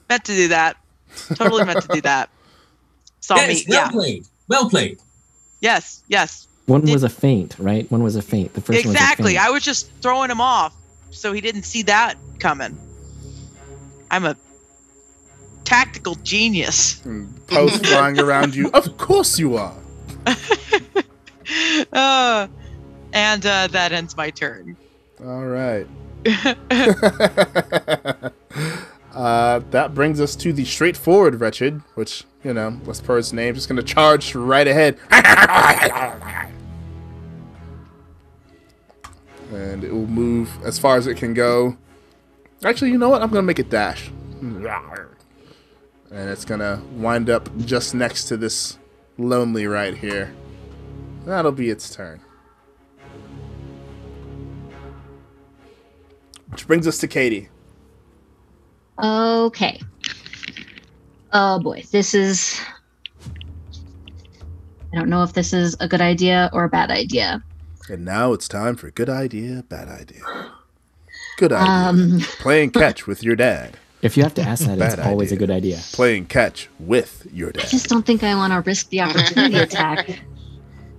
[0.08, 0.76] Meant to do that.
[1.34, 2.30] Totally meant to do that.
[3.20, 3.64] Saw yes, me.
[3.68, 3.90] well Yeah.
[3.90, 4.24] played.
[4.46, 4.98] Well played.
[5.60, 6.04] Yes.
[6.08, 6.46] Yes.
[6.66, 7.90] One Did- was a feint, right?
[7.90, 8.54] One was a feint.
[8.54, 8.94] The first exactly.
[8.94, 9.48] one was a feint.
[9.48, 10.74] I was just throwing him off
[11.10, 12.76] so he didn't see that coming.
[14.10, 14.36] I'm a
[15.64, 17.04] tactical genius.
[17.04, 18.70] And post flying around you.
[18.72, 19.76] Of course you are.
[21.92, 22.48] uh,
[23.12, 24.76] and uh, that ends my turn.
[25.24, 25.86] All right.
[29.14, 33.54] uh, that brings us to the straightforward wretched, which you know, was per its name,
[33.54, 34.98] just gonna charge right ahead,
[39.58, 41.76] and it will move as far as it can go
[42.64, 43.22] Actually, you know what?
[43.22, 44.10] I'm gonna make it dash.
[44.40, 45.14] And
[46.10, 48.78] it's gonna wind up just next to this
[49.16, 50.34] lonely right here.
[51.24, 52.20] That'll be its turn.
[56.50, 57.48] Which brings us to Katie.
[59.00, 59.80] Okay.
[61.32, 62.60] Oh boy, this is.
[64.92, 67.44] I don't know if this is a good idea or a bad idea.
[67.90, 70.22] And now it's time for good idea, bad idea.
[71.38, 71.72] Good idea.
[71.72, 73.76] Um, Playing catch with your dad.
[74.02, 75.36] If you have to ask that, it's Bad always idea.
[75.36, 75.78] a good idea.
[75.92, 77.64] Playing catch with your dad.
[77.64, 80.20] I just don't think I want to risk the opportunity attack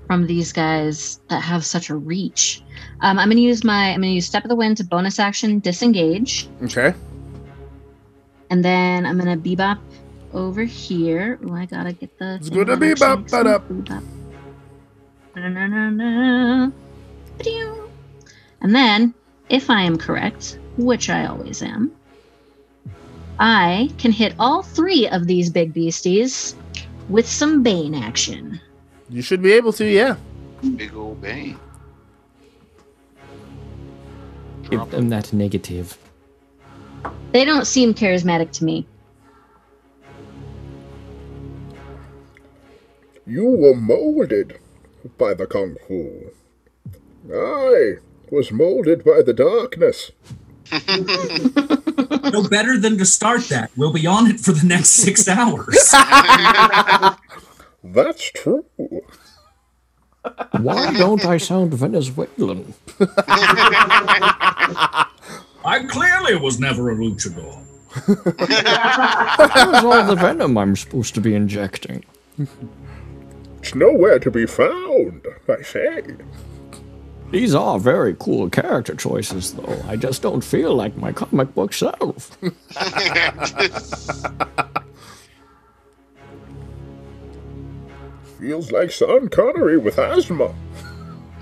[0.07, 2.61] from these guys that have such a reach.
[3.01, 3.91] Um, I'm gonna use my.
[3.91, 6.93] I'm gonna use step of the wind to bonus action disengage, Okay.
[8.49, 9.79] and then I'm gonna bebop
[10.33, 11.39] over here.
[11.45, 12.35] Oh, I gotta get the.
[12.35, 13.69] It's thing gonna on that bebop, shakes ba-dup.
[13.69, 14.03] and bebop.
[18.61, 19.13] And then,
[19.49, 21.91] if I am correct, which I always am,
[23.39, 26.55] I can hit all three of these big beasties
[27.07, 28.59] with some Bane action.
[29.09, 30.17] You should be able to, yeah.
[30.75, 31.57] Big old Bane.
[34.69, 35.97] Give them that negative.
[37.31, 38.85] They don't seem charismatic to me.
[43.25, 44.59] You were molded
[45.17, 46.31] by the Kung Fu.
[47.33, 47.95] I
[48.31, 50.11] was molded by the darkness.
[52.31, 53.71] No better than to start that.
[53.75, 55.75] We'll be on it for the next six hours.
[57.83, 58.65] That's true.
[60.51, 62.73] Why don't I sound Venezuelan?
[65.65, 67.63] I clearly was never a luchador.
[68.05, 72.05] Where's all the venom I'm supposed to be injecting?
[73.59, 76.03] It's nowhere to be found, I say.
[77.31, 79.83] These are very cool character choices, though.
[79.87, 82.37] I just don't feel like my comic book self.
[88.39, 90.55] Feels like Sean Connery with asthma.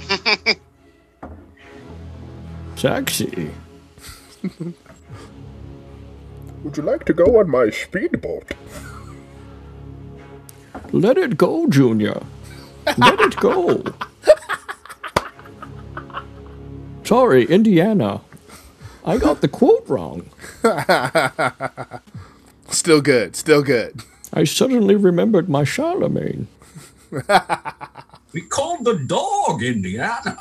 [2.75, 3.51] Sexy.
[6.63, 8.51] Would you like to go on my speedboat?
[10.91, 12.21] Let it go, Junior.
[12.97, 13.83] Let it go.
[17.03, 18.21] Sorry, Indiana.
[19.05, 20.29] I got the quote wrong.
[22.69, 23.35] Still good.
[23.35, 24.01] Still good.
[24.33, 26.47] I suddenly remembered my Charlemagne.
[28.33, 30.37] We called the dog Indiana.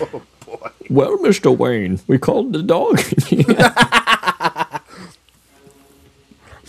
[0.00, 0.70] Oh, boy.
[0.90, 1.56] Well, Mr.
[1.56, 2.98] Wayne, we called the dog.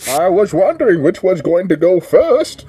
[0.08, 2.64] I was wondering which was going to go first.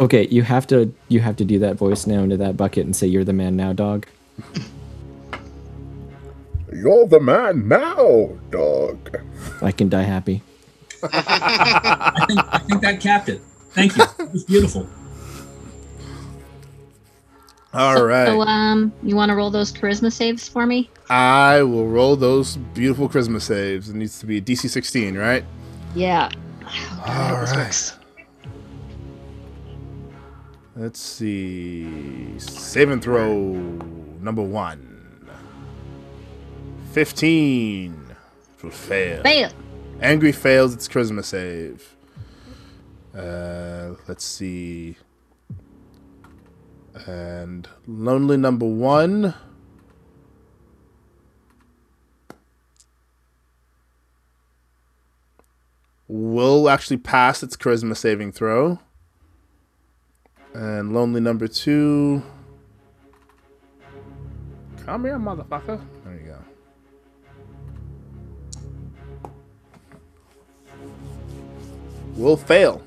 [0.00, 2.96] okay, you have to you have to do that voice now into that bucket and
[2.96, 4.06] say you're the man now, dog.
[6.72, 9.18] You're the man now, dog.
[9.62, 10.42] I can die happy.
[11.02, 13.40] I think I think that capped it.
[13.70, 14.04] Thank you.
[14.18, 14.88] It was beautiful.
[17.76, 18.26] All right.
[18.26, 20.88] So, um, you want to roll those charisma saves for me?
[21.10, 23.90] I will roll those beautiful charisma saves.
[23.90, 25.44] It needs to be a DC 16, right?
[25.94, 26.30] Yeah.
[27.06, 27.94] All right.
[30.74, 32.38] Let's see.
[32.38, 33.52] Save and throw
[34.22, 35.28] number one.
[36.92, 38.16] 15
[38.62, 39.22] will fail.
[39.22, 39.50] Fail.
[40.00, 41.94] Angry fails its charisma save.
[43.14, 44.96] Uh, let's see.
[47.04, 49.34] And lonely number one.
[56.08, 58.78] Will actually pass its charisma saving throw.
[60.54, 62.22] And lonely number two.
[64.84, 65.84] Come here, motherfucker.
[66.04, 66.38] There you go.
[72.14, 72.85] Will fail.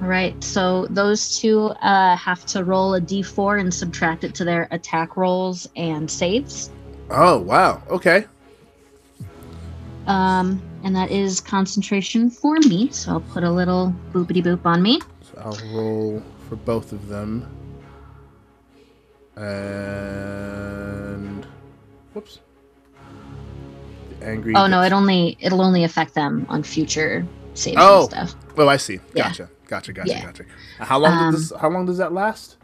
[0.00, 0.42] All right.
[0.44, 5.16] So those two uh, have to roll a d4 and subtract it to their attack
[5.16, 6.70] rolls and saves.
[7.10, 7.82] Oh, wow.
[7.90, 8.26] Okay.
[10.06, 12.90] Um, and that is concentration for me.
[12.90, 15.00] So I'll put a little boopity boop on me.
[15.22, 17.46] So I'll roll for both of them.
[20.18, 21.46] And
[22.14, 22.38] whoops.
[24.20, 24.54] The angry.
[24.56, 28.02] Oh no, it only it'll only affect them on future saves Oh.
[28.02, 28.34] and stuff.
[28.56, 28.98] Oh, I see.
[29.14, 29.32] Yeah.
[29.68, 29.92] Gotcha.
[29.92, 30.08] Gotcha.
[30.08, 30.18] Gotcha.
[30.18, 30.24] Yeah.
[30.26, 30.44] Gotcha.
[30.80, 32.56] How long Um, does this, How long does that last?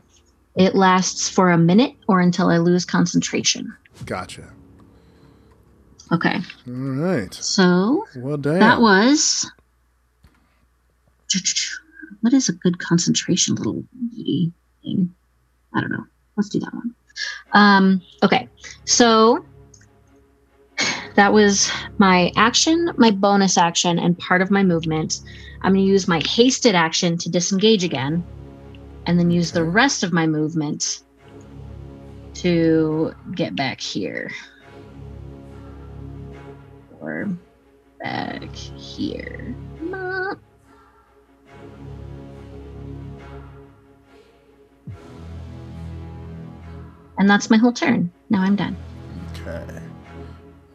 [0.56, 3.72] It lasts for a minute or until I lose concentration.
[4.06, 4.48] Gotcha.
[6.12, 6.36] Okay.
[6.66, 7.32] All right.
[7.32, 8.58] So Well, damn.
[8.60, 9.50] that was
[12.20, 13.82] what is a good concentration little
[14.82, 15.14] thing.
[15.74, 16.04] I don't know.
[16.36, 16.94] Let's do that one.
[17.52, 18.48] Um, okay,
[18.84, 19.44] so
[21.16, 25.20] that was my action, my bonus action, and part of my movement.
[25.64, 28.22] I'm going to use my hasted action to disengage again,
[29.06, 31.00] and then use the rest of my movement
[32.34, 34.30] to get back here.
[37.00, 37.30] Or
[37.98, 39.56] back here.
[47.16, 48.12] And that's my whole turn.
[48.28, 48.76] Now I'm done.
[49.32, 49.80] Okay.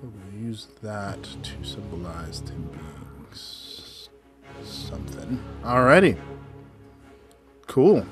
[0.01, 2.51] We'll use that to symbolize s-
[4.69, 5.41] something.
[5.63, 6.17] Alrighty.
[7.67, 8.05] Cool.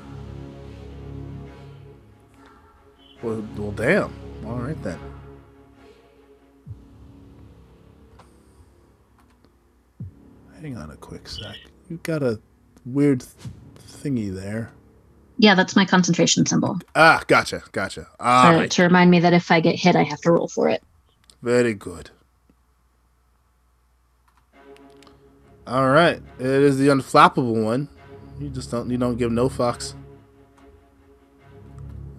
[3.21, 4.13] Well, well, damn.
[4.45, 4.99] All right then.
[10.61, 11.55] Hang on a quick sec.
[11.89, 12.39] You got a
[12.85, 13.31] weird th-
[13.89, 14.71] thingy there.
[15.37, 16.79] Yeah, that's my concentration symbol.
[16.95, 18.07] Ah, gotcha, gotcha.
[18.19, 18.71] All to, right.
[18.71, 20.83] to remind me that if I get hit, I have to roll for it.
[21.43, 22.09] Very good.
[25.67, 27.89] All right, it is the unflappable one.
[28.39, 29.95] You just don't you don't give no fucks.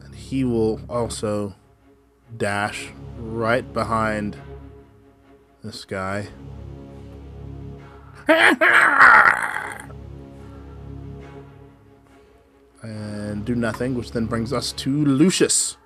[0.02, 1.54] And he will also
[2.36, 4.36] dash right behind
[5.64, 6.28] this guy.
[12.82, 15.78] and do nothing, which then brings us to Lucius.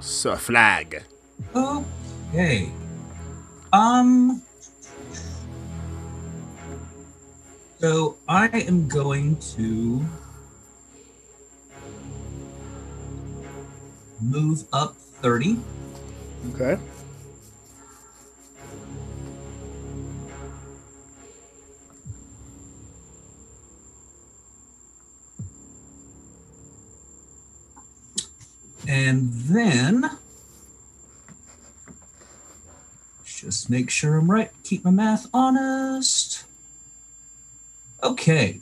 [0.00, 1.02] Sir Flag.
[1.54, 2.72] Okay.
[3.74, 4.42] Um.
[7.82, 10.06] So I am going to
[14.20, 15.58] move up 30.
[16.54, 16.78] Okay.
[28.86, 30.08] And then
[33.24, 34.52] just make sure I'm right.
[34.62, 36.44] Keep my math honest.
[38.02, 38.60] Okay.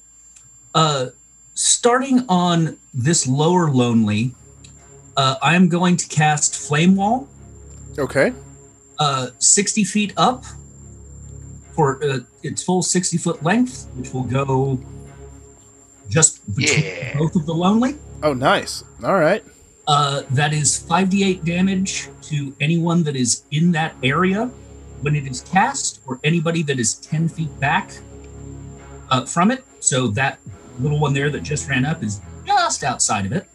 [0.74, 1.06] Uh
[1.54, 4.34] starting on this lower lonely,
[5.16, 7.28] uh, I'm going to cast Flame Wall,
[7.98, 8.32] Okay.
[8.98, 10.44] uh, 60 feet up
[11.72, 14.78] for uh, its full 60 foot length, which will go
[16.08, 17.18] just between Yeah.
[17.18, 17.96] both of the lonely.
[18.22, 18.84] Oh, nice.
[19.04, 19.44] All right.
[19.86, 24.46] Uh, that is 5d8 damage to anyone that is in that area
[25.02, 27.90] when it is cast, or anybody that is 10 feet back
[29.10, 29.64] uh, from it.
[29.80, 30.38] So that
[30.78, 33.46] little one there that just ran up is just outside of it.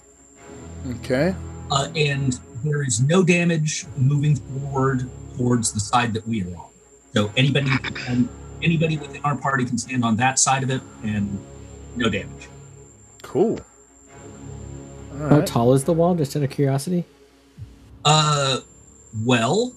[0.98, 1.36] Okay.
[1.72, 6.70] Uh, and there is no damage moving forward towards the side that we are on.
[7.14, 7.72] So anybody,
[8.08, 8.30] um,
[8.62, 11.40] anybody within our party can stand on that side of it, and
[11.96, 12.50] no damage.
[13.22, 13.60] Cool.
[15.14, 16.16] All How tall is the wall?
[16.16, 17.06] Just out of curiosity.
[18.04, 18.60] Uh,
[19.24, 19.74] well,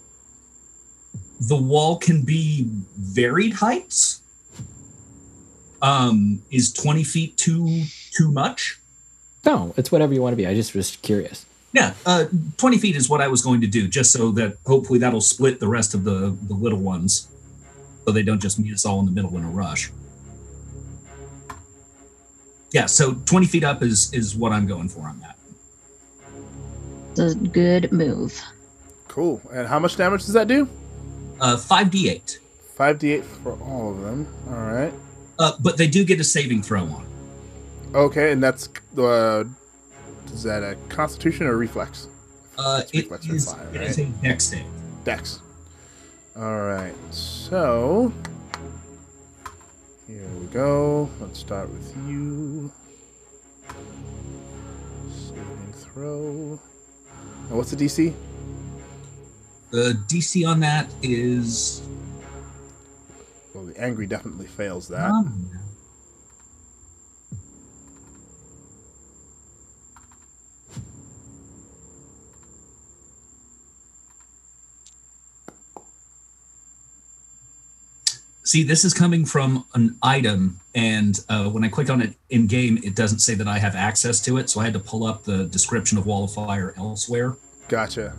[1.40, 4.22] the wall can be varied heights.
[5.80, 8.78] Um, is twenty feet too too much?
[9.46, 10.46] No, it's whatever you want to be.
[10.46, 11.46] I just was curious.
[11.72, 12.24] Yeah, uh,
[12.56, 15.60] twenty feet is what I was going to do, just so that hopefully that'll split
[15.60, 17.28] the rest of the the little ones,
[18.04, 19.90] so they don't just meet us all in the middle in a rush.
[22.72, 25.36] Yeah, so twenty feet up is is what I'm going for on that.
[27.12, 28.40] It's a good move.
[29.06, 29.40] Cool.
[29.52, 30.68] And how much damage does that do?
[31.40, 32.40] Uh, five d eight.
[32.78, 34.26] 5d8 for all of them.
[34.48, 34.92] All right.
[35.38, 37.06] Uh, but they do get a saving throw on.
[37.94, 39.44] Okay, and that's uh,
[40.32, 42.08] is that a Constitution or Reflex?
[42.58, 44.08] Uh, It's it reflex is, fire, it is right?
[44.08, 44.64] a dex save.
[45.04, 45.40] Dex.
[46.36, 46.94] All right.
[47.10, 48.12] So
[50.06, 51.08] here we go.
[51.20, 52.70] Let's start with you.
[55.10, 56.58] Saving throw.
[57.48, 58.12] And what's the DC?
[59.70, 61.82] The DC on that is
[63.58, 65.10] Well, the angry definitely fails that.
[65.10, 65.50] um,
[78.44, 82.46] See, this is coming from an item, and uh, when I click on it in
[82.46, 85.04] game, it doesn't say that I have access to it, so I had to pull
[85.04, 87.36] up the description of Wall of Fire elsewhere.
[87.66, 88.14] Gotcha.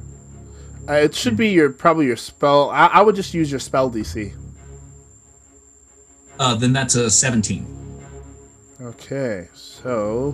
[0.88, 2.70] Uh, it should be your probably your spell.
[2.72, 4.34] I, I would just use your spell DC.
[6.40, 7.68] Uh, then that's a 17.
[8.82, 10.34] Okay, so.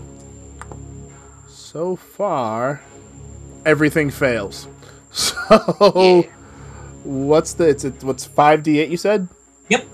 [1.50, 2.82] So far,
[3.66, 4.68] everything fails.
[5.16, 5.42] So.
[5.96, 6.30] Yeah.
[7.06, 7.70] What's the.
[7.70, 9.30] It's, it What's 5d8 you said?
[9.70, 9.86] Yep.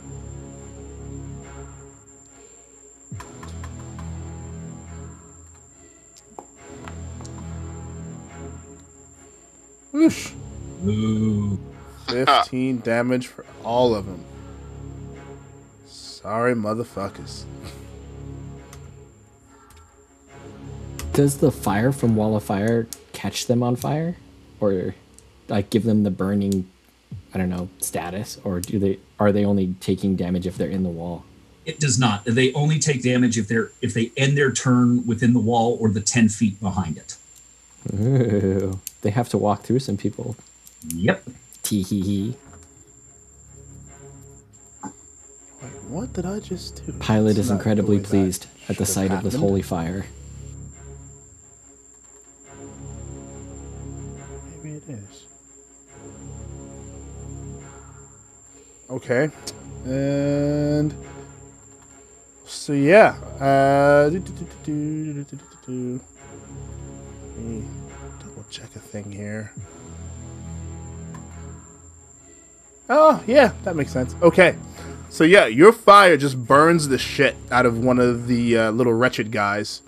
[9.94, 10.34] Oosh.
[10.88, 11.60] Ooh.
[12.08, 14.26] 15 damage for all of them.
[16.22, 17.44] Sorry, motherfuckers.
[21.14, 24.18] Does the fire from Wall of Fire catch them on fire,
[24.60, 24.96] or
[25.50, 26.70] like give them the burning,
[27.34, 30.84] I don't know, status, or do they are they only taking damage if they're in
[30.84, 31.26] the wall?
[31.66, 32.24] It does not.
[32.26, 35.90] They only take damage if they're if they end their turn within the wall or
[35.90, 37.18] the ten feet behind it.
[37.94, 40.36] Ooh, they have to walk through some people.
[40.88, 41.24] Yep.
[41.64, 42.36] Tee hee hee.
[45.92, 46.94] What did I just do?
[46.94, 49.28] Pilate is incredibly pleased at the sight happened.
[49.28, 50.06] of this holy fire.
[54.64, 55.26] Maybe it is.
[58.90, 59.30] Okay.
[59.84, 60.96] And
[62.46, 63.18] so yeah.
[63.38, 65.26] Uh, do, do,
[65.66, 66.00] do,
[67.36, 67.66] Let me
[68.18, 69.52] double check a thing here.
[72.90, 74.16] Oh yeah, that makes sense.
[74.22, 74.56] Okay.
[75.12, 78.94] So yeah, your fire just burns the shit out of one of the uh, little
[78.94, 79.82] wretched guys.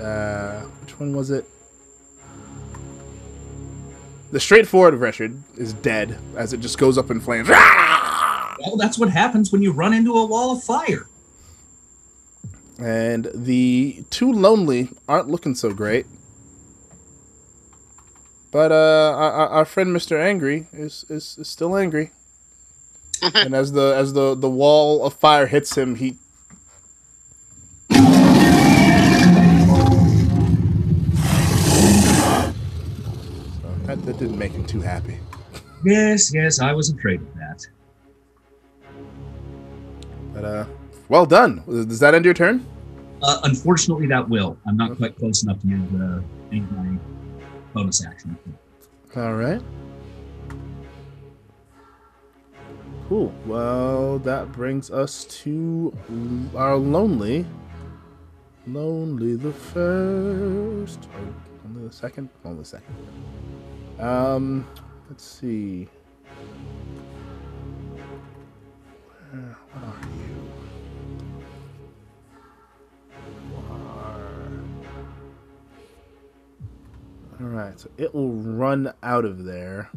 [0.00, 1.44] Uh, which one was it?
[4.30, 7.48] The straightforward wretched is dead as it just goes up in flames.
[7.48, 11.08] Well, that's what happens when you run into a wall of fire.
[12.78, 16.06] And the two lonely aren't looking so great.
[18.52, 22.12] But uh, our, our- friend Mister Angry is, is, is still angry.
[23.34, 26.16] and as the as the, the wall of fire hits him, he
[33.88, 35.18] that, that didn't make him too happy.
[35.84, 37.66] Yes, yes, I was afraid of that.
[40.34, 40.64] But uh,
[41.08, 41.62] well done.
[41.66, 42.66] Does that end your turn?
[43.22, 44.56] Uh, unfortunately, that will.
[44.66, 46.20] I'm not quite close enough to use uh,
[46.50, 46.98] my
[47.72, 48.36] bonus action.
[49.16, 49.60] All right.
[53.08, 53.32] Cool.
[53.46, 55.96] Well, that brings us to
[56.54, 57.46] our lonely.
[58.66, 61.08] Lonely the first.
[61.14, 61.20] Or
[61.64, 62.28] only the second?
[62.44, 62.94] Only the second.
[63.98, 64.66] Um,
[65.08, 65.88] let's see.
[69.30, 70.36] Where are you?
[77.40, 79.90] All right, so it will run out of there.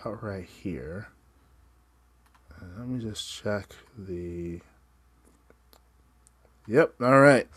[0.00, 1.08] About right here.
[2.52, 4.60] Uh, let me just check the.
[6.66, 7.48] Yep, all right.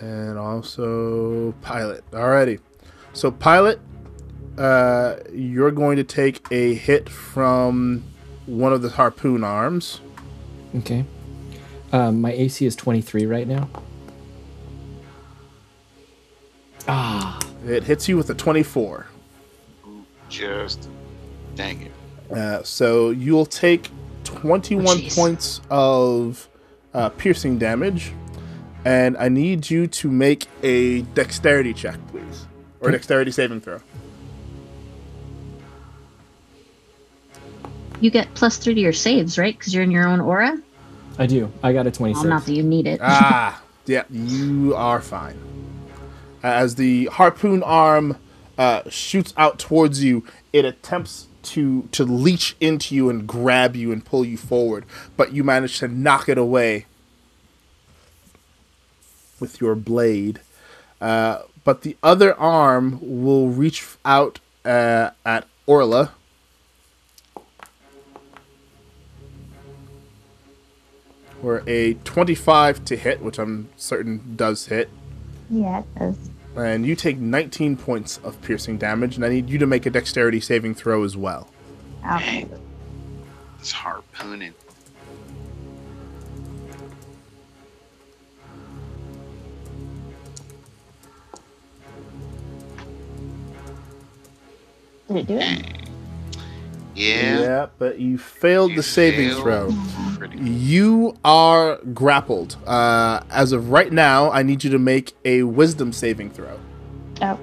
[0.00, 2.08] And also pilot.
[2.10, 2.60] Alrighty.
[3.12, 3.78] So pilot,
[4.58, 8.02] uh, you're going to take a hit from
[8.46, 10.00] one of the harpoon arms.
[10.76, 11.04] Okay.
[11.92, 13.68] Um, my AC is 23 right now.
[16.88, 19.06] Ah, It hits you with a 24.
[20.34, 20.88] Just
[21.54, 21.92] dang it.
[22.36, 23.88] Uh, so you'll take
[24.24, 26.48] 21 Oh, points of
[26.92, 28.10] uh, piercing damage,
[28.84, 32.46] and I need you to make a dexterity check, please,
[32.80, 33.80] or a dexterity saving throw.
[38.00, 39.56] You get plus three to your saves, right?
[39.56, 40.58] Because you're in your own aura.
[41.18, 41.50] I do.
[41.62, 42.24] I got a Well, 26.
[42.24, 43.00] not that you need it.
[43.02, 45.38] ah, yeah, you are fine.
[46.42, 48.16] As the harpoon arm
[48.58, 53.92] uh, shoots out towards you, it attempts to to leech into you and grab you
[53.92, 54.84] and pull you forward,
[55.16, 56.86] but you manage to knock it away
[59.40, 60.40] with your blade.
[61.00, 66.12] Uh, but the other arm will reach out uh, at Orla.
[71.40, 74.88] For a 25 to hit, which I'm certain does hit.
[75.50, 76.30] Yeah, it does.
[76.56, 79.90] And you take 19 points of piercing damage, and I need you to make a
[79.90, 81.48] dexterity saving throw as well.
[82.14, 82.46] Okay.
[83.58, 84.54] It's harpooning.
[95.08, 95.83] Did it do it?
[96.94, 97.66] Yeah.
[97.78, 99.74] but you failed You the saving failed.
[100.22, 100.34] throw.
[100.40, 102.56] You are grappled.
[102.66, 106.58] Uh, as of right now, I need you to make a wisdom saving throw.
[107.20, 107.36] Okay.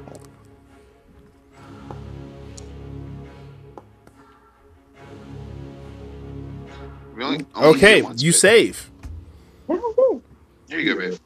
[7.13, 7.45] Really?
[7.55, 8.35] Only Okay, once, you babe.
[8.39, 8.89] save.
[9.69, 10.21] Oh, good.
[10.67, 11.19] There you go, babe.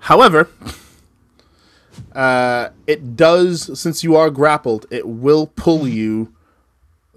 [0.00, 0.48] However,
[2.12, 6.32] uh, it does, since you are grappled, it will pull you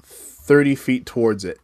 [0.01, 1.59] 30 feet towards it.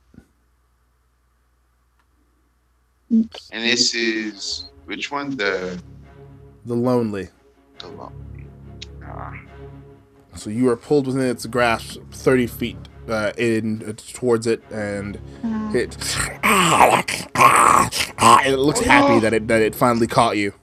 [3.09, 5.35] And this is which one?
[5.37, 5.79] The
[6.65, 7.29] The lonely.
[7.79, 8.47] the lonely.
[9.03, 9.33] Ah,
[10.35, 12.77] So you are pulled within its grasp, thirty feet
[13.07, 15.95] uh, in uh, towards it, and Uh, it.
[18.47, 20.53] it looks happy that it that it finally caught you.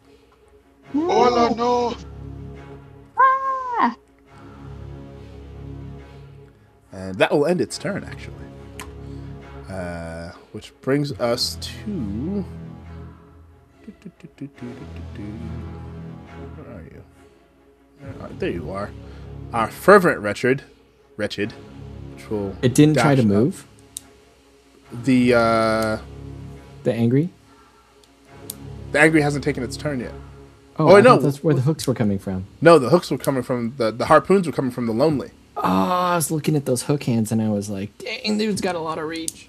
[0.93, 1.95] Hola, no.
[6.93, 8.35] And that will end its turn, actually.
[9.69, 12.45] Uh, which brings us to.
[16.57, 17.03] Where are you?
[18.39, 18.91] There you are.
[19.53, 20.63] Our fervent wretched,
[21.17, 21.53] wretched,
[22.15, 23.27] which will It didn't try to up.
[23.29, 23.67] move.
[25.05, 25.99] The uh,
[26.83, 27.31] The angry.
[28.93, 30.13] the angry hasn't taken its turn yet.
[30.79, 31.19] Oh, Oh, I no.
[31.19, 32.45] that's where the hooks were coming from.
[32.61, 35.31] No, the hooks were coming from the the harpoons were coming from the lonely.
[35.57, 38.75] Oh, I was looking at those hook hands and I was like, dang, dude's got
[38.75, 39.49] a lot of reach.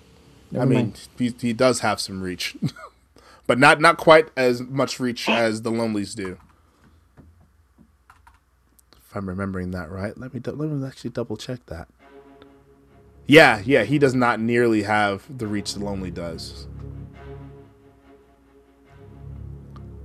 [0.51, 1.07] Never I mean, mind.
[1.17, 2.55] he, he does have some reach,
[3.47, 6.38] but not not quite as much reach as the lonelies do.
[8.95, 11.88] If I'm remembering that right, let me let me actually double check that.
[13.25, 16.67] Yeah, yeah, he does not nearly have the reach the lonely does.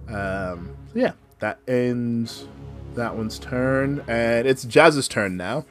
[0.09, 2.47] Um, so yeah, that ends
[2.95, 5.67] that one's turn, and it's Jazz's turn now.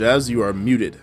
[0.00, 0.98] Jazz, you are muted.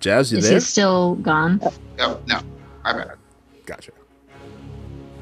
[0.00, 0.54] Jazz, you Is there?
[0.54, 1.60] he still gone?
[1.98, 2.40] Oh no,
[2.82, 3.18] I bad.
[3.66, 3.92] Gotcha.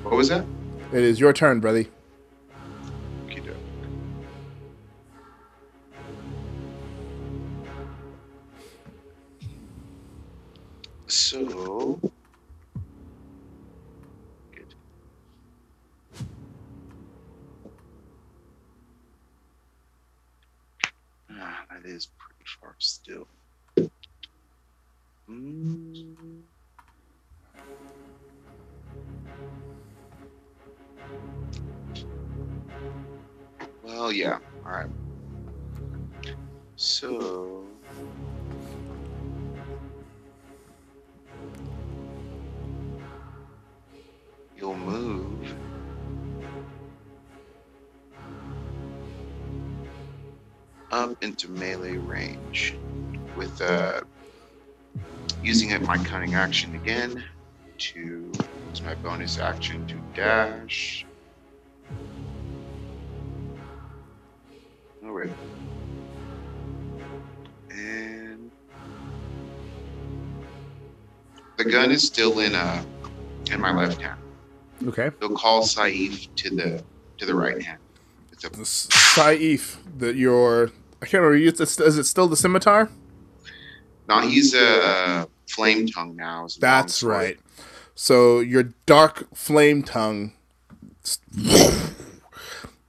[0.05, 0.45] What was that?
[0.93, 1.87] It is your turn, brother.
[3.27, 3.57] Okey-doke.
[11.09, 12.01] So.
[22.79, 23.27] Still.
[25.29, 26.43] Mm.
[33.83, 34.39] Well, yeah.
[34.65, 34.87] All right.
[36.77, 37.65] So.
[44.57, 45.38] You'll move.
[50.91, 52.75] Up into melee range
[53.37, 54.01] with uh,
[55.43, 57.23] using it my cunning action again
[57.77, 58.33] to
[58.69, 61.05] use my bonus action to dash.
[65.05, 65.31] All right.
[67.71, 68.51] And
[71.57, 72.83] the gun is still in uh
[73.51, 74.21] in my left hand.
[74.87, 75.11] Okay.
[75.21, 76.85] They'll call Saif to the
[77.19, 77.79] to the right hand.
[78.45, 80.71] It's Saif, that your
[81.03, 81.37] I can't remember.
[81.37, 82.89] Is it, is it still the scimitar?
[84.09, 86.45] now he's a, uh flame tongue now.
[86.47, 87.39] is That's right.
[87.95, 90.33] So your dark flame tongue,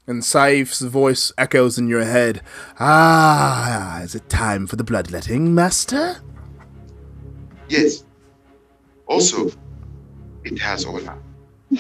[0.05, 2.41] and Saif's voice echoes in your head.
[2.80, 6.17] Ah, is it time for the bloodletting, Master?
[7.69, 8.03] Yes.
[9.07, 9.51] Also,
[10.43, 11.17] it has Orla.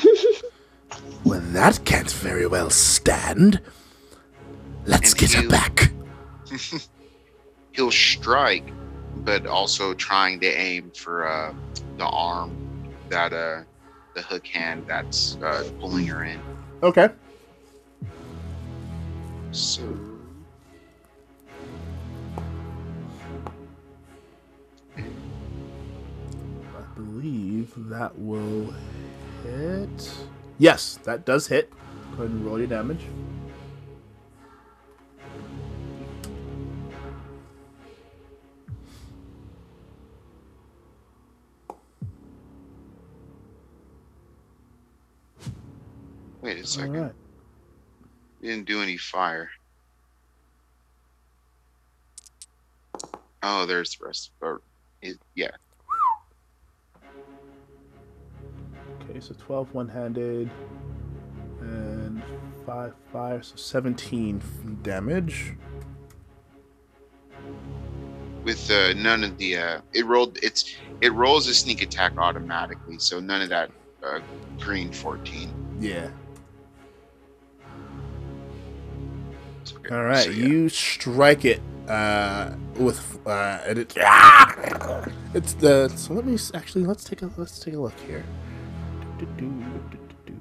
[1.23, 3.61] Well, that can't very well stand.
[4.85, 5.91] Let's And get her back.
[7.73, 8.71] He'll strike,
[9.17, 11.53] but also trying to aim for uh,
[11.97, 12.55] the arm
[13.09, 13.63] that uh
[14.15, 16.39] the hook hand that's uh, pulling her in.
[16.83, 17.09] Okay.
[19.51, 19.81] So
[24.97, 28.73] I believe that will
[29.43, 30.13] hit.
[30.59, 31.71] Yes, that does hit.
[32.17, 33.05] Go ahead and roll your damage.
[46.41, 47.01] wait a second.
[47.01, 47.11] right.
[48.41, 49.49] You didn't do any fire.
[53.43, 54.31] Oh, there's the rest.
[54.41, 54.61] Or,
[55.01, 55.51] it, yeah.
[59.19, 60.49] Okay, so 12 one handed
[61.59, 62.23] and
[62.65, 64.41] 5 fire, so 17
[64.81, 65.55] damage.
[68.43, 70.37] With uh, none of the uh, it rolled.
[70.41, 73.69] It's it rolls a sneak attack automatically, so none of that
[74.01, 74.19] uh,
[74.57, 75.51] green fourteen.
[75.81, 76.09] Yeah.
[79.73, 79.93] Okay.
[79.93, 80.47] All right, So, yeah.
[80.47, 83.93] you strike it uh, with uh, and it,
[85.33, 88.23] it's the so let me actually let's take a let's take a look here.
[89.19, 90.33] Do-do-do-do-do-do.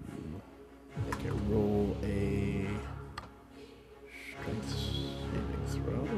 [1.07, 2.69] Make it roll a
[4.41, 4.73] strength
[5.33, 6.09] saving throw.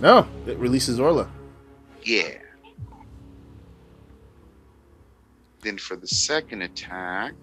[0.00, 1.28] No, it releases Orla.
[2.02, 2.38] Yeah.
[5.60, 7.34] Then for the second attack,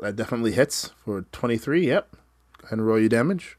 [0.00, 1.88] That definitely hits for 23.
[1.88, 2.12] Yep.
[2.12, 3.58] Go ahead and roll your damage.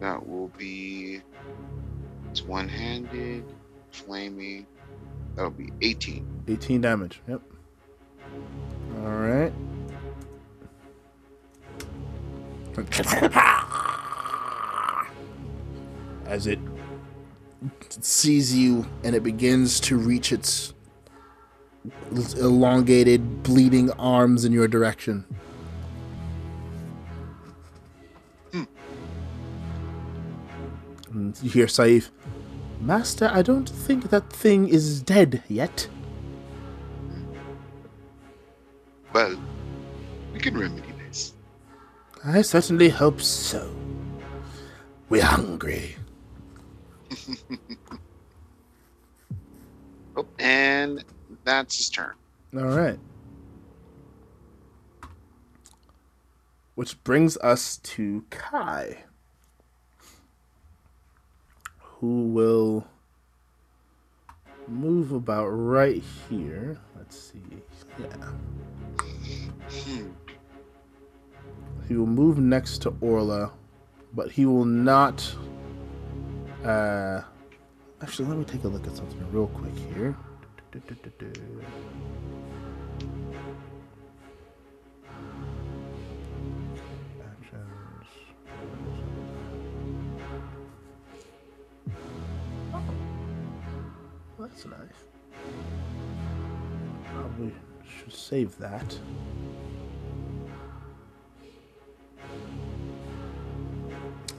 [0.00, 1.22] That will be
[2.34, 3.44] it's one-handed,
[3.92, 4.66] flaming.
[5.36, 6.26] That'll be 18.
[6.48, 7.20] 18 damage.
[7.28, 7.40] Yep.
[8.96, 9.52] All right.
[16.26, 16.58] As it
[17.88, 20.74] sees you and it begins to reach its
[22.36, 25.24] elongated, bleeding arms in your direction.
[31.14, 32.10] And you hear Saif,
[32.80, 35.88] Master, I don't think that thing is dead yet.
[39.12, 39.36] Well,
[40.32, 41.34] we can remedy this.
[42.24, 43.74] I certainly hope so.
[45.08, 45.96] We're hungry.
[50.16, 51.04] Oh, and
[51.42, 52.12] that's his turn.
[52.56, 52.98] All right.
[56.76, 59.04] Which brings us to Kai,
[62.04, 62.86] who will
[64.68, 66.76] move about right here.
[66.98, 67.40] Let's see.
[67.98, 68.32] Yeah.
[71.88, 73.52] He will move next to Orla,
[74.12, 75.34] but he will not.
[76.62, 77.22] Uh,
[78.02, 80.14] actually, let me take a look at something real quick here.
[94.46, 94.78] That's nice.
[97.12, 97.52] Probably
[97.86, 98.98] should save that.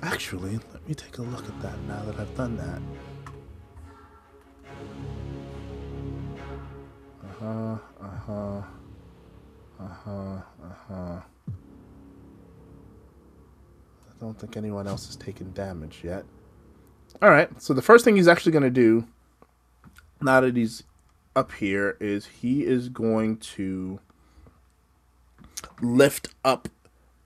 [0.03, 2.81] Actually, let me take a look at that now that I've done that.
[7.23, 8.61] Uh huh, uh huh,
[9.79, 10.41] uh huh, uh
[10.87, 11.21] huh.
[14.07, 16.23] I don't think anyone else has taken damage yet.
[17.23, 19.05] Alright, so the first thing he's actually going to do,
[20.21, 20.83] now that he's
[21.35, 23.99] up here, is he is going to
[25.81, 26.69] lift up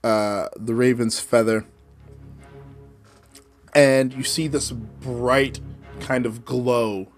[0.02, 1.66] uh, the raven's feather
[3.74, 5.60] and you see this bright
[6.00, 7.08] kind of glow,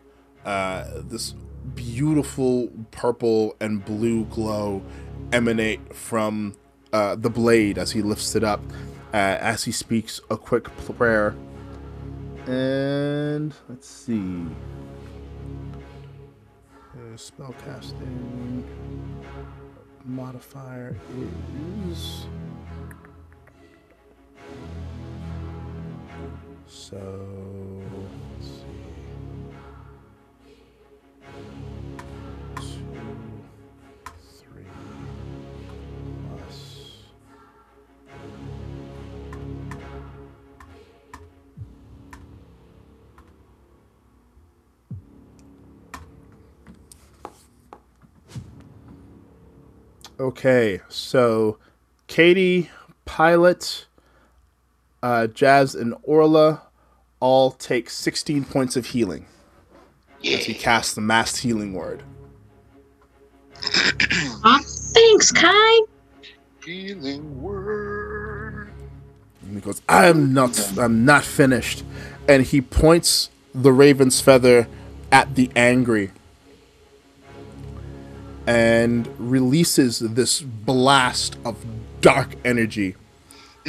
[0.44, 1.34] uh, this
[1.74, 4.82] beautiful purple and blue glow
[5.32, 6.54] emanate from
[6.92, 8.60] uh, the blade as he lifts it up,
[9.14, 10.64] uh, as he speaks a quick
[10.96, 11.34] prayer.
[12.46, 14.44] And let's see.
[17.14, 18.64] Spellcasting
[20.04, 20.96] modifier
[21.90, 22.26] is.
[26.66, 26.98] So
[50.22, 51.58] Okay, so
[52.06, 52.70] Katie,
[53.06, 53.86] Pilot,
[55.02, 56.62] uh, Jazz, and Orla
[57.18, 59.26] all take 16 points of healing
[60.24, 62.04] as he casts the mass healing word.
[64.44, 64.60] Aw,
[64.94, 65.80] thanks, Kai.
[66.64, 68.70] Healing word.
[69.42, 71.82] And he goes, "I'm not, I'm not finished,"
[72.28, 74.68] and he points the raven's feather
[75.10, 76.12] at the angry,
[78.46, 81.64] and releases this blast of
[82.00, 82.96] dark energy.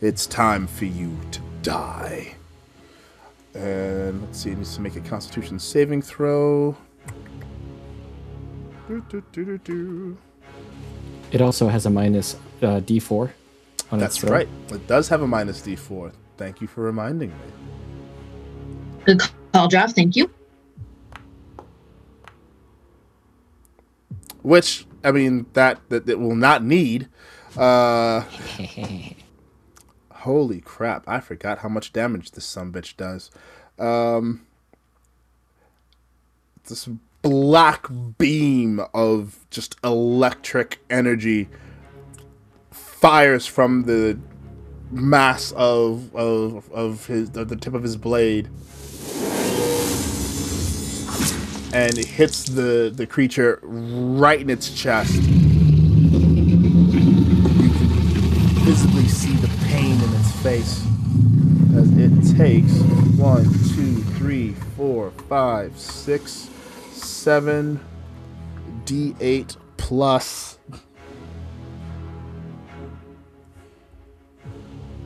[0.00, 2.34] it's time for you to die.
[3.54, 6.76] And let's see, it needs to make a Constitution saving throw.
[8.88, 10.18] Do, do, do, do, do.
[11.30, 13.30] It also has a minus uh, D4
[13.92, 14.32] on That's its throw.
[14.32, 14.48] right.
[14.70, 16.12] It does have a minus D4.
[16.36, 17.36] Thank you for reminding me.
[19.04, 19.22] Good
[19.52, 19.90] call, job.
[19.90, 20.30] Thank you.
[24.44, 27.08] Which I mean that that it will not need.
[27.56, 28.24] Uh,
[30.12, 31.08] holy crap!
[31.08, 33.30] I forgot how much damage this some bitch does.
[33.78, 34.46] Um,
[36.68, 36.90] this
[37.22, 37.86] black
[38.18, 41.48] beam of just electric energy
[42.70, 44.18] fires from the
[44.90, 48.50] mass of of of his of the tip of his blade
[51.74, 55.12] and it hits the the creature right in its chest.
[55.12, 55.20] You
[57.70, 57.90] can
[58.64, 60.86] visibly see the pain in its face
[61.74, 62.72] as it takes
[63.18, 63.44] one,
[63.74, 66.48] two, three, four, five, six,
[66.92, 67.80] seven,
[68.84, 70.58] d8 plus.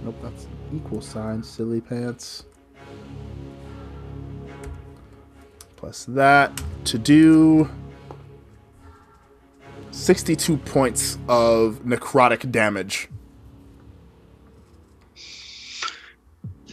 [0.05, 2.45] Nope, that's equal sign, silly pants.
[5.78, 7.70] Plus that to do
[9.92, 13.09] 62 points of necrotic damage.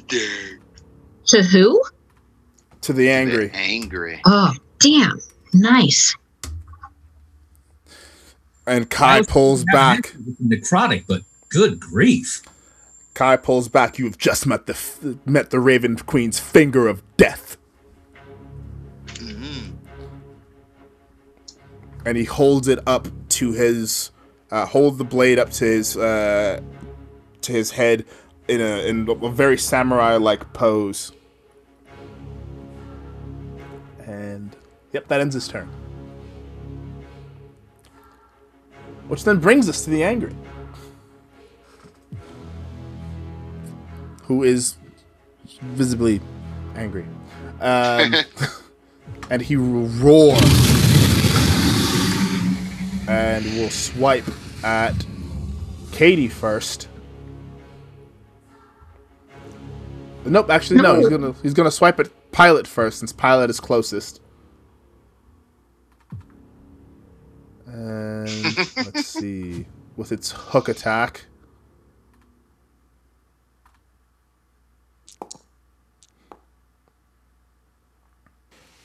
[0.07, 0.59] Dang.
[1.27, 1.81] To who?
[2.81, 3.51] To the angry.
[3.53, 4.21] Angry.
[4.25, 5.19] Oh, damn.
[5.53, 6.15] Nice.
[8.65, 10.15] And Kai pulls back.
[10.43, 12.41] Necrotic, but good grief.
[13.13, 13.99] Kai pulls back.
[13.99, 17.44] You have just met the f- met the Raven Queen's finger of death.
[22.05, 24.11] And he holds it up to his
[24.51, 26.61] uh, hold the blade up to his uh,
[27.41, 28.05] to his head
[28.47, 31.11] in a in a very samurai like pose.
[34.05, 34.55] And
[34.93, 35.67] yep, that ends his turn.
[39.07, 40.35] Which then brings us to the angry.
[44.23, 44.77] Who is
[45.61, 46.21] visibly
[46.75, 47.05] angry.
[47.61, 48.15] Um,
[49.29, 50.37] and he will roar
[53.07, 54.25] and we'll swipe
[54.63, 54.95] at
[55.91, 56.87] Katie first.
[60.25, 60.93] Nope, actually no.
[60.93, 60.99] No.
[60.99, 64.21] He's gonna he's gonna swipe at Pilot first since Pilot is closest.
[67.67, 68.27] And
[68.77, 69.65] let's see,
[69.95, 71.25] with its hook attack.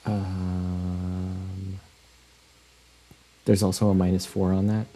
[0.07, 0.40] Um,
[3.51, 4.87] there's also a minus four on that.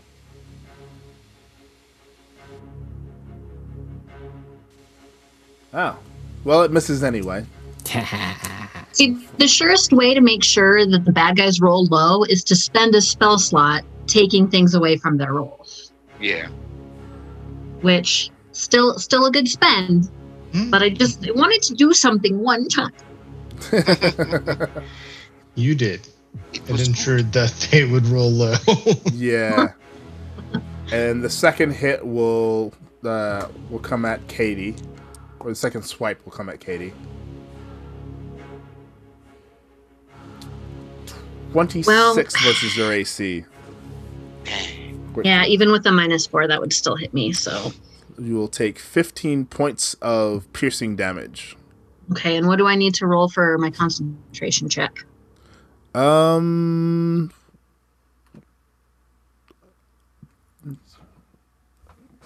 [5.73, 5.99] Oh,
[6.45, 7.45] well, it misses anyway.
[8.93, 12.55] See, the surest way to make sure that the bad guys roll low is to
[12.55, 15.91] spend a spell slot taking things away from their rolls,
[16.21, 16.47] Yeah.
[17.81, 20.13] which still still a good spend.
[20.53, 20.71] Hmm.
[20.71, 22.93] But I just wanted to do something one time.
[25.57, 26.01] You did.
[26.53, 28.55] It It ensured that they would roll low.
[29.13, 29.73] yeah.
[30.93, 32.73] And the second hit will
[33.05, 34.77] uh, will come at Katie,
[35.41, 36.93] or the second swipe will come at Katie.
[41.53, 43.45] Twenty six Well- versus your AC.
[45.23, 47.33] Yeah, even with a minus four, that would still hit me.
[47.33, 47.73] So
[48.19, 51.57] You will take fifteen points of piercing damage.
[52.13, 55.05] okay, and what do I need to roll for my concentration check?
[55.95, 57.31] Um.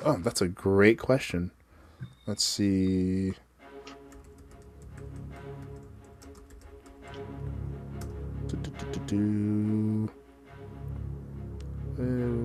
[0.05, 1.51] Oh, that's a great question.
[2.27, 3.35] Let's see.
[8.47, 10.11] Do-do-do-do-do.
[11.99, 12.39] Uh,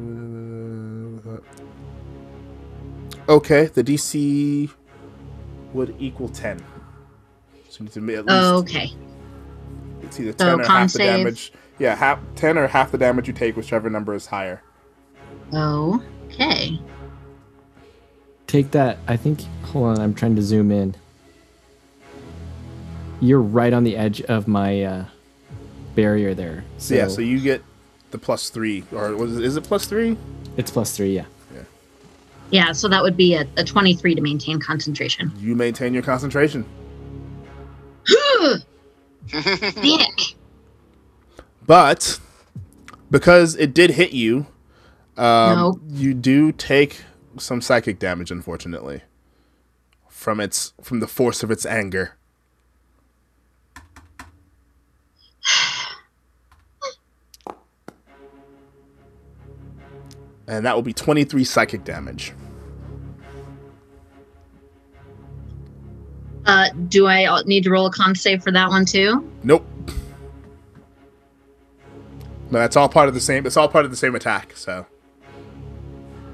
[3.29, 4.69] Okay, the DC
[5.73, 6.59] would equal 10.
[7.69, 8.91] So you need to at least Oh, okay.
[10.13, 11.53] It's either So 10 or con half the damage.
[11.79, 14.61] Yeah, half 10 or half the damage you take, whichever number is higher.
[15.53, 16.79] Okay.
[18.47, 18.99] Take that.
[19.07, 19.41] I think.
[19.65, 19.99] Hold on.
[19.99, 20.95] I'm trying to zoom in.
[23.19, 25.05] You're right on the edge of my uh,
[25.95, 26.63] barrier there.
[26.77, 27.63] So, yeah, so you get
[28.11, 30.17] the plus three, or was it, is it plus three?
[30.57, 31.15] it's plus three.
[31.15, 31.25] Yeah.
[32.51, 35.31] Yeah, so that would be a, a 23 to maintain concentration.
[35.39, 36.65] You maintain your concentration.
[41.65, 42.19] But
[43.09, 44.47] because it did hit you,
[45.17, 45.79] um, No.
[45.87, 47.01] you do take
[47.37, 49.01] some psychic damage, unfortunately,
[50.09, 52.15] from its from the force of its anger.
[60.47, 62.33] And that will be 23 psychic damage.
[66.45, 69.29] Uh, do I need to roll a con save for that one too?
[69.43, 69.65] Nope.
[72.51, 73.45] No, that's all part of the same.
[73.45, 74.53] It's all part of the same attack.
[74.55, 74.85] So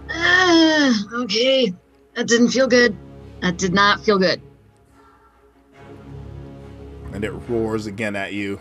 [0.09, 1.73] Uh, okay.
[2.15, 2.97] That didn't feel good.
[3.41, 4.41] That did not feel good.
[7.13, 8.59] And it roars again at you.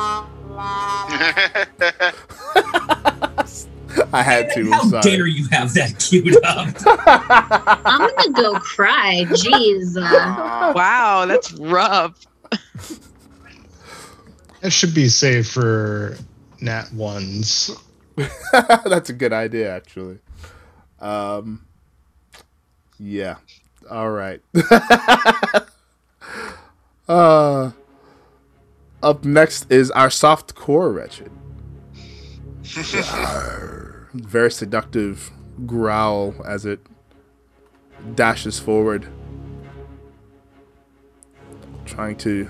[4.12, 4.70] I had to.
[4.70, 5.02] How I'm sorry.
[5.02, 6.68] dare you have that queued up?
[7.86, 9.24] I'm gonna go cry.
[9.28, 9.96] Jeez.
[9.96, 12.18] Uh, Wow, that's rough.
[14.60, 16.16] That should be safe for
[16.60, 17.70] nat ones.
[18.52, 20.18] That's a good idea, actually.
[21.00, 21.64] Um,
[22.98, 23.36] yeah.
[23.90, 24.42] All right.
[27.08, 27.70] uh,
[29.02, 31.30] up next is our soft core wretched.
[34.14, 35.30] Very seductive
[35.66, 36.80] growl as it
[38.14, 39.06] dashes forward,
[41.84, 42.48] trying to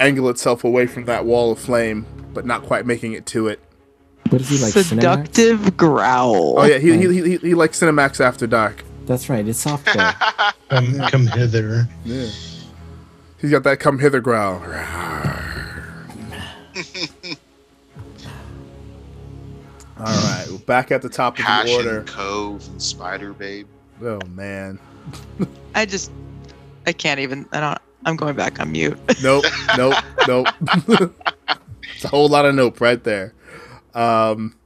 [0.00, 3.60] angle itself away from that wall of flame, but not quite making it to it.
[4.30, 4.74] What is he like?
[4.74, 4.88] Cinemax?
[4.88, 6.58] Seductive growl.
[6.58, 8.84] Oh yeah, he he, he, he likes Cinemax After Dark.
[9.06, 9.46] That's right.
[9.46, 10.14] It's softcore.
[10.68, 11.88] Come, come hither.
[12.04, 12.28] Yeah.
[13.38, 14.54] He's got that come hither growl.
[19.98, 22.02] All right, we're back at the top of the Passion order.
[22.04, 23.66] Cove and Spider Babe.
[24.02, 24.78] Oh man,
[25.74, 26.12] I just,
[26.86, 27.46] I can't even.
[27.52, 27.78] I don't.
[28.04, 28.98] I'm going back on mute.
[29.22, 29.44] nope,
[29.76, 29.96] nope,
[30.26, 30.46] nope.
[31.94, 33.34] it's a whole lot of nope right there.
[33.94, 34.56] Um,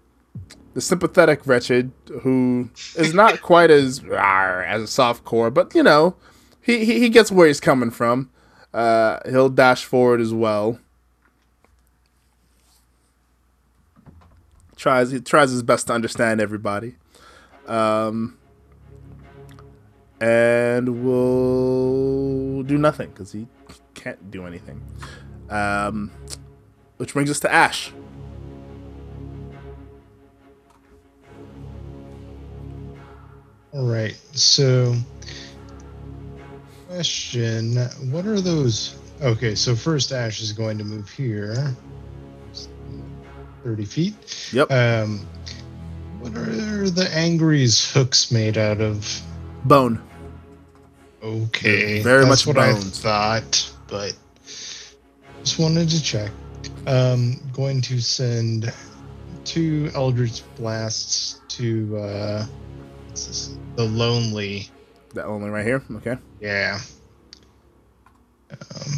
[0.74, 1.92] the sympathetic wretched,
[2.22, 6.14] who is not quite as rawr as a soft core, but you know,
[6.60, 8.30] he, he he gets where he's coming from.
[8.72, 10.78] Uh, he'll dash forward as well.
[14.76, 16.96] Tries he tries his best to understand everybody.
[17.66, 18.38] Um,
[20.20, 23.46] and will do nothing because he
[23.94, 24.82] can't do anything.
[25.50, 26.10] Um,
[26.96, 27.92] which brings us to Ash.
[33.72, 34.16] All right.
[34.32, 34.94] So,
[36.92, 37.76] question:
[38.10, 38.96] What are those?
[39.22, 41.74] Okay, so first Ash is going to move here,
[43.64, 44.14] thirty feet.
[44.52, 44.70] Yep.
[44.70, 45.26] Um,
[46.20, 49.22] what are the Angry's hooks made out of?
[49.64, 50.02] Bone.
[51.22, 54.14] Okay, Very that's much what I thought, but
[55.44, 56.30] just wanted to check.
[56.86, 58.72] Um, going to send
[59.44, 62.46] two Eldritch blasts to uh,
[63.76, 64.68] the Lonely.
[65.14, 65.82] That only right here.
[65.96, 66.16] Okay.
[66.40, 66.78] Yeah.
[68.50, 68.92] Um,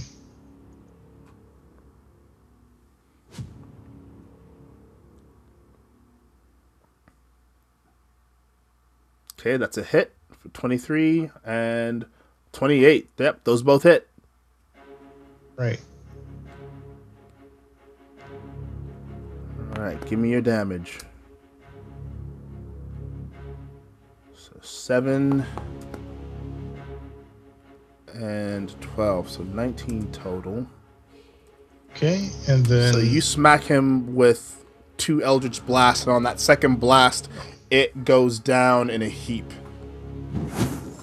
[9.39, 12.07] Okay, that's a hit for 23 and
[12.53, 13.11] 28.
[13.19, 14.09] Yep, those both hit.
[15.57, 15.81] right.
[19.77, 21.01] All right, give me your damage.
[24.35, 25.45] So 7
[28.15, 30.66] and 12, so 19 total.
[31.91, 34.65] Okay, and then So you smack him with
[34.97, 37.28] two Eldritch Blasts, and on that second blast,
[37.70, 39.51] it goes down in a heap.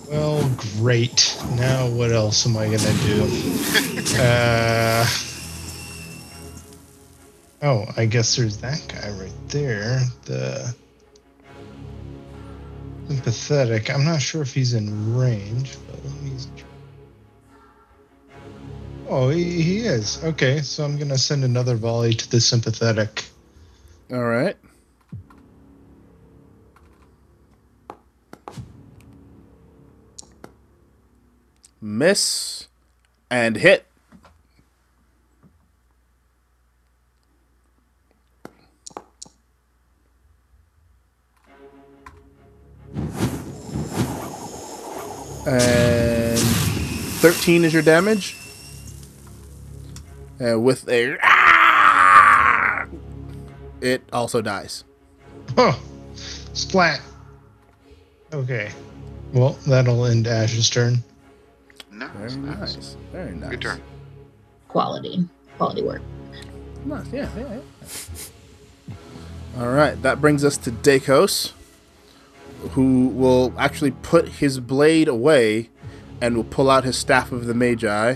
[0.09, 1.37] well, great.
[1.55, 3.23] Now what else am I gonna do?
[4.17, 5.05] uh,
[7.61, 10.01] oh, I guess there's that guy right there.
[10.25, 10.75] The
[13.07, 13.89] sympathetic.
[13.89, 16.31] I'm not sure if he's in range, but let me.
[19.13, 20.23] Oh, he, he is.
[20.23, 23.25] Okay, so I'm gonna send another volley to the sympathetic.
[24.09, 24.55] All right.
[31.81, 32.69] Miss
[33.29, 33.85] and hit.
[45.45, 48.37] And 13 is your damage.
[50.41, 52.87] And with a ah,
[53.79, 54.83] it also dies.
[55.55, 55.79] Oh,
[56.15, 56.99] splat.
[58.33, 58.71] Okay.
[59.33, 61.03] Well, that'll end Ash's turn.
[61.91, 62.75] Nice, Very nice.
[62.75, 62.97] nice.
[63.11, 63.51] Very nice.
[63.51, 63.81] Good turn.
[64.67, 65.27] quality.
[65.57, 66.01] Quality work.
[66.85, 67.05] Nice.
[67.13, 68.95] Yeah, yeah, yeah.
[69.59, 71.51] All right, that brings us to Dakos,
[72.71, 75.69] who will actually put his blade away
[76.19, 78.15] and will pull out his staff of the Magi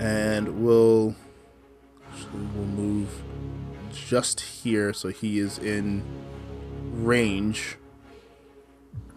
[0.00, 1.14] and we'll
[2.32, 3.22] will move
[3.92, 6.02] just here so he is in
[6.92, 7.76] range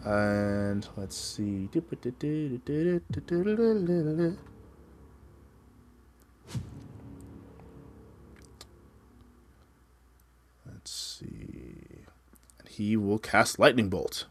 [0.05, 1.69] And let's see.
[10.65, 12.05] Let's see.
[12.60, 14.26] And he will cast Lightning Bolt.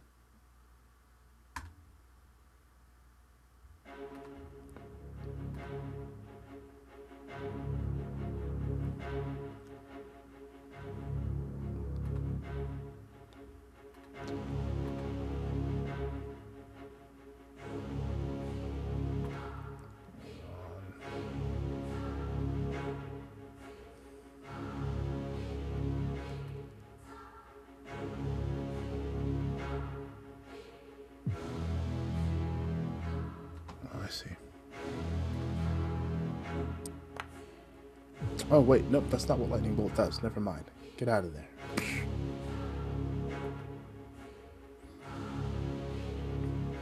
[38.53, 40.23] Oh wait, nope, that's not what lightning bolt does.
[40.23, 40.67] Never mind.
[40.99, 41.49] Get out of there.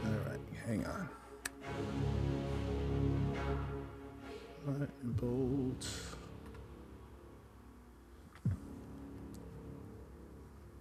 [0.03, 1.09] All right, hang on.
[4.67, 5.87] Lightning bolt.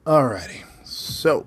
[0.04, 1.46] Alrighty, so.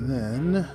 [0.00, 0.68] And then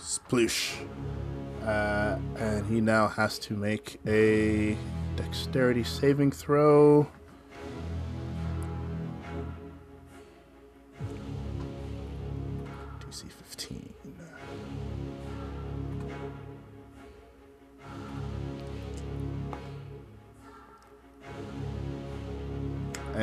[0.00, 0.74] sploosh.
[1.62, 4.76] Uh, and he now has to make a
[5.14, 7.06] dexterity saving throw.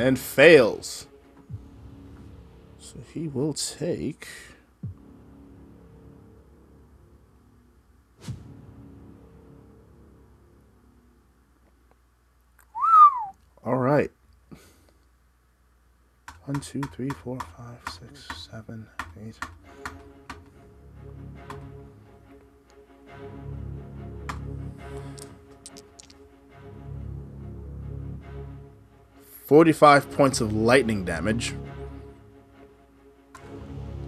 [0.04, 1.06] And fails.
[2.78, 4.28] So he will take.
[13.64, 14.10] All right.
[16.44, 18.86] One, two, three, four, five, six, seven,
[19.26, 19.38] eight.
[29.54, 31.54] Forty-five points of lightning damage.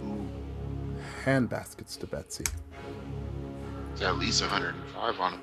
[0.03, 0.27] Ooh,
[1.23, 2.43] Hand baskets to Betsy.
[3.93, 5.41] it's at least 105 on him.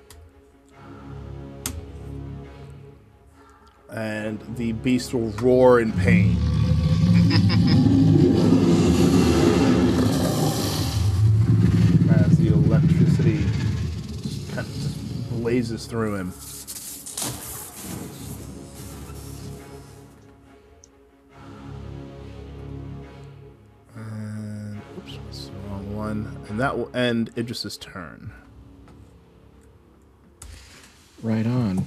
[3.89, 6.37] and the beast will roar in pain.
[12.11, 13.39] As the electricity
[14.55, 16.33] kind of just blazes through him.
[26.55, 28.31] And that will end Idris's turn.
[31.21, 31.87] Right on.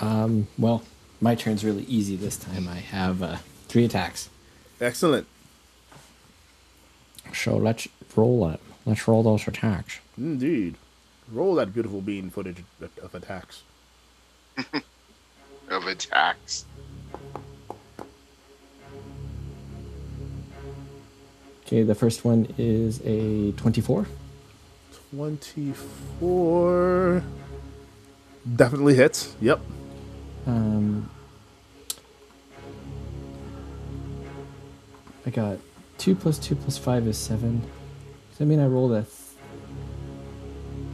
[0.00, 0.82] Um, well,
[1.20, 2.66] my turn's really easy this time.
[2.66, 3.36] I have uh,
[3.68, 4.30] three attacks.
[4.80, 5.28] Excellent.
[7.32, 7.86] So let's
[8.16, 8.58] roll it.
[8.84, 10.00] Let's roll those attacks.
[10.16, 10.74] Indeed.
[11.30, 12.64] Roll that beautiful bean footage
[13.00, 13.62] of attacks.
[15.70, 16.64] Of attacks.
[21.68, 24.06] Okay, the first one is a 24.
[25.10, 27.22] 24.
[28.56, 29.36] Definitely hits.
[29.42, 29.60] Yep.
[30.46, 31.10] Um,
[35.26, 35.58] I got
[35.98, 37.60] 2 plus 2 plus 5 is 7.
[37.60, 39.12] Does that mean I rolled a, th-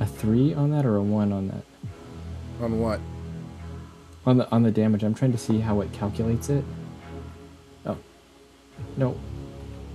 [0.01, 1.63] a 3 on that or a 1 on that?
[2.61, 2.99] On what?
[4.27, 6.65] On the on the damage, I'm trying to see how it calculates it.
[7.87, 7.97] Oh,
[8.97, 9.17] no,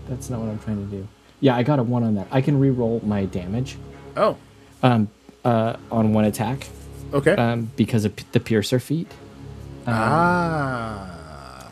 [0.10, 1.08] that's not what I'm trying to do.
[1.40, 2.28] Yeah, I got a one on that.
[2.32, 3.78] I can re-roll my damage
[4.18, 4.36] Oh,
[4.84, 5.10] um,
[5.46, 6.68] uh, on one attack
[7.14, 7.32] okay.
[7.36, 9.08] um, because of p- the piercer feat.
[9.88, 11.72] Um, ah.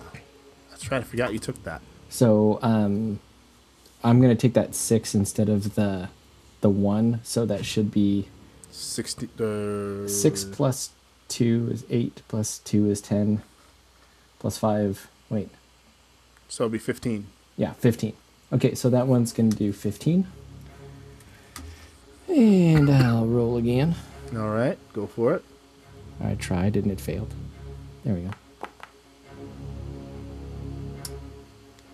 [0.69, 1.01] That's right.
[1.01, 1.81] I forgot you took that.
[2.09, 3.19] So um,
[4.03, 6.09] I'm gonna take that six instead of the
[6.61, 7.19] the one.
[7.23, 8.27] So that should be
[8.71, 9.27] 60.
[9.39, 10.91] Uh, six plus
[11.27, 12.21] two is eight.
[12.29, 13.41] Plus two is ten.
[14.39, 15.09] Plus five.
[15.29, 15.49] Wait,
[16.47, 17.27] So it'll be 15.
[17.57, 18.13] Yeah, 15.
[18.53, 20.25] Okay, so that one's going to do 15.
[22.29, 23.95] And I'll roll again.
[24.35, 24.77] All right.
[24.93, 25.43] Go for it.
[26.21, 27.33] I tried and it failed.
[28.03, 28.31] There we go.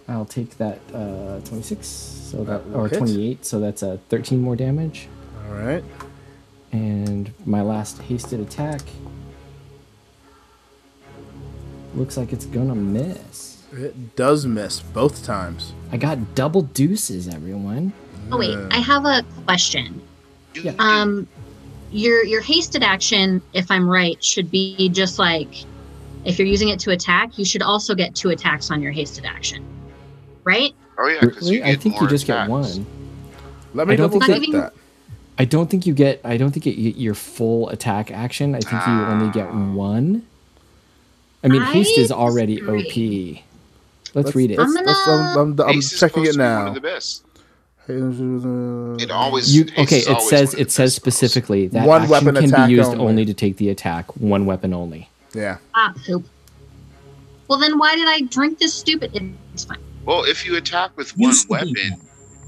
[0.08, 2.98] I'll take that uh, 26, so that, That or hit.
[3.00, 5.08] 28, so that's a 13 more damage.
[5.48, 5.84] All right.
[6.72, 8.82] And my last hasted attack
[11.96, 13.53] looks like it's gonna miss.
[13.74, 15.74] It does miss both times.
[15.92, 17.92] I got double deuces, everyone.
[18.32, 20.02] Oh wait, I have a question.
[20.56, 20.74] Yeah.
[20.80, 21.28] Um,
[21.92, 25.50] your your hasted action, if I'm right, should be just like
[26.26, 29.26] if you're using it to attack, you should also get two attacks on your hasted
[29.26, 29.66] action,
[30.44, 30.74] right?
[30.98, 31.64] oh yeah, Really?
[31.64, 32.48] I think you just attacks.
[32.48, 32.86] get one.
[33.74, 34.74] Let me I don't double think check that- that.
[35.40, 36.22] I don't think you get.
[36.24, 38.54] I don't think you get your full attack action.
[38.54, 40.22] I think you only get one.
[41.44, 43.44] I mean, haste is already disagree.
[43.44, 43.53] OP.
[44.14, 44.60] Let's, read it.
[44.60, 46.68] I'm Let's- let's- I'm, I'm- I'm Ace checking supposed it to One now.
[46.68, 47.26] of the best.
[47.88, 49.98] It It always You okay?
[50.00, 52.74] It always says one of the it says specifically that One action weapon can be
[52.76, 53.06] used only.
[53.06, 54.06] only to take the attack.
[54.18, 55.10] One weapon only.
[55.34, 55.58] Yeah.
[55.76, 56.24] Ah, poop.
[57.50, 59.12] Well, then why did I drink this stupid?
[59.54, 59.80] It's fine.
[60.06, 62.00] Well, if you attack with one Used weapon,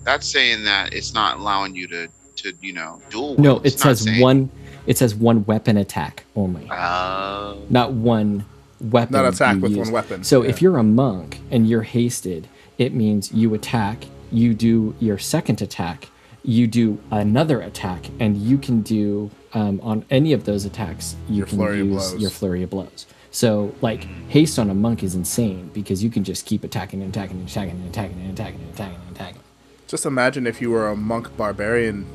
[0.06, 3.36] that's saying that it's not allowing you to, to you know, dual.
[3.38, 3.66] No, wield.
[3.66, 4.50] it says saying- one.
[4.88, 7.58] It says one weapon attack only, Oh.
[7.72, 8.46] not one
[8.92, 9.14] weapon.
[9.14, 9.80] Not attack with use.
[9.80, 10.24] one weapon.
[10.24, 10.50] So Yeah.
[10.50, 12.48] if you're a monk and you're hasted,
[12.78, 16.10] it means you attack, you do your second attack,
[16.44, 21.38] you do another attack, and you can do um, on any of those attacks, you
[21.38, 22.22] Your can flurry use blows.
[22.22, 23.06] your flurry of blows.
[23.32, 27.10] So like haste on a monk is insane because you can just keep attacking and
[27.16, 29.42] attacking and attacking and attacking and attacking and attacking and attacking.
[29.88, 32.06] Just imagine if you were a monk barbarian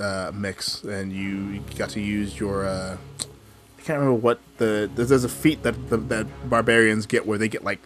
[0.00, 2.64] uh, mix and you got to use your.
[2.66, 2.96] Uh,
[3.82, 7.36] I can't remember what the there's, there's a feat that the, that barbarians get where
[7.36, 7.80] they get like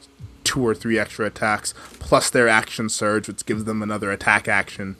[0.44, 4.96] two or three extra attacks plus their action surge, which gives them another attack action.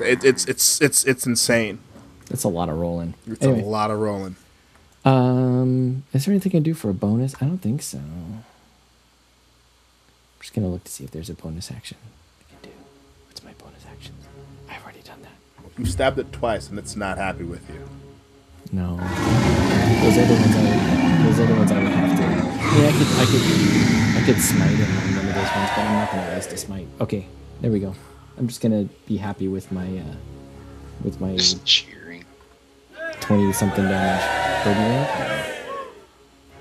[0.00, 1.80] It, it's it's it's it's insane.
[2.30, 3.14] That's a lot of rolling.
[3.26, 4.36] It's Anyway, a lot of rolling.
[5.04, 7.34] um, is there anything I can do for a bonus?
[7.42, 7.98] I don't think so.
[7.98, 8.44] I'm
[10.40, 11.98] just gonna look to see if there's a bonus action
[12.40, 12.76] I can do.
[13.26, 14.14] What's my bonus action?
[14.70, 15.32] I've already done that.
[15.78, 17.86] You stabbed it twice and it's not happy with you.
[18.72, 18.98] No.
[20.02, 22.22] Those other ones I would, those other ones I would have to.
[22.22, 25.78] Yeah, I could I could I could smite him on one of those ones, but
[25.84, 26.86] I'm not gonna waste a smite.
[27.00, 27.26] Okay,
[27.60, 27.94] there we go.
[28.38, 30.14] I'm just gonna be happy with my uh
[31.02, 32.24] with my Just cheering.
[33.20, 34.64] twenty something damage.
[34.64, 35.54] per unit.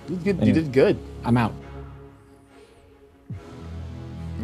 [0.09, 0.97] You did, you did good.
[1.23, 1.53] I'm out.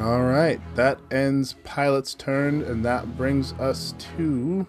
[0.02, 4.68] All right, that ends Pilot's turn, and that brings us to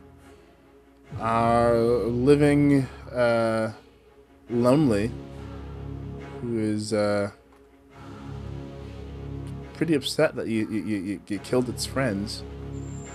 [1.18, 3.72] our living uh,
[4.50, 5.10] lonely,
[6.40, 7.30] who is uh,
[9.74, 12.42] pretty upset that you you, you, you- killed its friends.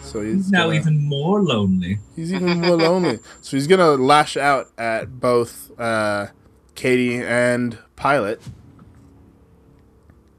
[0.01, 1.99] So he's He's now gonna- even more lonely.
[2.15, 3.19] He's even more lonely.
[3.41, 6.27] So he's gonna lash out at both uh,
[6.75, 8.41] Katie and Pilot.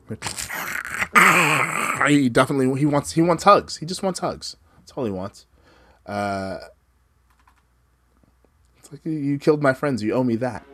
[2.09, 3.77] He definitely he wants he wants hugs.
[3.77, 4.57] He just wants hugs.
[4.79, 5.45] That's all he wants.
[6.07, 6.57] Uh,
[8.79, 10.03] it's like you killed my friends.
[10.03, 10.65] You owe me that.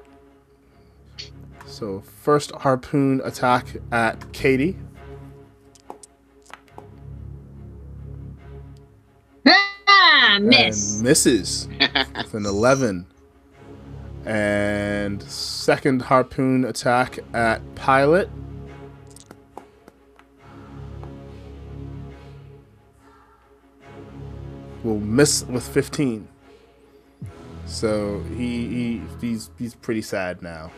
[1.67, 4.77] So first harpoon attack at Katie.
[9.47, 10.97] Ah, miss.
[10.97, 11.69] And misses
[12.17, 13.07] with an 11.
[14.25, 18.31] And second harpoon attack at Pilot.
[24.85, 26.29] Will miss with 15.
[27.67, 30.71] So he, he he's he's pretty sad now.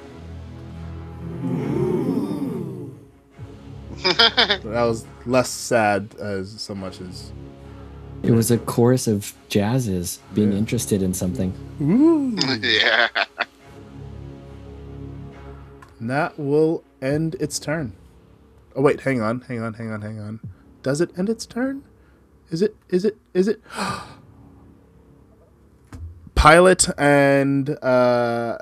[4.02, 7.32] But that was less sad as so much as
[8.22, 10.58] It was a chorus of jazzes being Yeah.
[10.58, 11.52] interested in something.
[12.62, 13.08] yeah.
[16.00, 17.92] And that will end its turn.
[18.76, 20.40] Oh wait, hang on, hang on, hang on, hang on.
[20.82, 21.82] Does it end its turn?
[22.50, 22.76] Is it?
[22.88, 23.16] Is it?
[23.34, 23.60] Is it?
[26.36, 28.58] Pilot and uh,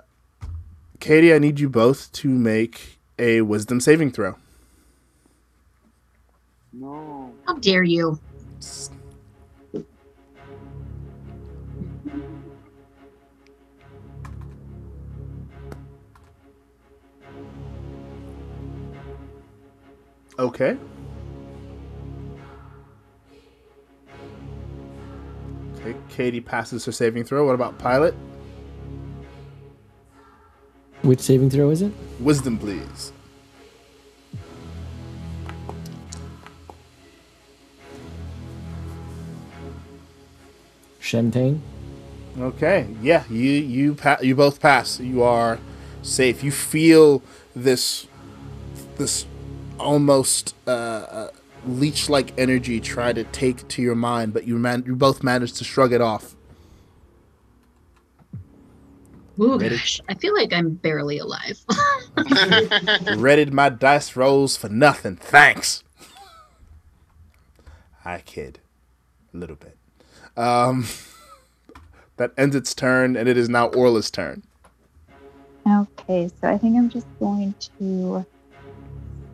[1.07, 4.35] Katie, I need you both to make a Wisdom saving throw.
[6.73, 7.33] No.
[7.47, 8.19] How dare you?
[20.37, 20.77] Okay.
[25.77, 27.47] Okay, Katie passes her saving throw.
[27.47, 28.17] What about Pilot?
[31.07, 31.93] Which saving throw is it?
[32.19, 33.13] Wisdom, please.
[40.99, 41.63] Champagne?
[42.39, 42.89] Okay.
[43.01, 45.01] Yeah, you you pa- you both pass.
[45.01, 45.59] You are
[46.03, 46.43] safe.
[46.43, 47.23] You feel
[47.55, 48.07] this
[48.97, 49.27] this
[49.79, 51.31] almost uh, uh,
[51.67, 55.65] leech-like energy try to take to your mind, but you man- you both manage to
[55.65, 56.36] shrug it off.
[59.41, 59.77] Ooh, Ready?
[59.77, 61.59] gosh, I feel like I'm barely alive.
[63.17, 65.17] Readied my dice rolls for nothing.
[65.17, 65.83] Thanks.
[68.05, 68.61] I kid.
[69.35, 69.77] A little bit.
[70.37, 70.87] Um,
[72.17, 74.43] that ends its turn, and it is now Orla's turn.
[75.69, 78.25] Okay, so I think I'm just going to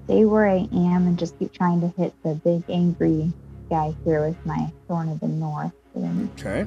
[0.05, 3.33] stay where I am and just keep trying to hit the big angry
[3.69, 5.73] guy here with my Thorn of the North.
[5.95, 6.67] Okay.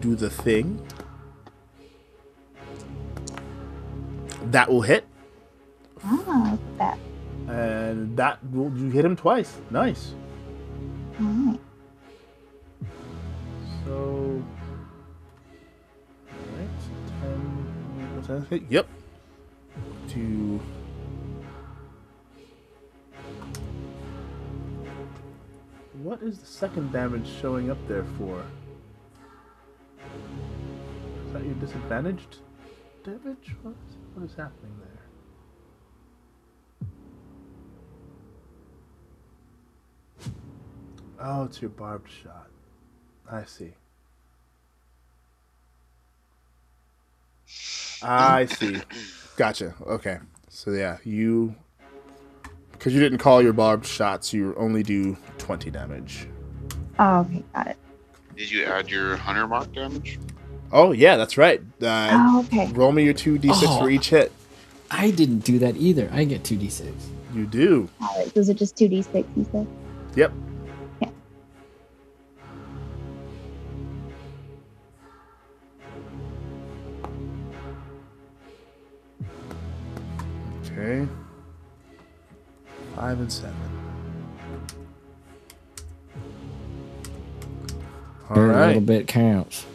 [0.00, 0.86] Do the thing.
[4.50, 5.04] That will hit,
[6.04, 6.98] ah, look at that.
[7.54, 9.56] and that will you hit him twice.
[9.70, 10.14] Nice.
[11.20, 11.60] All right.
[13.84, 14.42] So.
[16.30, 18.16] Alright, so 10.
[18.16, 18.62] Was that a hit?
[18.70, 18.86] Yep.
[20.10, 20.60] To.
[26.02, 28.42] What is the second damage showing up there for?
[31.26, 32.38] Is that your disadvantaged
[33.04, 33.54] damage?
[33.62, 33.74] What,
[34.14, 34.88] what is happening there?
[41.20, 42.48] Oh, it's your barbed shot.
[43.30, 43.72] I see.
[48.02, 48.80] I see.
[49.36, 49.74] Gotcha.
[49.86, 50.18] Okay.
[50.48, 51.54] So yeah, you
[52.72, 56.28] because you didn't call your barbed shots, you only do twenty damage.
[56.98, 57.76] Oh, okay, got it.
[58.38, 60.20] Did you add your hunter mark damage?
[60.70, 61.60] Oh yeah, that's right.
[61.82, 62.70] Uh, Oh, okay.
[62.72, 63.80] roll me your two d6 Oh.
[63.80, 64.30] for each hit.
[64.92, 66.08] I didn't do that either.
[66.12, 66.92] I get 2d6.
[67.34, 67.88] You do.
[68.00, 68.32] All right.
[68.32, 69.66] So is it just 2d6, you said?
[70.14, 70.32] Yep.
[71.02, 71.08] Yeah.
[80.64, 81.06] Okay.
[82.94, 83.67] Five and seven.
[88.30, 89.66] All Every little bit counts.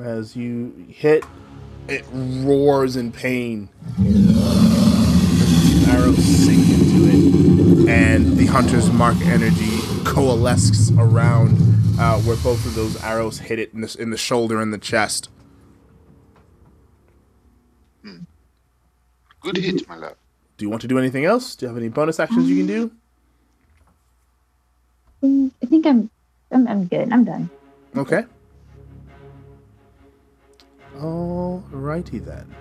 [0.00, 1.24] As you hit,
[1.88, 3.68] it roars in pain.
[5.88, 11.56] Arrows sink into it, and the hunter's mark energy coalesces around
[11.98, 14.78] uh, where both of those arrows hit it in the, in the shoulder and the
[14.78, 15.28] chest.
[19.42, 20.16] Good hit, my love.
[20.56, 21.56] Do you want to do anything else?
[21.56, 22.92] Do you have any bonus actions you can do?
[25.22, 26.10] Mm, I think I'm,
[26.52, 27.12] I'm, I'm good.
[27.12, 27.50] I'm done.
[27.96, 28.24] Okay.
[30.96, 32.54] Alrighty then.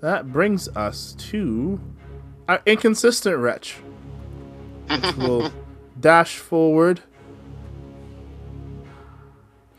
[0.00, 1.80] That brings us to
[2.48, 3.76] our inconsistent wretch.
[4.88, 5.52] Which will
[6.00, 7.00] dash forward.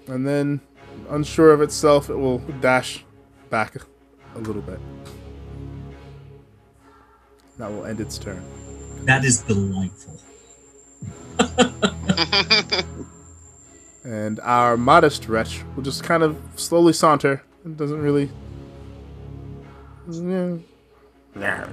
[0.08, 0.62] And then,
[1.10, 3.04] unsure of itself, it will dash
[3.50, 3.76] back
[4.36, 4.80] a little bit.
[7.58, 8.44] That will end its turn.
[9.06, 10.17] That is delightful.
[14.04, 17.44] And our modest wretch will just kind of slowly saunter.
[17.66, 18.30] It doesn't really.
[20.10, 21.68] Yeah.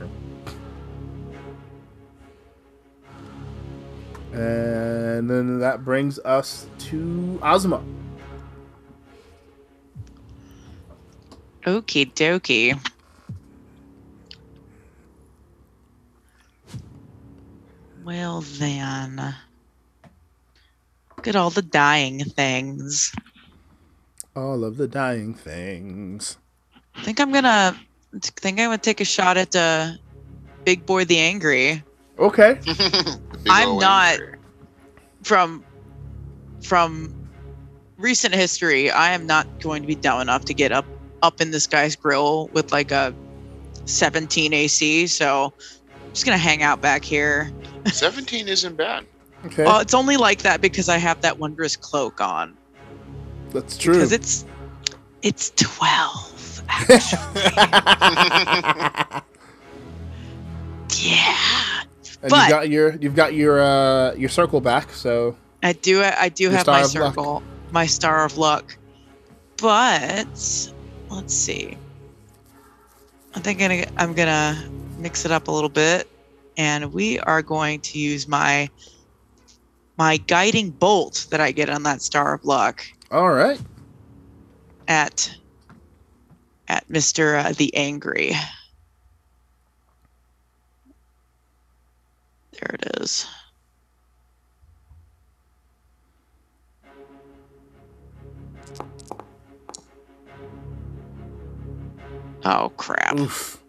[4.33, 7.81] And then that brings us to Ozma.
[11.65, 12.77] Okie dokie.
[18.05, 19.37] Well then.
[21.25, 23.11] Look at all the dying things.
[24.37, 26.37] All of the dying things.
[26.95, 27.75] I think I'm gonna
[28.21, 29.93] think I'm gonna take a shot at uh,
[30.67, 31.83] Big Boy the Angry.
[32.19, 32.59] Okay.
[32.65, 32.77] Big
[33.49, 34.37] I'm not- angry.
[35.23, 35.65] From
[36.63, 37.15] from
[37.97, 40.85] recent history, I am not going to be dumb enough to get up
[41.23, 43.15] up in this guy's grill with like a
[43.87, 45.07] 17 AC.
[45.07, 45.55] So
[46.05, 47.51] I'm just gonna hang out back here.
[47.87, 49.07] 17 isn't bad.
[49.47, 49.65] Okay.
[49.67, 52.57] Oh, it's only like that because I have that wondrous cloak on.
[53.51, 53.95] That's true.
[53.95, 54.47] Because it's
[55.23, 56.63] it's 12.
[56.69, 57.43] actually.
[60.99, 61.37] yeah.
[62.23, 66.03] and but- you've got your you've got your uh your circle back, so I do
[66.03, 67.15] I do have my of luck.
[67.15, 68.77] circle, my star of luck.
[69.59, 70.27] But
[71.11, 71.77] let's see.
[73.35, 76.09] I think I'm gonna, I'm gonna mix it up a little bit,
[76.57, 78.69] and we are going to use my
[79.97, 83.61] my guiding bolt that I get on that star of luck all right.
[84.89, 85.35] at
[86.69, 88.33] at Mister uh, the Angry.
[92.53, 93.27] There it is.
[102.45, 103.19] Oh crap!
[103.19, 103.64] Oof.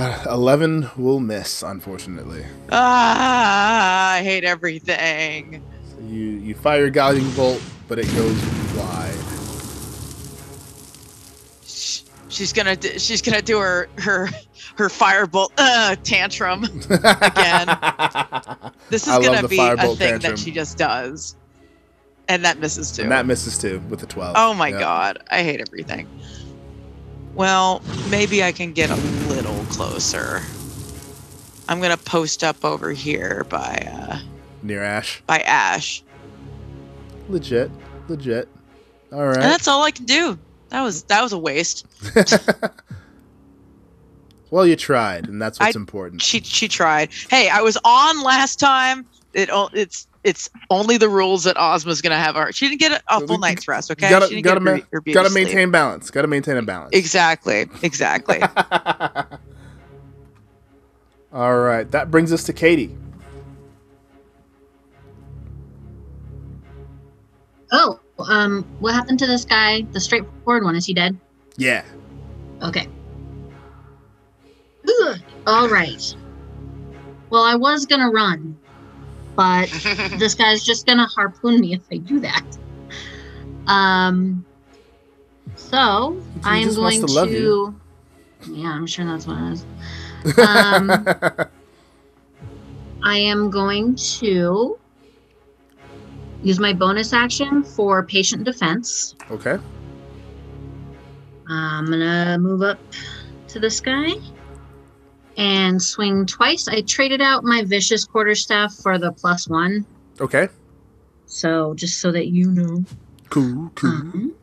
[0.00, 2.44] Uh, Eleven will miss, unfortunately.
[2.70, 5.62] Ah, I hate everything.
[5.90, 8.36] So you you fire your guiding bolt, but it goes
[8.76, 9.16] wide.
[12.28, 14.28] She's gonna do, she's gonna do her her
[14.76, 16.64] her firebolt uh, tantrum.
[16.90, 18.72] Again.
[18.88, 20.20] This is I gonna be a thing tantrum.
[20.22, 21.36] that she just does,
[22.28, 23.02] and that misses too.
[23.02, 24.34] And that misses too with the twelve.
[24.36, 24.80] oh my Yep.
[24.80, 26.08] god, I hate everything.
[27.34, 28.96] Well, maybe I can get a
[29.28, 30.40] little closer.
[31.68, 34.18] I'm gonna post up over here by uh,
[34.62, 35.22] Near Ash.
[35.26, 36.02] by Ash,
[37.28, 37.70] Legit.
[38.08, 38.48] Legit.
[39.12, 39.36] All right.
[39.36, 40.36] and that's all I can do.
[40.70, 41.86] That was that was a waste.
[44.50, 46.22] well, you tried, and that's what's I- important.
[46.22, 47.10] She she tried.
[47.30, 49.06] Hey, I was on last time.
[49.32, 52.34] It it's it's only the rules that Ozma's gonna have.
[52.34, 53.90] Her she didn't get a, a full night's rest.
[53.90, 55.46] Okay, gotta she didn't gotta, get her, ma- her gotta sleep.
[55.46, 56.10] maintain balance.
[56.10, 56.90] Gotta maintain a balance.
[56.92, 58.42] Exactly, exactly.
[61.32, 62.96] All right, that brings us to Katie.
[67.72, 69.82] Oh, um, what happened to this guy?
[69.92, 70.74] The straightforward one.
[70.74, 71.16] Is he dead?
[71.56, 71.84] Yeah.
[72.62, 72.88] Okay.
[74.88, 75.18] Ugh.
[75.46, 76.14] All right.
[77.30, 78.58] Well, I was gonna run,
[79.36, 79.68] but
[80.18, 82.44] this guy's just gonna harpoon me if I do that.
[83.66, 84.44] Um.
[85.56, 87.74] So I am going to to.
[88.48, 89.64] Yeah, I'm sure that's what it is.
[90.38, 90.90] Um,
[93.02, 94.78] I am going to
[96.42, 99.14] use my bonus action for patient defense.
[99.30, 99.58] okay.
[101.48, 102.78] I'm gonna move up
[103.48, 104.12] to this guy
[105.40, 106.68] and swing twice.
[106.68, 109.86] I traded out my vicious quarterstaff for the plus one,
[110.20, 110.48] Okay.
[111.24, 112.84] so just so that you know.
[113.30, 113.70] Cool.
[113.74, 113.90] Cool.
[113.90, 114.34] Um,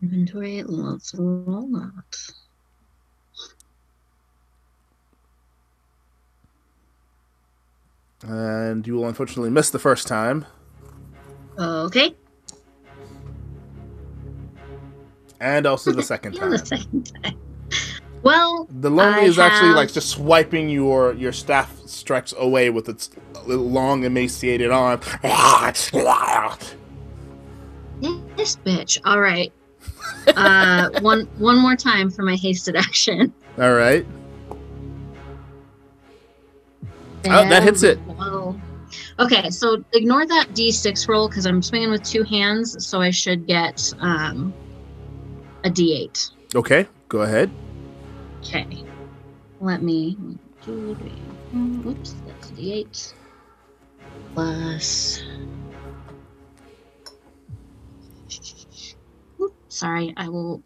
[0.00, 0.62] inventory.
[0.62, 2.32] Let's roll that.
[8.22, 10.46] And you will unfortunately miss the first time,
[11.58, 12.14] Okay.
[15.40, 16.50] and also the second time.
[16.50, 17.38] the second time.
[18.26, 22.88] Well, The lonely I is actually like just swiping your your staff stretch away with
[22.88, 23.08] its
[23.46, 25.00] long emaciated arm.
[28.36, 28.98] this bitch.
[29.04, 29.52] All right.
[30.26, 33.32] Uh, one one more time for my hasted action.
[33.58, 34.04] All right.
[37.26, 38.00] Oh, that hits it.
[38.06, 38.60] Well,
[39.20, 43.46] okay, so ignore that d6 roll because I'm swinging with two hands, so I should
[43.46, 44.52] get um,
[45.62, 46.32] a d8.
[46.56, 46.88] Okay.
[47.08, 47.52] Go ahead.
[48.46, 48.66] Okay.
[49.60, 50.16] Let me.
[50.68, 53.14] Oops, that's the eight.
[54.34, 55.20] Plus.
[59.40, 60.62] Oop, Sorry, I will.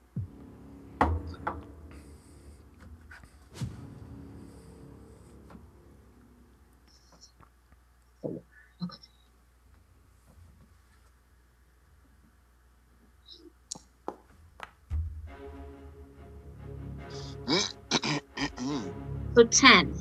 [19.35, 19.95] So 10.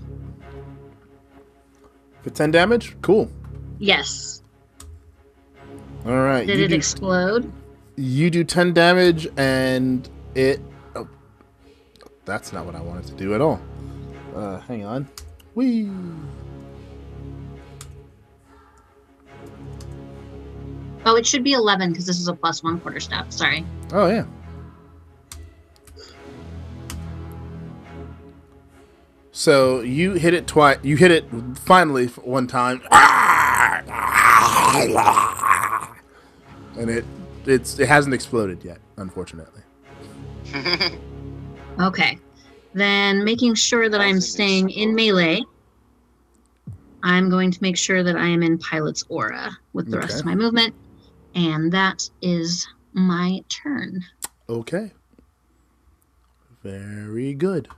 [2.23, 2.97] For ten damage.
[3.01, 3.31] Cool.
[3.77, 4.41] Yes.
[6.05, 6.47] All right.
[6.47, 7.51] Did you it do, explode?
[7.95, 10.59] you do ten damage, and it.
[10.95, 11.07] Oh,
[12.25, 13.61] that's not what I wanted to do at all.
[14.35, 15.07] Uh, hang on.
[15.53, 15.89] Wee.
[21.05, 23.31] Oh, it should be 11 because this is a plus one quarterstaff.
[23.31, 23.65] Sorry.
[23.93, 24.25] Oh yeah.
[29.39, 30.79] So you hit it twice.
[30.83, 31.23] You hit it
[31.59, 32.81] finally one time,
[36.77, 37.05] and it
[37.45, 39.61] it's it hasn't exploded yet, unfortunately.
[41.79, 42.19] Okay.
[42.73, 45.41] Then making sure that I'm staying in melee,
[47.03, 50.25] I'm going to make sure that I am in pilot's aura with the rest of
[50.25, 50.75] my movement.
[51.35, 54.03] And that is my turn.
[54.49, 54.91] Okay.
[56.61, 57.69] Very good.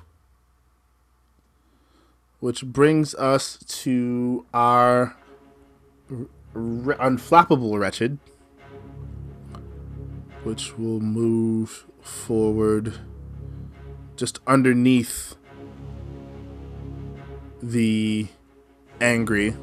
[2.41, 5.15] Which brings us to our
[6.09, 8.17] r- unflappable wretched,
[10.43, 12.95] which will move forward
[14.15, 15.35] just underneath
[17.61, 18.27] the
[18.99, 19.55] angry.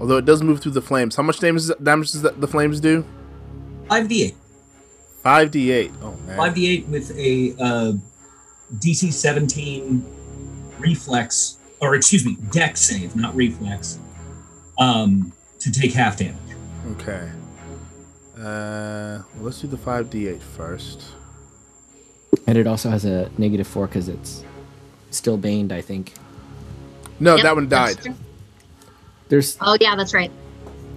[0.00, 1.16] Although it does move through the flames.
[1.16, 3.04] How much damage, damage does the flames do?
[3.88, 4.34] 5d8.
[5.24, 5.92] 5d8.
[6.02, 6.38] Oh, man.
[6.38, 7.92] 5d8 with a uh,
[8.78, 10.04] DC 17
[10.78, 13.98] reflex, or excuse me, dex save, not reflex,
[14.78, 16.36] um, to take half damage.
[16.92, 17.30] Okay.
[18.36, 21.04] Uh, well, let's do the 5d8 first.
[22.46, 24.44] And it also has a negative four because it's
[25.10, 25.72] still baned.
[25.72, 26.14] I think.
[27.20, 27.96] No, Yep, that one died.
[29.28, 29.56] There's.
[29.60, 30.30] Oh yeah, that's right.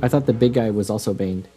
[0.02, 1.48] I thought the big guy was also baned.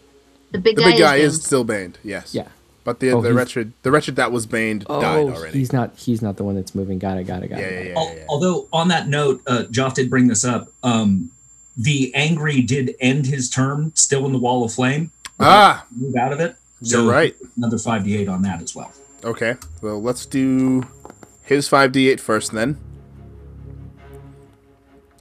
[0.52, 1.98] The big The guy, big guy is, is still baned.
[2.02, 2.34] Yes.
[2.34, 2.48] Yeah.
[2.82, 5.58] But the Oh, the wretched the wretched that was banned died Oh, already.
[5.58, 5.96] he's not.
[5.96, 6.98] He's not the one that's moving.
[6.98, 7.24] Got it.
[7.24, 7.48] Got it.
[7.48, 7.86] Got Yeah, it.
[7.86, 8.24] yeah, yeah, Al- yeah, yeah.
[8.28, 10.68] Although on that note, uh, Joff did bring this up.
[10.82, 11.30] Um,
[11.76, 15.10] the angry did end his term, still in the wall of flame.
[15.38, 16.56] Ah, Move out of it.
[16.80, 17.34] you're right.
[17.56, 18.92] Another five d eight on that as well.
[19.24, 19.56] Okay.
[19.82, 20.82] Well, let's do
[21.42, 22.78] his 5d8 first then.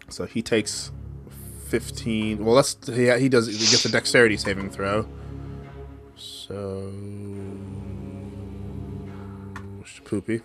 [0.09, 0.91] So he takes
[1.67, 2.43] 15.
[2.43, 5.07] Well, let's he, he does he gets a dexterity saving throw.
[6.49, 6.91] So
[10.03, 10.41] poopy.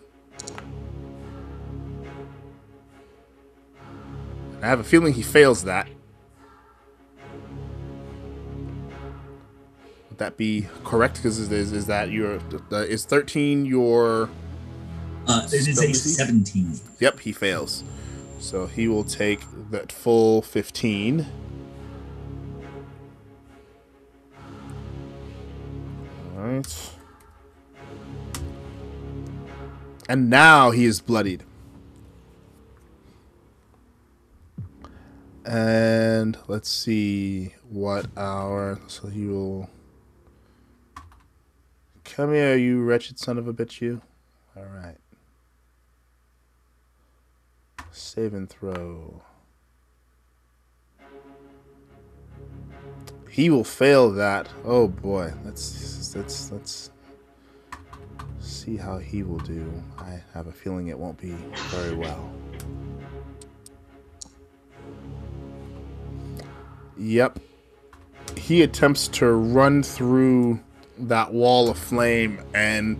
[4.60, 5.89] I have a feeling he fails that.
[10.10, 11.16] Would that be correct?
[11.16, 12.39] Because is, is, is that your
[12.70, 14.28] uh, is 13 your
[15.26, 16.78] Uh, it is a seventeen.
[17.00, 17.83] Yep, he fails.
[18.41, 21.26] So he will take that full 15.
[30.08, 31.42] And now he is bloodied.
[35.47, 38.78] And let's see what our.
[38.86, 39.70] So he will.
[42.05, 44.02] Come here, you wretched son of a bitch, you.
[44.56, 44.98] Alright.
[47.90, 49.23] Save and throw.
[53.31, 54.48] He will fail that.
[54.64, 55.32] Oh boy,
[56.15, 56.91] let's let's
[57.73, 59.70] let's see how he will do.
[59.99, 61.34] I have a feeling it won't be
[61.70, 62.31] very well.
[66.97, 67.39] Yep.
[68.36, 70.60] He attempts to run through
[70.99, 72.97] that wall of flame and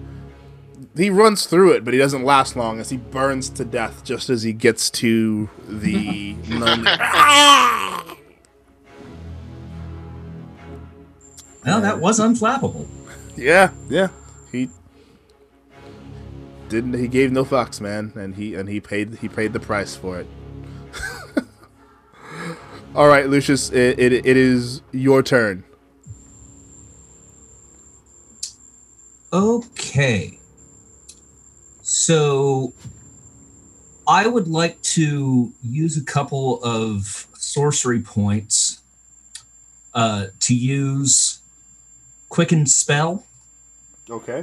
[0.97, 4.31] he runs through it, but he doesn't last long as he burns to death just
[4.31, 6.91] as he gets to the lonely.
[11.65, 12.87] Well, that was unflappable.
[13.37, 14.09] Yeah, yeah.
[14.51, 14.69] He
[16.69, 16.95] didn't.
[16.95, 20.21] He gave no fucks, man, and he and he paid he paid the price for
[20.21, 20.27] it.
[22.95, 25.65] All right, Lucius, it, it, it is your turn.
[29.33, 30.39] Okay.
[31.83, 32.73] So
[34.07, 38.83] I would like to use a couple of sorcery points
[39.93, 41.41] uh, to use
[42.35, 43.25] Quicken Spell.
[44.11, 44.43] Okay.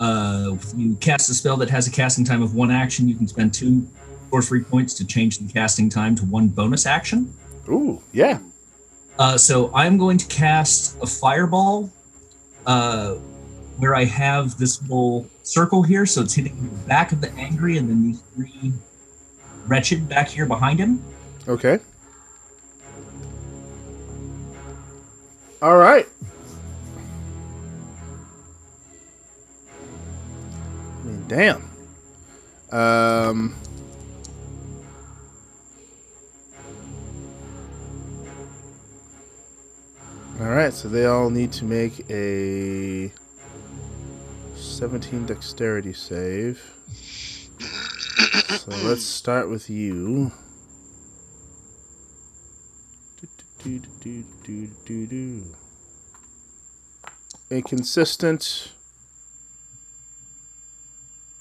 [0.00, 3.28] Uh, you cast a spell that has a casting time of one action, you can
[3.28, 3.86] spend two
[4.30, 7.32] sorcery points to change the casting time to one bonus action.
[7.68, 8.40] Ooh, yeah.
[9.16, 11.88] Uh, so I'm going to cast a fireball
[12.66, 13.14] uh,
[13.76, 16.04] where I have this little circle here.
[16.04, 18.72] So it's hitting the back of the angry and then these three
[19.68, 21.00] wretched back here behind him.
[21.46, 21.78] Okay.
[25.62, 26.08] All right.
[31.28, 31.70] Damn.
[32.72, 33.54] Um.
[40.40, 43.12] All right, so they all need to make a
[44.56, 46.62] 17 dexterity save.
[48.48, 50.32] So let's start with you.
[57.50, 58.72] Inconsistent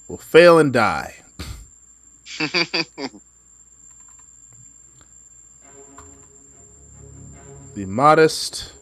[0.08, 1.16] will fail and die.
[7.76, 8.74] The modest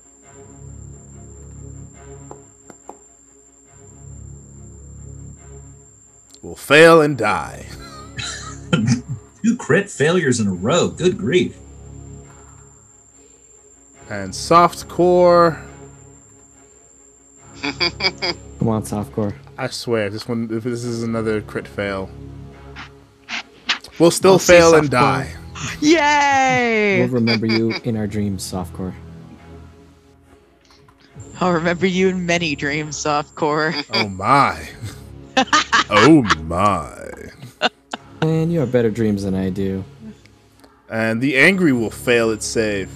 [6.42, 7.66] will fail and die.
[9.44, 10.88] Two crit failures in a row.
[10.88, 11.58] Good grief.
[14.10, 15.62] And soft core,
[17.62, 19.34] Come on, softcore.
[19.58, 22.10] I swear, this one, if this is another crit fail,
[24.00, 25.34] we'll still We'll fail and die.
[25.80, 27.00] Yay!
[27.00, 28.94] We'll remember you in our dreams, softcore.
[31.40, 33.74] I'll remember you in many dreams, softcore.
[33.94, 34.70] Oh my.
[35.90, 37.12] oh my.
[38.22, 39.84] And you have better dreams than I do.
[40.90, 42.90] And the angry will fail its save.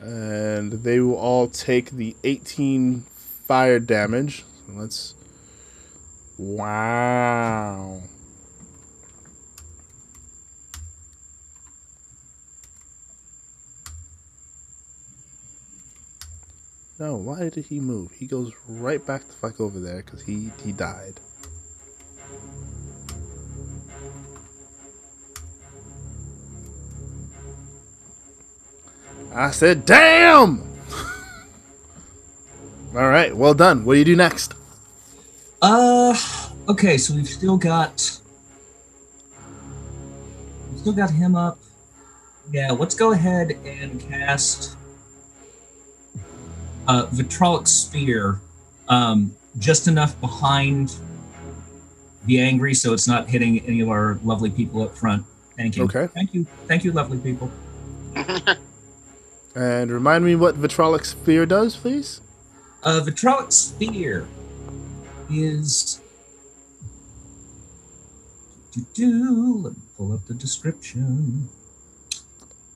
[0.00, 3.00] And they will all take the 18
[3.46, 4.44] fire damage.
[4.66, 5.14] So let's.
[6.38, 8.00] Wow.
[17.00, 18.12] No, why did he move?
[18.12, 21.20] He goes right back the fuck over there because he, he died.
[29.34, 30.60] I said, damn!
[32.94, 33.84] All right, well done.
[33.84, 34.54] What do you do next?
[35.60, 36.16] Uh,
[36.68, 38.20] okay, so we've still got
[40.70, 41.58] we've still got him up.
[42.52, 44.76] Yeah, let's go ahead and cast
[46.86, 48.40] uh Vitriolic Sphere,
[48.88, 50.94] um, just enough behind
[52.26, 55.24] the angry, so it's not hitting any of our lovely people up front.
[55.56, 55.84] Thank you.
[55.84, 56.06] Okay.
[56.08, 56.46] Thank you.
[56.66, 57.50] Thank you, lovely people.
[59.58, 62.20] And remind me what Vitriolic Sphere does, please?
[62.84, 64.28] Uh, Vitriolic Sphere
[65.30, 66.00] is.
[68.72, 69.62] Do-do-do.
[69.62, 71.48] Let me pull up the description.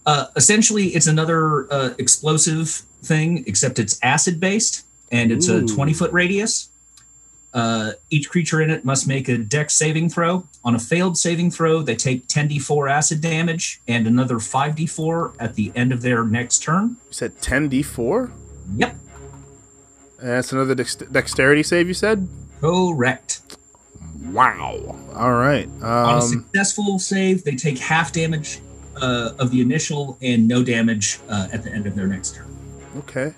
[0.04, 5.92] Uh, essentially, it's another uh, explosive thing, except it's acid based and it's a 20
[5.92, 6.70] foot radius.
[7.52, 10.48] Uh, each creature in it must make a dex saving throw.
[10.64, 15.70] On a failed saving throw, they take 10d4 acid damage and another 5d4 at the
[15.74, 16.96] end of their next turn.
[17.08, 18.32] You said 10d4?
[18.76, 18.96] Yep,
[20.22, 22.26] And that's another dex- dexterity save, you said?
[22.60, 23.40] correct.
[24.26, 24.96] Wow.
[25.16, 25.68] All right.
[25.82, 28.60] On a Um, successful save, they take half damage
[29.00, 32.46] uh, of the initial and no damage uh, at the end of their next turn.
[32.98, 33.34] okay.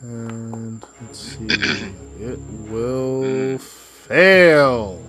[0.00, 1.46] And let's see.
[2.20, 5.00] it will fail.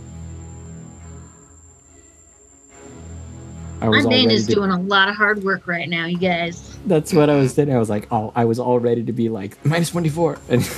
[3.81, 6.72] I was all is doing a lot of hard work right now, you guys.
[6.85, 7.73] That's what I was saying.
[7.73, 10.69] I was like, oh, I was all ready to be like minus twenty four, and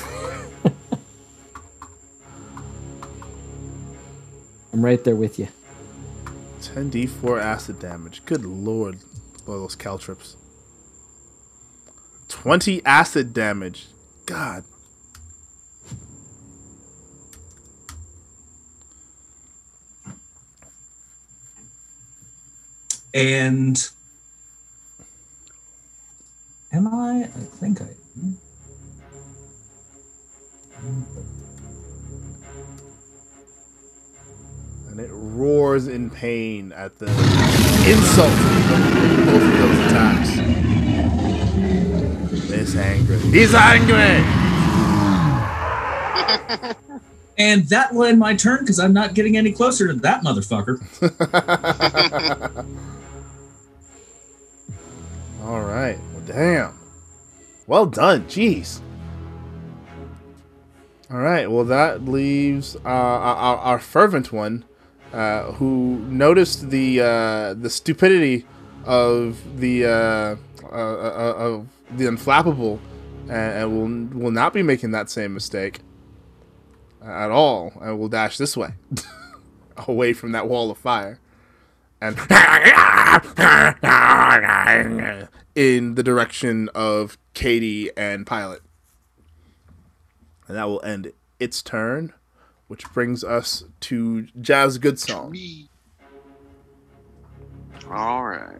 [4.73, 5.47] I'm right there with you.
[6.59, 8.25] 10d4 acid damage.
[8.25, 8.97] Good lord.
[9.47, 10.35] All those cantrips.
[12.27, 13.87] 20 acid damage.
[14.25, 14.65] God.
[23.13, 23.89] And
[26.75, 27.23] am I?
[27.23, 27.85] I think I.
[27.85, 28.37] am.
[34.89, 37.05] And it roars in pain at the
[37.87, 40.29] insult of both of those attacks.
[42.51, 43.19] It's angry.
[43.19, 44.23] He's angry!
[47.37, 50.79] And that will end my turn because I'm not getting any closer to that motherfucker.
[55.43, 55.99] All right.
[56.25, 56.79] Damn.
[57.67, 58.25] Well done.
[58.25, 58.81] Jeez.
[61.11, 61.49] All right.
[61.49, 64.65] Well, that leaves uh, our, our fervent one,
[65.13, 68.45] uh, who noticed the uh, the stupidity
[68.85, 72.79] of the uh, uh, uh, of the unflappable,
[73.23, 75.79] and, and will will not be making that same mistake
[77.03, 78.73] at all, and will dash this way,
[79.87, 81.19] away from that wall of fire,
[82.01, 82.17] and
[85.55, 88.61] in the direction of Katie and Pilot.
[90.47, 92.13] And that will end its turn,
[92.67, 95.31] which brings us to Jazz Goodsong.
[95.31, 95.69] Me.
[97.89, 98.59] All right.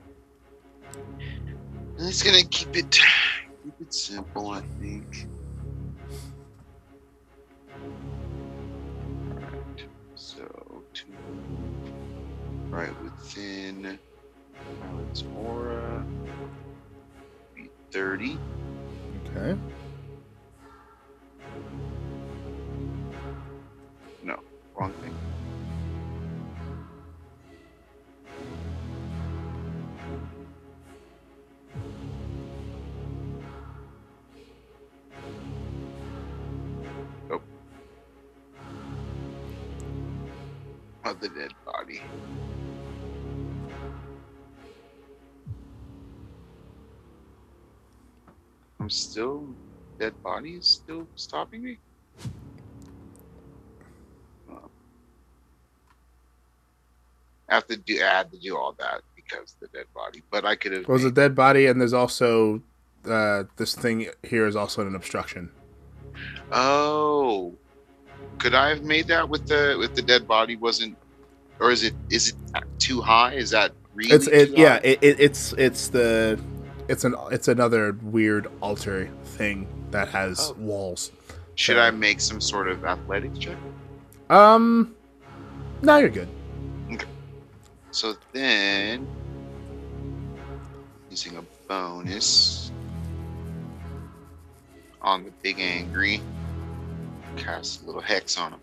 [1.97, 5.27] It's gonna keep it keep it simple, I think.
[9.31, 11.03] Alright, so to
[12.69, 13.97] right within
[14.81, 15.94] Pilot's aura, be
[17.95, 18.37] 30.
[19.29, 19.57] Okay.
[24.21, 24.37] No,
[24.77, 25.15] wrong thing.
[37.29, 37.43] Nope.
[41.05, 42.01] Of the dead body.
[48.85, 49.47] I'm still
[49.97, 51.79] dead body is still stopping me?
[54.47, 54.69] Oh.
[57.49, 60.21] I have to do I had to do all that because the dead body.
[60.29, 62.61] But I could have Well, there's a dead body, and there's also
[63.09, 65.49] uh, this thing here is also an obstruction.
[66.51, 67.55] Oh,
[68.37, 70.57] could I have made that with the with the dead body?
[70.57, 70.95] Wasn't,
[71.59, 72.35] or is it is it
[72.77, 73.33] too high?
[73.33, 74.11] Is that really?
[74.11, 74.79] It's it, yeah.
[74.83, 76.39] It, it, it's it's the
[76.87, 80.53] it's an it's another weird altar thing that has Oh.
[80.59, 81.11] walls.
[81.55, 83.57] Should I make some sort of athletics check?
[84.29, 84.93] Um,
[85.81, 86.27] no, you're good.
[86.91, 87.05] Okay.
[87.91, 89.07] So then,
[91.09, 92.71] using a bonus
[95.01, 96.21] on the big angry,
[97.37, 98.59] cast a little hex on him.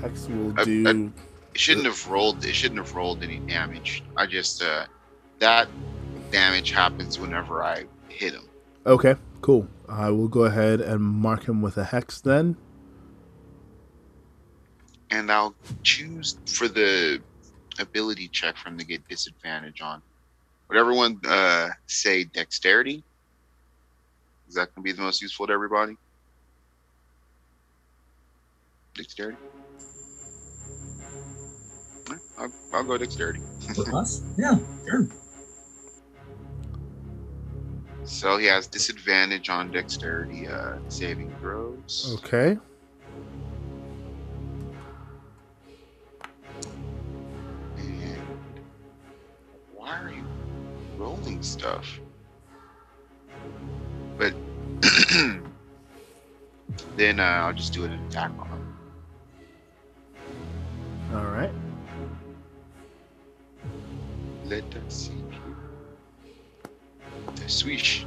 [0.00, 1.12] Hex will I- I- do.
[1.56, 2.44] It shouldn't have rolled.
[2.44, 4.02] It shouldn't have rolled any damage.
[4.14, 4.84] I just uh,
[5.38, 5.68] that
[6.30, 8.42] damage happens whenever I hit him.
[8.84, 9.66] Okay, cool.
[9.88, 12.58] I will go ahead and mark him with a hex then.
[15.10, 17.22] and I'll choose for the
[17.78, 20.02] ability check from to get disadvantage on.
[20.68, 23.02] Would everyone uh, say dexterity?
[24.46, 25.96] Is that going to be the most useful to everybody?
[28.94, 29.38] Dexterity?
[32.38, 33.40] Alright, I'll, I'll go dexterity.
[33.74, 34.22] For us?
[34.38, 34.58] Yeah,
[34.88, 35.08] sure.
[38.04, 42.16] So he has disadvantage on dexterity uh, saving throws.
[42.18, 42.56] Okay.
[47.76, 48.22] And
[49.74, 50.24] why are you
[50.96, 52.00] rolling stuff?
[54.16, 54.32] But
[56.96, 58.76] then uh, I'll just do an attack on him.
[61.12, 61.50] All right.
[64.48, 65.12] Let us see.
[67.34, 68.06] The swish.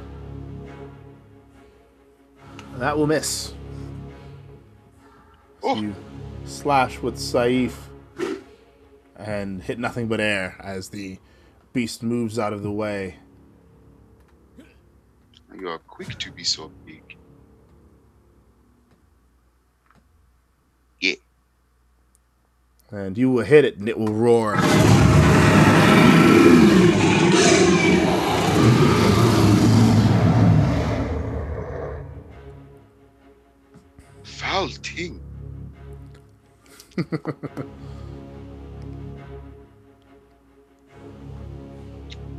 [2.76, 3.48] That will miss.
[3.48, 3.54] So
[5.62, 5.74] Oh.
[5.76, 5.94] you
[6.46, 7.74] slash with Saif
[9.16, 11.18] and hit nothing but air as the
[11.74, 13.16] beast moves out of the way.
[15.54, 17.16] You are quick to be so big.
[21.00, 21.16] Yeah.
[22.90, 24.56] And you will hit it and it will roar.
[34.60, 35.20] Foul thing.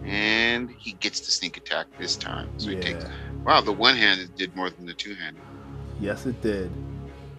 [0.06, 2.48] and he gets the sneak attack this time.
[2.58, 3.04] So he takes.
[3.04, 3.12] Yeah.
[3.44, 5.42] Wow, the one handed did more than the two handed.
[6.00, 6.70] Yes, it did.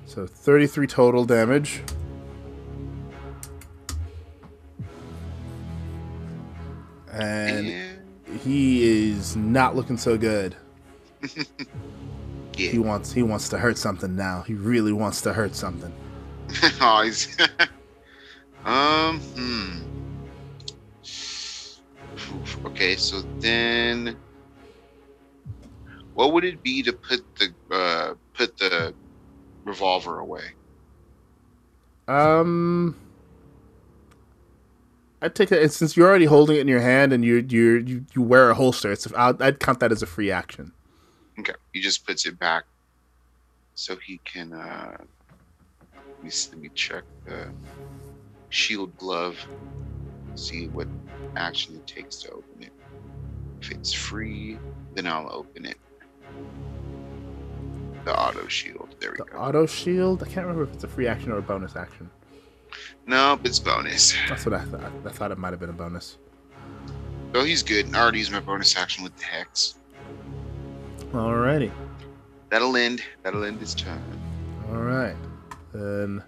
[0.06, 1.80] So 33 total damage.
[7.12, 10.56] And And he is not looking so good.
[12.56, 14.42] He wants he wants to hurt something now.
[14.42, 15.92] He really wants to hurt something.
[16.81, 17.36] oh, he's.
[18.64, 19.20] um.
[19.20, 19.78] Hmm.
[22.66, 24.16] Okay, so then,
[26.14, 28.94] what would it be to put the uh, put the
[29.64, 30.44] revolver away?
[32.08, 32.97] Um
[35.22, 38.22] I'd take it since you're already holding it in your hand and you you you,
[38.22, 38.90] wear a holster.
[38.90, 40.72] It's I'd, I'd count that as a free action.
[41.38, 42.64] Okay, he just puts it back,
[43.74, 44.52] so he can.
[44.52, 44.96] Uh,
[45.94, 47.48] let me let me check the
[48.50, 49.36] shield glove.
[50.34, 50.88] See what
[51.36, 52.72] action it takes to open it.
[53.60, 54.58] If it's free,
[54.94, 55.76] then I'll open it.
[58.04, 58.94] The auto shield.
[59.00, 59.38] There we The go.
[59.38, 60.22] auto shield.
[60.22, 62.10] I can't remember if it's a free action or a bonus action.
[63.06, 64.14] Nope, it's bonus.
[64.28, 64.92] That's what I thought.
[65.06, 66.18] I thought it might have been a bonus.
[67.34, 67.94] Oh, he's good.
[67.94, 69.76] I already used my bonus action with the hex.
[71.12, 71.70] Alrighty.
[72.49, 73.02] That'll end.
[73.23, 74.02] That'll end his turn.
[74.70, 75.16] All right.
[75.73, 76.23] Then um,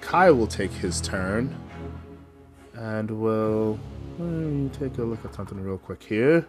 [0.00, 1.54] Kai will take his turn,
[2.74, 3.78] and we'll
[4.18, 6.46] let me take a look at something real quick here.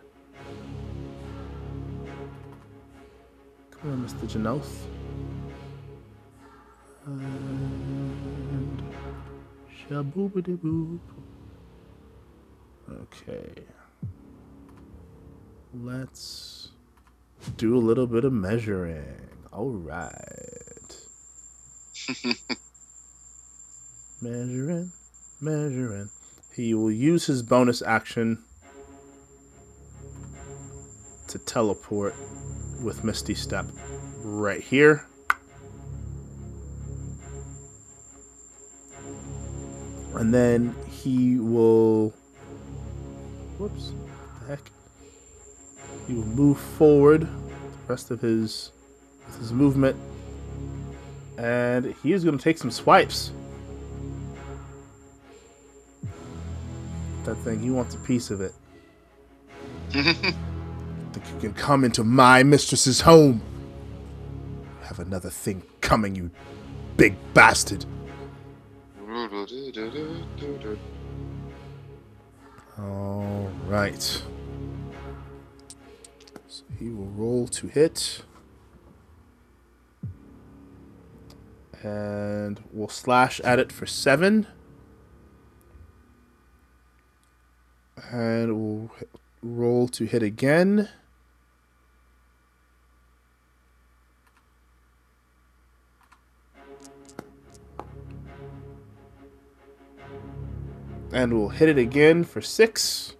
[3.71, 4.27] Come on, Mr.
[4.27, 4.85] Janos.
[7.05, 8.83] And
[9.89, 10.99] shaboobity-boop.
[12.91, 13.63] Okay.
[15.73, 16.70] Let's
[17.57, 19.03] do a little bit of measuring.
[19.51, 20.95] All right.
[24.21, 24.91] measuring,
[25.39, 26.09] measuring.
[26.53, 28.43] He will use his bonus action
[31.27, 32.13] to teleport
[32.83, 33.65] with Misty Step
[34.23, 35.05] right here.
[40.15, 42.13] And then he will.
[43.57, 43.91] Whoops.
[43.91, 44.80] What the heck?
[46.11, 48.73] He will move forward the rest of his
[49.39, 49.95] his movement.
[51.37, 53.31] And he is going to take some swipes.
[57.23, 58.51] That thing, he wants a piece of it.
[59.91, 60.35] Think
[61.15, 63.41] you can come into my mistress's home?
[64.81, 66.29] You have another thing coming, you
[66.97, 67.85] big bastard.
[72.77, 74.23] All right.
[76.81, 78.23] He will roll to hit.
[81.83, 84.47] And we'll slash at it for seven.
[88.11, 88.91] And we'll
[89.43, 90.89] roll to hit again.
[101.13, 103.15] and we'll hit it again for six.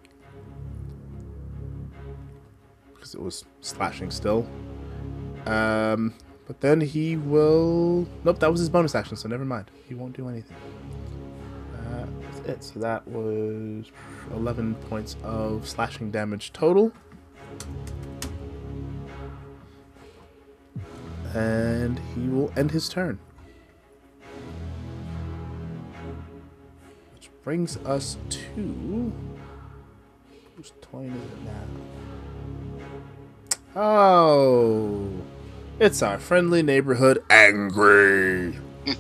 [3.12, 4.48] Because it was slashing still.
[5.46, 6.14] Um,
[6.48, 8.08] but then he will.
[8.24, 9.70] Nope, that was his bonus action, so never mind.
[9.88, 10.56] He won't do anything.
[11.76, 12.64] Uh, that's it.
[12.64, 13.92] So that was
[14.34, 16.94] 11 points of slashing damage total.
[21.34, 23.20] And he will end his turn.
[27.14, 29.12] Which brings us to.
[30.56, 32.01] Whose turn is it now?
[33.76, 35.10] Oh.
[35.80, 38.58] It's our friendly neighborhood Angry.
[38.86, 39.00] He's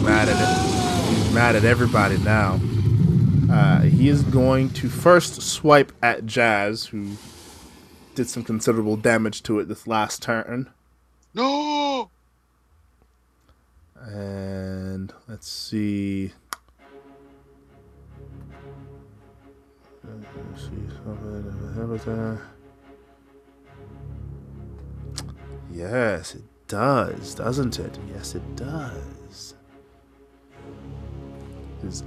[0.00, 1.14] mad at it.
[1.14, 2.58] He's mad at everybody now.
[3.50, 7.16] Uh, he is going to first swipe at Jazz, who
[8.14, 10.70] did some considerable damage to it this last turn.
[11.34, 12.10] No!
[13.96, 16.32] And let's see.
[25.72, 27.98] Yes, it does, doesn't it?
[28.12, 29.54] Yes, it does.
[31.82, 32.04] His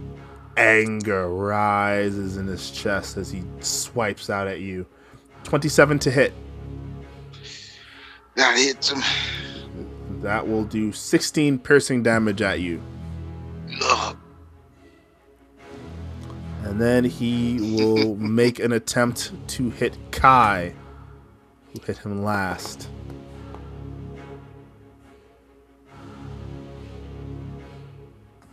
[0.58, 4.86] anger rises in his chest as he swipes out at you.
[5.44, 6.34] 27 to hit.
[8.36, 9.02] That hits him.
[10.22, 12.82] That will do 16 piercing damage at you.
[13.82, 14.18] Ugh.
[16.74, 20.74] And then he will make an attempt to hit Kai,
[21.72, 22.90] who hit him last.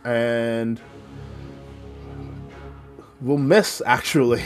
[0.03, 0.79] And
[3.21, 4.43] will miss actually.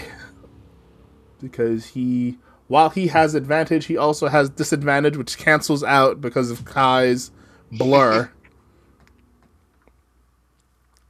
[1.42, 2.38] because he
[2.70, 7.30] while he has advantage, he also has disadvantage, which cancels out because of Kai's
[7.74, 8.32] blur.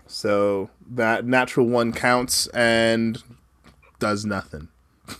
[0.07, 3.21] So that natural one counts and
[3.99, 4.67] does nothing.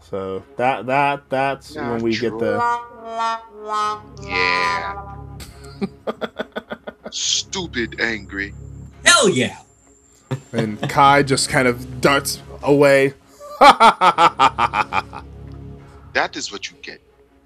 [0.00, 2.58] so that that that's when we get the
[4.22, 5.16] Yeah.
[7.10, 8.54] Stupid angry.
[9.04, 9.58] Hell yeah!
[10.52, 13.14] and Kai just kind of darts away.
[16.16, 17.02] That is what you get.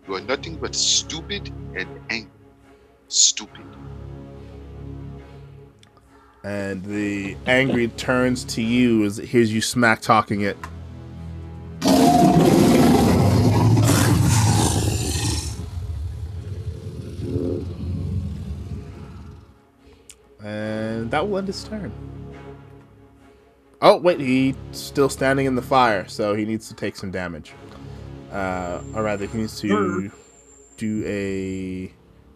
[0.06, 2.30] You are nothing but stupid and angry.
[3.08, 3.64] Stupid.
[6.43, 10.57] And the angry turns to you as it hears you smack talking it.
[20.43, 21.93] And that will end his turn.
[23.83, 27.52] Oh, wait, he's still standing in the fire, so he needs to take some damage.
[28.31, 30.10] Uh, or rather, he needs to
[30.77, 31.93] do a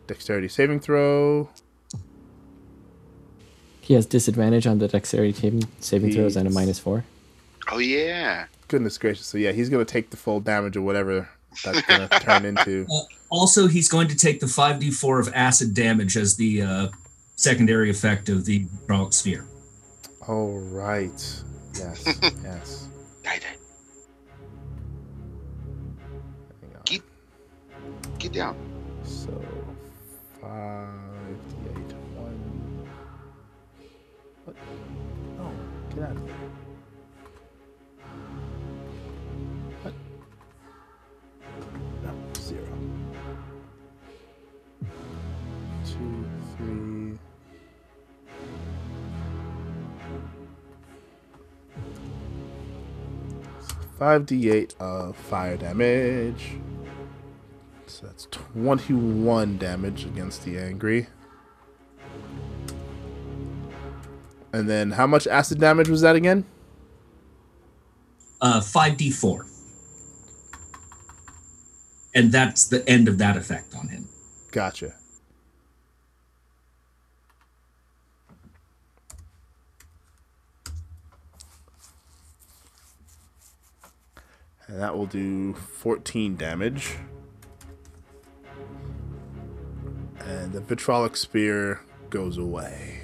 [0.07, 1.49] dexterity saving throw.
[3.84, 6.54] He has disadvantage on the dexterity saving, saving throws and a Jeez.
[6.54, 7.04] minus four.
[7.70, 8.46] Oh yeah.
[8.68, 9.26] Goodness gracious.
[9.26, 11.28] So, yeah, he's going to take the full damage or whatever
[11.62, 12.86] that's going to turn into.
[12.90, 16.88] Uh, also, he's going to take the 5d4 of acid damage as the uh,
[17.36, 19.46] secondary effect of the vitriolic sphere.
[20.26, 21.42] Oh, right.
[21.76, 22.06] Yes,
[22.42, 22.88] yes.
[23.22, 23.56] Die, die.
[26.62, 26.82] Hang on.
[26.86, 27.02] Keep-
[28.18, 28.56] Get down.
[29.04, 29.44] So,
[30.40, 30.88] 5,
[34.44, 34.56] What?
[35.39, 35.50] No,
[35.94, 36.34] get out of there.
[39.82, 39.94] What?
[42.02, 42.60] No, 0.
[45.86, 46.26] 2,
[46.58, 47.18] 3.
[53.98, 56.58] Five d8 of fire damage.
[57.86, 61.06] So that's 21 damage against the angry.
[64.55, 66.44] And then how much acid damage was that again?
[68.41, 69.50] Uh, 5d4.
[72.15, 74.08] And that's the end of that effect on him.
[74.52, 74.94] Gotcha.
[84.68, 86.94] And that will do 14 damage.
[90.20, 93.03] And the vitriolic sphere goes away.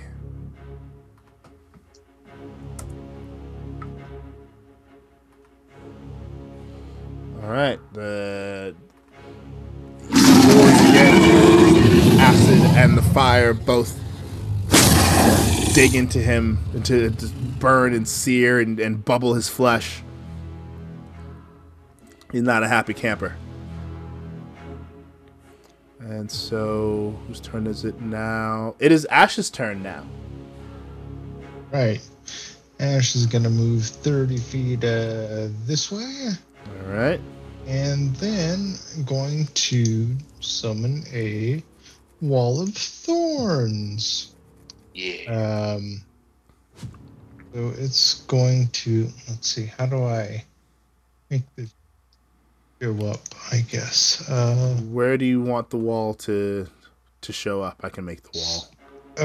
[7.42, 8.74] All right, the.
[12.22, 13.98] Acid and the fire both
[15.74, 17.26] dig into him, to to
[17.58, 20.02] burn and sear and, and bubble his flesh.
[22.32, 23.34] He's not a happy camper.
[26.00, 28.74] And so, whose turn is it now?
[28.78, 30.04] It is Ash's turn now.
[31.72, 32.00] Right.
[32.80, 36.30] Ash is gonna move 30 feet uh, this way,
[36.66, 37.20] All right.
[37.66, 41.62] and then I'm going to summon a
[42.20, 44.34] wall of thorns.
[44.94, 45.30] Yeah.
[45.76, 46.02] Um,
[47.54, 50.44] so it's going to let's see, how do I
[51.30, 51.72] make this
[52.80, 53.20] go up?
[53.52, 54.28] I guess.
[54.28, 56.66] Uh, Where do you want the wall to
[57.22, 57.80] to show up?
[57.82, 58.68] I can make the wall.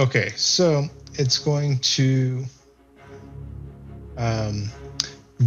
[0.03, 2.43] okay, so it's going to
[4.17, 4.69] um,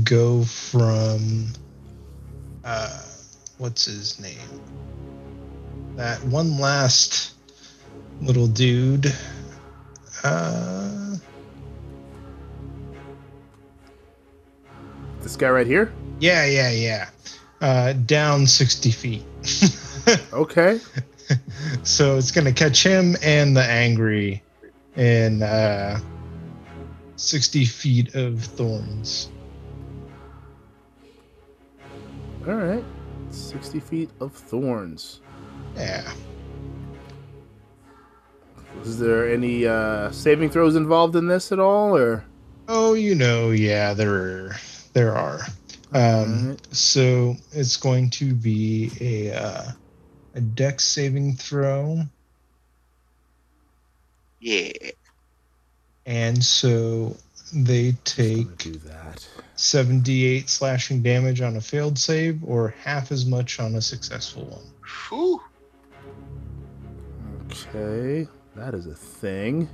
[0.05, 1.47] go from
[2.69, 3.01] uh,
[3.57, 4.37] what's his name?
[5.97, 7.35] That one last
[8.21, 9.13] little dude.
[10.23, 11.17] Uh,
[15.23, 15.93] This guy right here.
[16.21, 17.09] yeah, yeah, yeah.
[17.61, 19.23] Uh, down 60 feet.
[20.33, 20.81] Okay.
[21.83, 24.43] so it's going to catch him and the angry
[24.97, 26.01] in uh,
[27.17, 29.29] 60 feet of thorns.
[32.49, 32.85] All right.
[33.31, 35.21] Sixty feet of thorns.
[35.77, 36.11] Yeah.
[38.83, 42.25] Is there any uh, saving throws involved in this at all, or?
[42.69, 44.57] Oh, you know, yeah, there
[44.93, 45.41] there are.
[45.93, 46.03] Um,
[46.43, 46.75] Alright.
[46.75, 49.63] So it's going to be a uh,
[50.35, 52.03] a dex saving throw,
[54.41, 54.73] Yeah.
[56.07, 57.17] and so
[57.53, 59.27] they Just gonna take do that.
[59.59, 64.63] 78 slashing damage on a failed save, or half as much on a successful one.
[65.09, 65.43] Whew.
[67.47, 69.69] Okay, that is a thing.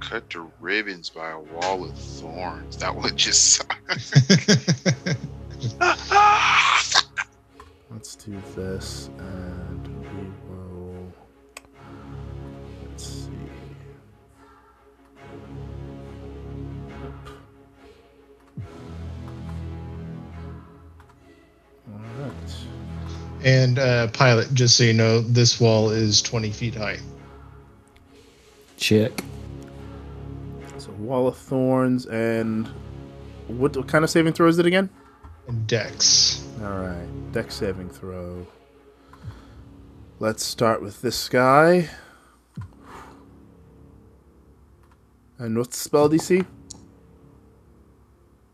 [0.00, 2.76] Cut to ribbons by a wall of thorns.
[2.78, 3.78] That would just suck.
[7.90, 11.12] Let's do this, and we will.
[12.90, 13.35] Let's see.
[23.46, 26.98] And uh, pilot, just so you know, this wall is 20 feet high.
[28.76, 29.12] Check.
[30.78, 32.66] So wall of thorns, and
[33.46, 34.90] what, what kind of saving throw is it again?
[35.46, 36.44] And dex.
[36.60, 38.44] All right, Dex saving throw.
[40.18, 41.88] Let's start with this guy.
[45.38, 46.44] And what's the spell DC?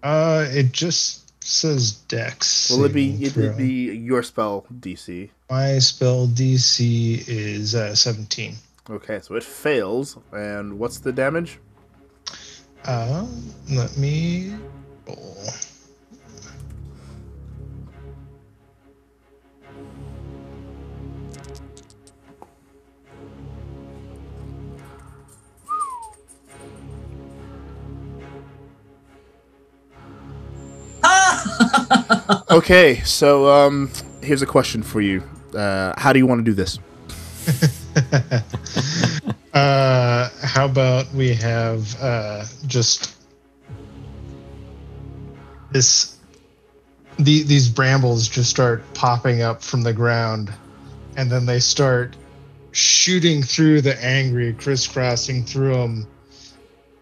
[0.02, 2.70] Uh, it just says dex.
[2.70, 3.48] Will it'd be it throw.
[3.48, 5.30] would be your spell DC?
[5.50, 8.54] My spell DC is uh, 17.
[8.90, 10.16] Okay, so it fails.
[10.32, 11.58] And what's the damage?
[12.84, 13.26] Uh,
[13.70, 14.54] let me
[15.06, 15.36] roll.
[32.50, 33.90] Okay, so um,
[34.22, 35.22] here's a question for you.
[35.54, 36.78] Uh, how do you want to do this?
[39.54, 43.16] uh, how about we have uh, just
[45.70, 46.18] this?
[47.18, 50.52] The, these brambles just start popping up from the ground,
[51.16, 52.16] and then they start
[52.72, 56.06] shooting through the angry, crisscrossing through them,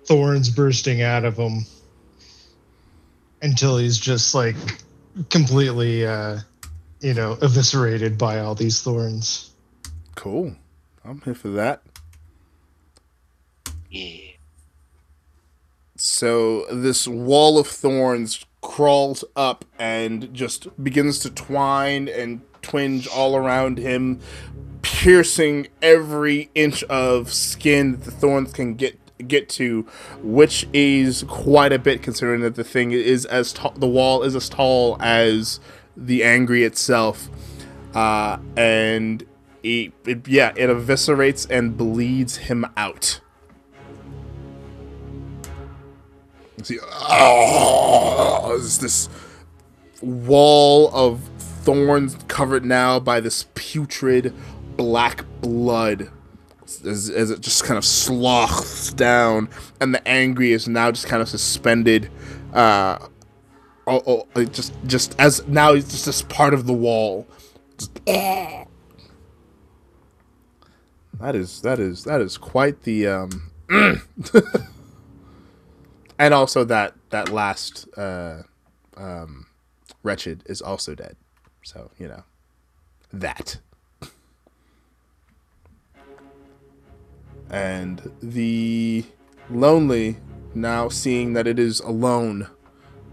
[0.07, 1.65] thorns bursting out of them
[3.43, 4.57] until he's just like
[5.29, 6.39] completely, uh,
[7.01, 9.55] you know, eviscerated by all these thorns.
[10.15, 10.55] Cool.
[11.05, 11.83] I'm here for that.
[13.91, 14.33] Yeah.
[15.97, 23.37] So this wall of thorns crawls up and just begins to twine and twinge all
[23.37, 24.21] around him,
[24.83, 29.87] piercing every inch of skin that the thorns can get get to,
[30.23, 33.73] which is quite a bit considering that the thing is as tall.
[33.73, 35.61] The wall is as tall as
[35.97, 37.29] the angry itself,
[37.95, 39.25] uh, and
[39.63, 43.21] it, it yeah it eviscerates and bleeds him out.
[46.63, 49.09] See, oh, is this
[50.03, 54.35] wall of thorns covered now by this putrid
[54.77, 56.11] black blood
[56.85, 59.49] as, as it just kind of sloths down,
[59.81, 62.11] and the angry is now just kind of suspended.
[62.53, 62.99] Uh,
[63.87, 67.27] oh, oh, just just as now it's just this part of the wall.
[67.79, 68.01] Just,
[71.21, 73.51] that is that is that is quite the um.
[76.19, 78.43] and also that that last uh,
[78.97, 79.47] um,
[80.03, 81.17] wretched is also dead.
[81.63, 82.25] So you know
[83.13, 83.59] that.
[87.51, 89.05] And the
[89.49, 90.17] lonely,
[90.55, 92.49] now seeing that it is alone,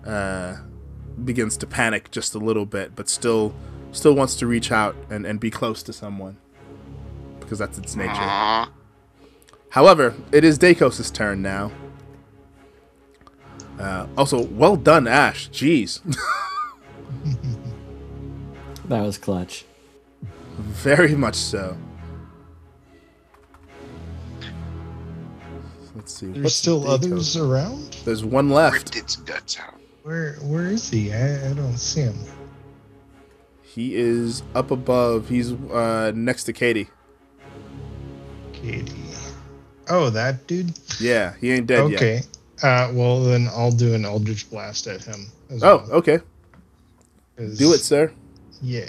[0.05, 0.57] uh,
[1.23, 3.55] begins to panic just a little bit, but still
[3.91, 6.37] still wants to reach out and, and be close to someone.
[7.39, 8.67] Because that's its nature.
[9.69, 11.71] However, it is Dakos' turn now.
[13.79, 15.49] Uh, also, well done, Ash.
[15.49, 16.01] Jeez.
[18.87, 19.65] That was clutch.
[20.57, 21.77] Very much so.
[26.07, 26.27] Let's see.
[26.27, 26.93] There's what's still Dakos?
[26.93, 27.97] others around.
[28.05, 28.75] There's one left.
[28.75, 29.73] Ripped its guts out.
[30.03, 31.11] Where where is he?
[31.13, 32.15] I, I don't see him.
[33.61, 35.27] He is up above.
[35.27, 36.87] He's uh, next to Katie.
[38.53, 38.93] Katie.
[39.89, 40.71] Oh, that dude.
[41.01, 41.97] Yeah, he ain't dead yet.
[42.01, 42.21] okay.
[42.63, 45.25] Uh, well then I'll do an Eldritch Blast at him.
[45.49, 46.19] as Oh, well, okay.
[47.37, 48.13] 'cause- Do it, sir.
[48.61, 48.85] Yeah.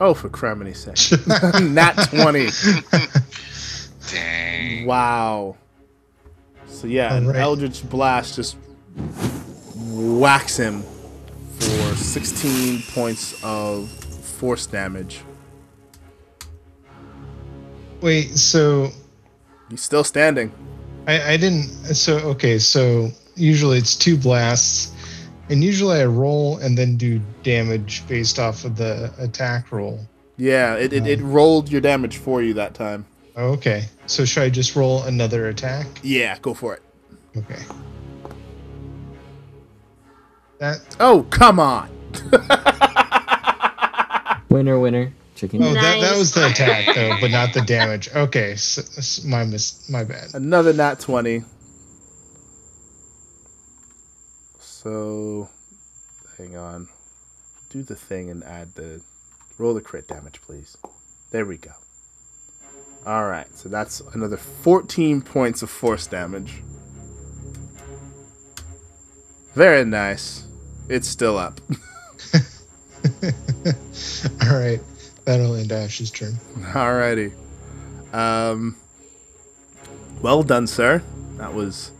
[0.00, 1.18] Oh, for criminy sake.
[1.62, 2.48] Nat 20.
[4.10, 4.86] Dang.
[4.86, 5.56] Wow.
[6.66, 7.40] So yeah, an Alright.
[7.40, 8.56] Eldritch Blast just
[9.76, 10.82] whacks him
[11.58, 15.22] for 16 points of force damage.
[18.00, 18.92] Wait, so
[19.70, 20.52] He's still standing.
[21.06, 21.64] I, I didn't.
[21.94, 24.92] So okay, so usually it's two blasts,
[25.50, 30.00] and usually I roll and then do damage based off of the attack roll.
[30.36, 33.04] Yeah, it, it, it um, rolled your damage for you that time.
[33.36, 35.86] Okay, so should I just roll another attack?
[36.02, 36.82] Yeah, go for it.
[37.36, 37.60] Okay.
[40.58, 41.88] That Oh, come on.
[44.48, 45.62] Winner, winner, chicken.
[45.62, 48.08] oh that, that was the attack though, but not the damage.
[48.14, 50.32] Okay, s s- my mis- my bad.
[50.34, 51.42] Another nat 20.
[54.80, 55.48] So,
[56.36, 56.88] hang on.
[57.68, 59.00] Do the thing and add the.
[59.58, 60.76] Roll the crit damage, please.
[61.32, 61.72] There we go.
[63.04, 66.62] Alright, so that's another 14 points of force damage.
[69.54, 70.44] Very nice.
[70.88, 71.60] It's still up.
[74.42, 74.78] All right,
[75.24, 76.34] that'll end Ash's turn.
[76.56, 77.32] Alrighty.
[78.14, 78.76] Um.
[80.22, 81.02] Well done, sir.
[81.36, 81.90] That was.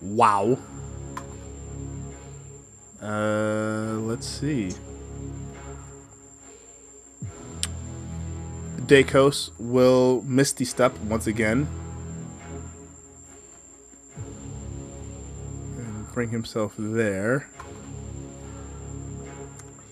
[0.00, 0.58] Wow.
[3.08, 4.70] Uh, let's see.
[8.84, 11.66] Dakos will Misty Step once again.
[15.78, 17.48] And bring himself there.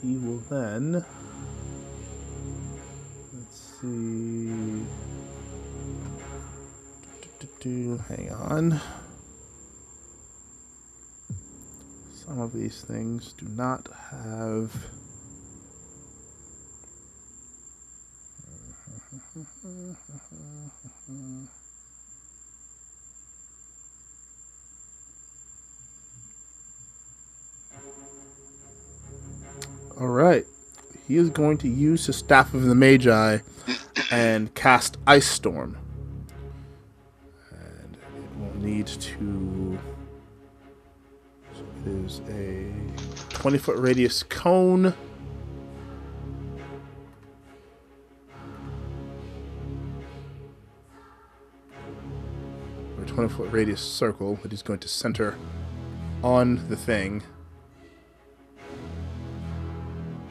[0.03, 1.03] He will then.
[3.33, 4.85] Let's see.
[8.09, 8.81] Hang on.
[12.27, 14.75] Some of these things do not have.
[30.01, 30.45] All right.
[31.07, 33.39] He is going to use his Staff of the Magi
[34.11, 35.79] and cast Ice Storm.
[37.53, 39.66] And it will need to.
[41.87, 42.67] Is a
[43.29, 44.93] 20 foot radius cone.
[52.99, 55.37] Or 20 foot radius circle that he's going to center
[56.23, 57.23] on the thing.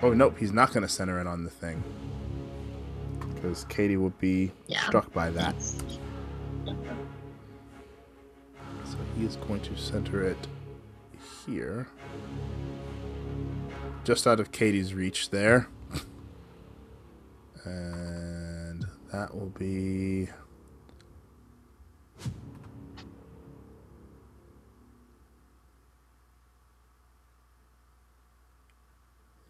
[0.01, 1.83] Oh, nope, he's not going to center it on the thing.
[3.33, 4.85] Because Katie would be Yeah.
[4.87, 5.55] struck by that.
[8.83, 10.47] So he is going to center it
[11.45, 11.87] here.
[14.03, 15.67] Just out of Katie's reach there.
[17.63, 20.27] And that will be.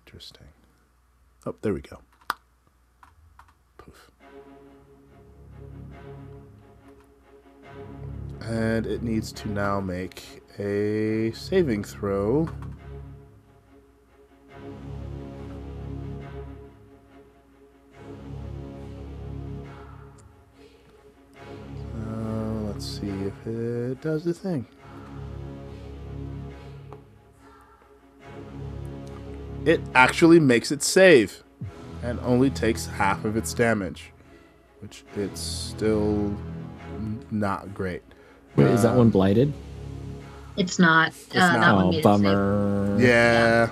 [0.05, 0.47] Interesting.
[1.45, 1.99] Oh, there we go.
[3.77, 4.11] Poof.
[8.41, 12.49] And it needs to now make a saving throw.
[21.97, 24.65] Uh, let's see if it does the thing.
[29.65, 31.43] It actually makes it save
[32.03, 34.11] and only takes half of its damage,
[34.79, 36.35] which it's still
[37.31, 38.03] not great.
[38.55, 39.53] Wait, is that Um, one blighted?
[40.57, 41.09] It's not.
[41.09, 41.59] It's uh, not.
[41.61, 42.03] That one Oh, made it safe.
[42.03, 42.97] bummer.
[42.99, 43.69] Yeah.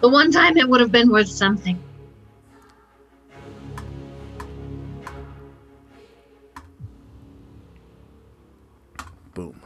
[0.00, 1.78] The one time it would have been worth something.
[9.34, 9.60] Boom.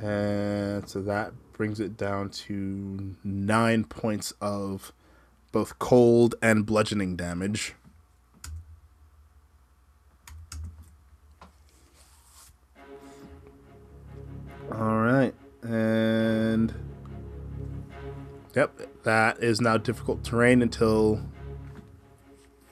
[0.00, 4.92] And so that brings it down to nine points of
[5.52, 7.74] both cold and bludgeoning damage.
[14.74, 15.34] All right.
[15.62, 16.74] And.
[18.54, 21.20] Yep, that is now difficult terrain until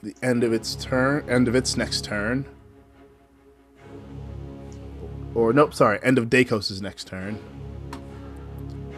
[0.01, 2.45] the end of its turn, end of its next turn.
[5.35, 7.39] Or nope, sorry, end of Dakos' next turn.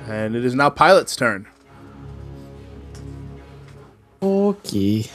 [0.08, 1.48] And it is now Pilot's turn.
[4.22, 5.09] Okay.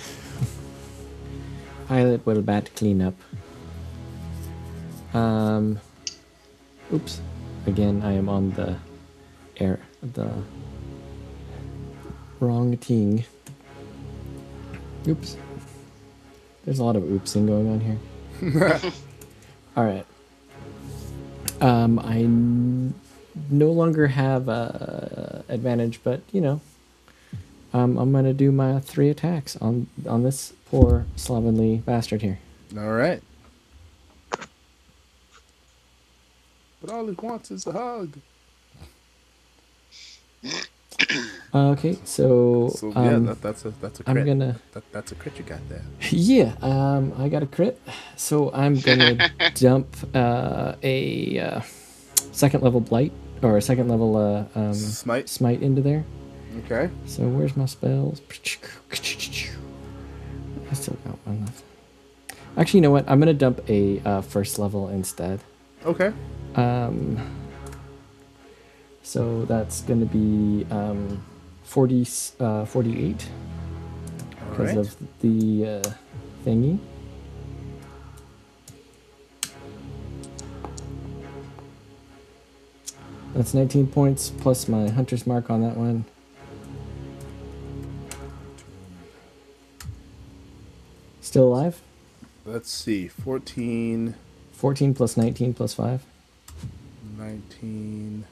[1.87, 3.15] Pilot will bat clean up.
[5.15, 5.79] Um.
[6.93, 7.21] Oops.
[7.67, 8.77] Again, I am on the
[9.59, 9.81] air.
[10.03, 10.31] The
[12.41, 13.25] wrong thing.
[15.07, 15.37] Oops.
[16.65, 18.81] There's a lot of oopsing going on here.
[19.77, 20.07] All right.
[21.61, 22.95] Um, I n-
[23.51, 26.61] no longer have uh, advantage, but you know,
[27.75, 32.39] um, I'm gonna do my three attacks on on this poor slovenly bastard here.
[32.79, 33.23] All right.
[36.81, 38.19] But all he wants is a hug.
[41.53, 45.13] Uh, Okay, so, So yeah, um, that, that's a that's a I'm gonna That, that's
[45.13, 45.83] a crit you got there.
[46.11, 47.81] yeah, um, I got a crit,
[48.17, 51.61] so I'm gonna dump uh, a uh,
[52.33, 55.29] second level blight or a second level uh, um, Smite.
[55.29, 56.05] smite into there.
[56.65, 56.91] Okay.
[57.07, 58.21] So where's my spells?
[60.71, 61.65] I still got one left.
[62.57, 63.09] Actually, you know what?
[63.09, 65.41] I'm gonna dump a uh, first level instead.
[65.85, 66.13] Okay.
[66.57, 67.19] Um,
[69.03, 71.23] so that's gonna be um,
[71.65, 72.07] 40,
[72.41, 73.29] uh, 48
[74.51, 74.77] because right.
[74.77, 75.93] of the uh,
[76.45, 76.79] thingy.
[83.35, 86.05] That's 19 points plus my hunter's mark on that one.
[91.21, 91.81] Still alive?
[92.45, 93.07] Let's see.
[93.07, 94.17] 14,
[94.61, 96.03] 14 plus 19 plus 5.
[97.19, 98.25] 19.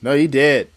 [0.00, 0.68] No, you did.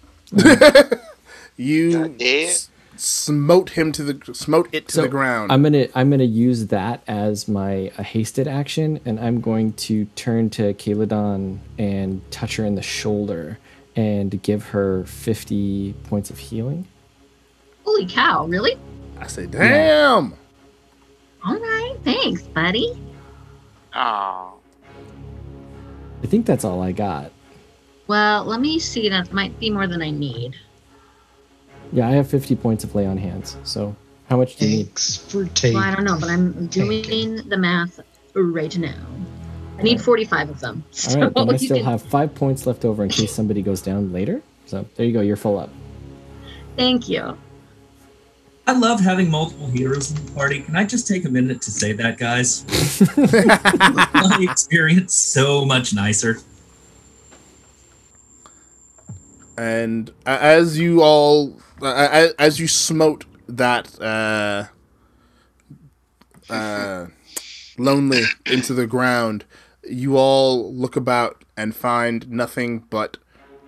[1.56, 2.48] you God damn.
[2.48, 5.52] s- smote him to the smote it to So, the ground.
[5.52, 10.06] I'm gonna I'm gonna use that as my a hasted action, and I'm going to
[10.16, 13.60] turn to Kaladon and touch her in the shoulder
[13.96, 16.88] and give her 50 points of healing.
[17.84, 18.46] Holy cow!
[18.48, 18.78] Really?
[19.20, 20.34] I say, damn.
[21.46, 21.96] All right.
[22.04, 22.92] Thanks, buddy.
[23.94, 24.54] Oh.
[26.24, 27.32] I think that's all I got.
[28.08, 29.10] Well, let me see.
[29.10, 30.56] That might be more than I need.
[31.92, 33.58] Yeah, I have 50 points of lay on hands.
[33.64, 33.96] So
[34.30, 34.86] how much do you need?
[34.88, 35.78] Thanks for taking.
[35.78, 37.50] Well, I don't know, but I'm doing Taken.
[37.50, 38.00] the math
[38.34, 38.96] right now.
[39.78, 40.84] I need 45 of them.
[41.10, 43.82] All right, then I still can- have five points left over in case somebody goes
[43.82, 44.42] down later.
[44.66, 45.70] So there you go, you're full up.
[46.76, 47.38] Thank you.
[48.68, 50.60] I love having multiple heroes in the party.
[50.62, 52.66] Can I just take a minute to say that, guys?
[53.18, 56.40] My experience so much nicer.
[59.58, 61.86] And as you all, a-
[62.36, 64.66] a- as you smote that uh,
[66.50, 67.08] uh,
[67.78, 69.46] lonely into the ground,
[69.88, 73.18] you all look about and find nothing but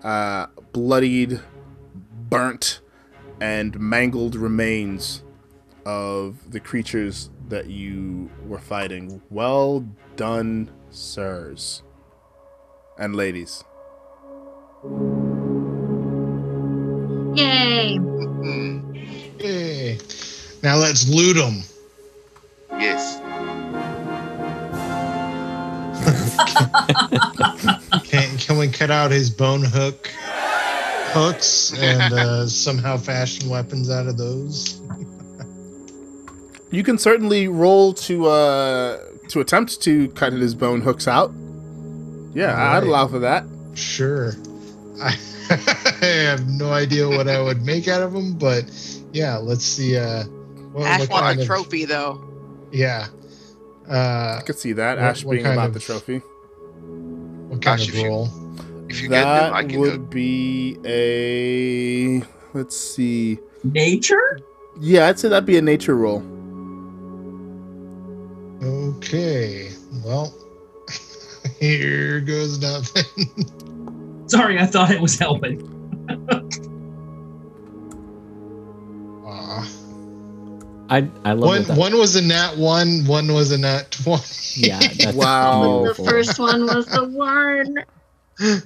[0.03, 1.39] uh, bloodied,
[2.29, 2.81] burnt,
[3.41, 5.23] and mangled remains
[5.85, 9.21] of the creatures that you were fighting.
[9.29, 11.83] Well done, sirs
[12.97, 13.63] and ladies.
[17.35, 17.97] Yay!
[17.99, 18.95] Mm-hmm.
[19.39, 19.97] Yay.
[20.63, 21.61] Now let's loot them.
[22.79, 23.21] yes.
[28.07, 30.09] Can, can we cut out his bone hook
[31.17, 34.79] hooks and uh, somehow fashion weapons out of those?
[36.71, 41.31] You can certainly roll to uh to attempt to cut his bone hooks out.
[42.33, 43.45] Yeah, I'd allow for that.
[43.73, 44.33] Sure.
[45.01, 45.15] I,
[45.49, 48.65] I have no idea what I would make out of them, but
[49.13, 49.97] yeah, let's see.
[49.97, 50.23] Uh,
[50.73, 52.23] what, Ash what wants kind a of- trophy though.
[52.71, 53.07] Yeah.
[53.89, 54.97] Uh, I could see that.
[54.97, 56.17] What- Ash what being kind about of- the trophy.
[56.19, 58.27] what kind Gosh, of if you- roll?
[58.89, 60.09] If you get them, I That can would hook.
[60.09, 62.21] be a
[62.53, 63.39] let's see.
[63.63, 64.39] Nature?
[64.79, 66.23] Yeah, I'd say that'd be a nature roll.
[68.63, 69.69] Okay.
[70.05, 70.33] Well,
[71.59, 74.25] here goes nothing.
[74.27, 75.61] Sorry, I thought it was helping.
[79.25, 79.67] Aw.
[80.89, 81.67] I I love One that.
[81.69, 84.67] that- one was a nat one, one was a nat twenty.
[84.67, 85.85] Yeah, that's Wow.
[85.87, 88.63] the first one was the one.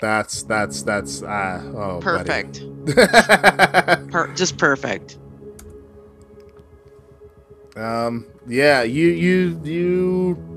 [0.00, 2.00] That's that's that's uh oh.
[2.02, 2.60] Perfect.
[4.12, 5.18] Per- just perfect.
[7.76, 10.56] um yeah, you you you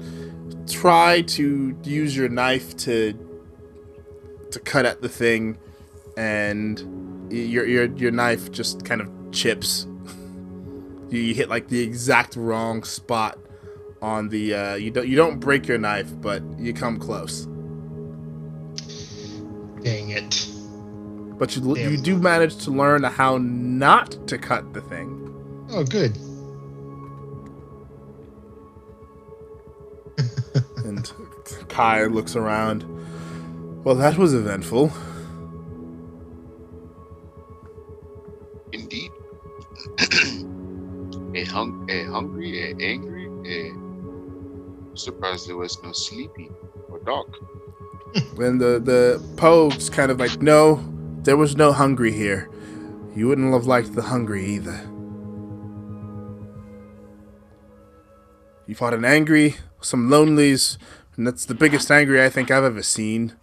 [0.67, 3.13] try to use your knife to
[4.51, 5.57] to cut at the thing
[6.17, 9.85] and your your your knife just kind of chips.
[11.11, 13.39] You, you hit like the exact wrong spot
[13.99, 17.47] on the uh you don't you don't break your knife, but you come close.
[19.83, 20.47] Dang it.
[21.37, 25.15] But you you do manage to learn how not to cut the thing.
[25.71, 26.17] Oh, good.
[30.83, 31.11] And
[31.69, 32.83] Kai looks around.
[33.83, 34.91] Well, that was eventful.
[38.73, 39.11] Indeed.
[41.35, 43.73] a hung, a hungry, a angry, a
[44.97, 46.49] surprised there was no sleepy
[46.89, 47.35] or dog.
[48.37, 50.83] And the the Poe's kind of like, no,
[51.23, 52.49] there was no hungry here.
[53.15, 54.79] You wouldn't have liked the hungry either.
[58.65, 60.77] You fought an angry, some lonelies,
[61.17, 63.35] and that's the biggest angry I think I've ever seen.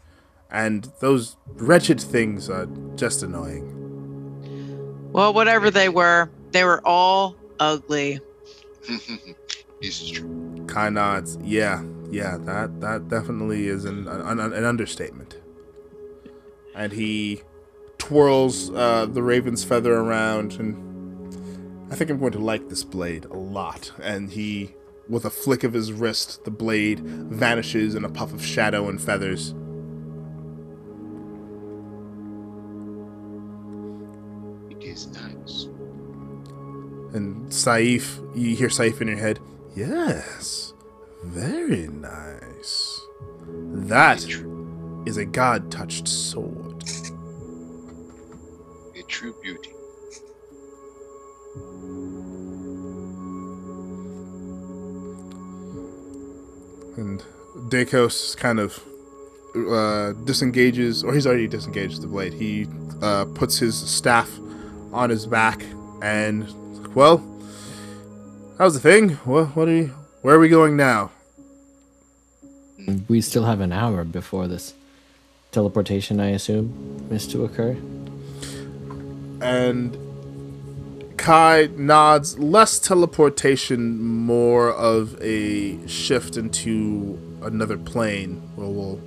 [0.51, 3.73] And those wretched things are just annoying.
[5.12, 8.20] Well, whatever they were, they were all ugly.
[8.89, 10.65] this is true.
[10.69, 11.39] Kai nods.
[11.43, 15.41] Yeah, yeah, that that definitely is an an, an understatement.
[16.75, 17.43] And he
[17.99, 20.76] twirls uh, the raven's feather around, and
[21.91, 23.93] I think I'm going to like this blade a lot.
[24.02, 24.75] And he,
[25.09, 29.01] with a flick of his wrist, the blade vanishes in a puff of shadow and
[29.01, 29.55] feathers.
[34.70, 35.65] It is nice.
[37.15, 39.41] And Saif, you hear Saif in your head.
[39.75, 40.75] Yes,
[41.27, 43.01] very nice.
[43.89, 44.25] That
[45.07, 46.83] is a god-touched sword.
[48.97, 49.71] a true beauty.
[56.97, 57.23] and
[57.69, 58.83] Dakos kind of
[59.55, 62.33] uh, disengages, or he's already disengaged the blade.
[62.33, 62.67] He
[63.03, 64.31] uh, puts his staff
[64.93, 65.65] on his back,
[66.03, 66.49] and
[66.95, 67.23] well,
[68.59, 69.11] how's the thing?
[69.25, 69.95] What, what are you?
[70.23, 71.13] Where are we going now?
[73.09, 74.75] We still have an hour before this
[75.53, 77.77] teleportation, I assume, is to occur.
[79.41, 79.97] And
[81.27, 82.39] Kai nods.
[82.39, 89.01] Less teleportation, more of a shift into another plane, where we'll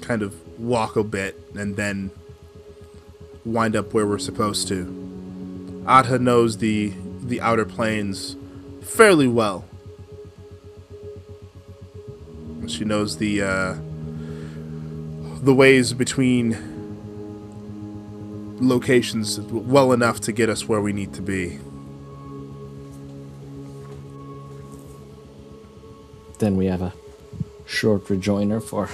[0.00, 2.10] kind of walk a bit and then
[3.44, 4.84] wind up where we're supposed to.
[5.84, 8.34] Adha knows the the outer planes
[8.82, 9.64] fairly well.
[12.70, 13.74] She knows the uh,
[15.42, 16.56] the ways between
[18.60, 21.58] locations well enough to get us where we need to be.
[26.38, 26.92] Then we have a
[27.66, 28.88] short rejoinder for.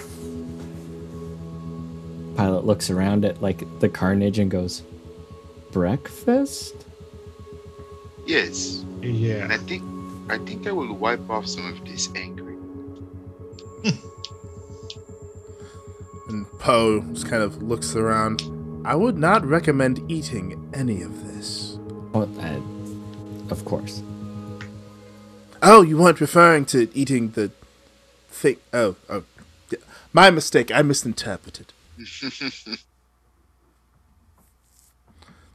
[2.37, 4.83] Pilot looks around at like the carnage and goes,
[5.73, 6.75] "Breakfast."
[8.27, 9.45] Yes, Yeah.
[9.45, 9.83] and I think
[10.29, 12.36] I think I will wipe off some of this anger.
[16.67, 18.43] Poe just kind of looks around.
[18.85, 21.79] I would not recommend eating any of this.
[22.13, 24.03] Oh, uh, of course.
[25.63, 27.53] Oh, you weren't referring to eating the
[28.31, 28.57] thing.
[28.73, 29.23] Oh, oh,
[30.13, 30.73] my mistake.
[30.73, 31.73] I misinterpreted.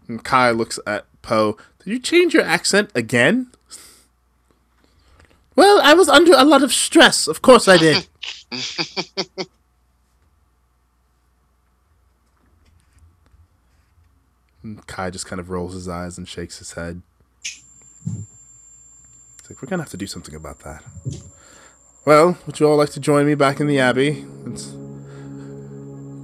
[0.07, 1.57] And Kai looks at Poe.
[1.83, 3.51] Did you change your accent again?
[5.57, 7.27] Well, I was under a lot of stress.
[7.27, 8.07] Of course I did.
[14.63, 17.01] And Kai just kind of rolls his eyes and shakes his head.
[18.05, 20.83] It's like, we're going to have to do something about that.
[22.05, 24.25] Well, would you all like to join me back in the Abbey?
[24.45, 24.73] It's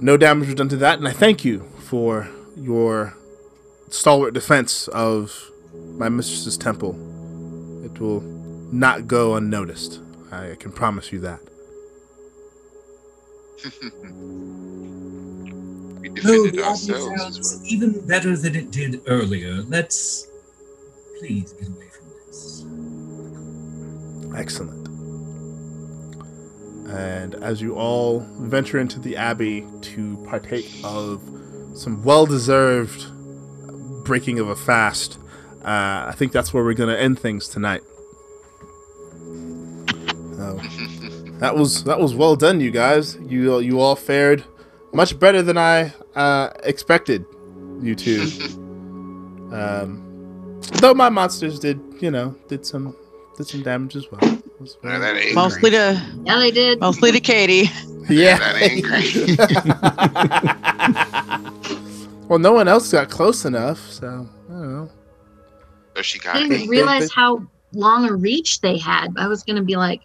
[0.00, 3.14] no damage was done to that, and I thank you for your
[3.90, 5.50] stalwart defense of
[5.96, 6.92] my mistress's temple.
[7.84, 8.20] It will
[8.72, 10.00] not go unnoticed.
[10.30, 11.40] I can promise you that.
[16.24, 17.66] we No, defended ourselves as sounds well.
[17.66, 19.62] even better than it did earlier.
[19.68, 20.26] Let's
[21.18, 22.64] please get away from this.
[24.36, 24.86] Excellent.
[26.88, 31.20] And as you all venture into the Abbey to partake of
[31.74, 33.04] some well deserved
[34.04, 35.18] breaking of a fast,
[35.62, 37.82] uh, I think that's where we're going to end things tonight.
[40.36, 40.58] So,
[41.40, 43.16] that was that was well done, you guys.
[43.26, 44.44] You you all fared
[44.92, 47.24] much better than I uh, expected.
[47.80, 48.22] You two.
[49.52, 52.96] um, though my monsters did, you know, did some
[53.36, 54.20] did some damage as well.
[54.34, 55.34] It was None very- of that angry.
[55.34, 56.80] Mostly to Yeah, they did.
[56.80, 57.70] mostly to Katie.
[58.08, 58.38] yeah.
[58.38, 59.36] That angry.
[62.28, 64.88] well, no one else got close enough, so I don't know.
[65.96, 66.68] so she I didn't angry.
[66.68, 69.08] realize how long a reach they had.
[69.16, 70.02] I was gonna be like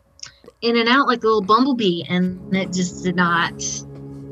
[0.62, 3.60] in and out like a little bumblebee, and it just did not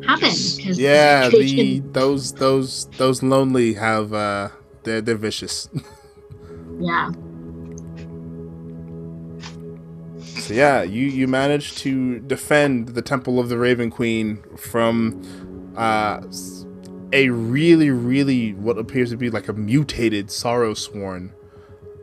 [0.05, 0.29] happen.
[0.59, 4.49] Yeah, the those those those lonely have uh
[4.83, 5.69] they're they're vicious.
[6.79, 7.11] yeah.
[10.21, 15.21] So yeah, you you managed to defend the Temple of the Raven Queen from
[15.77, 16.21] uh,
[17.13, 21.33] a really really what appears to be like a mutated Sorrow Sworn,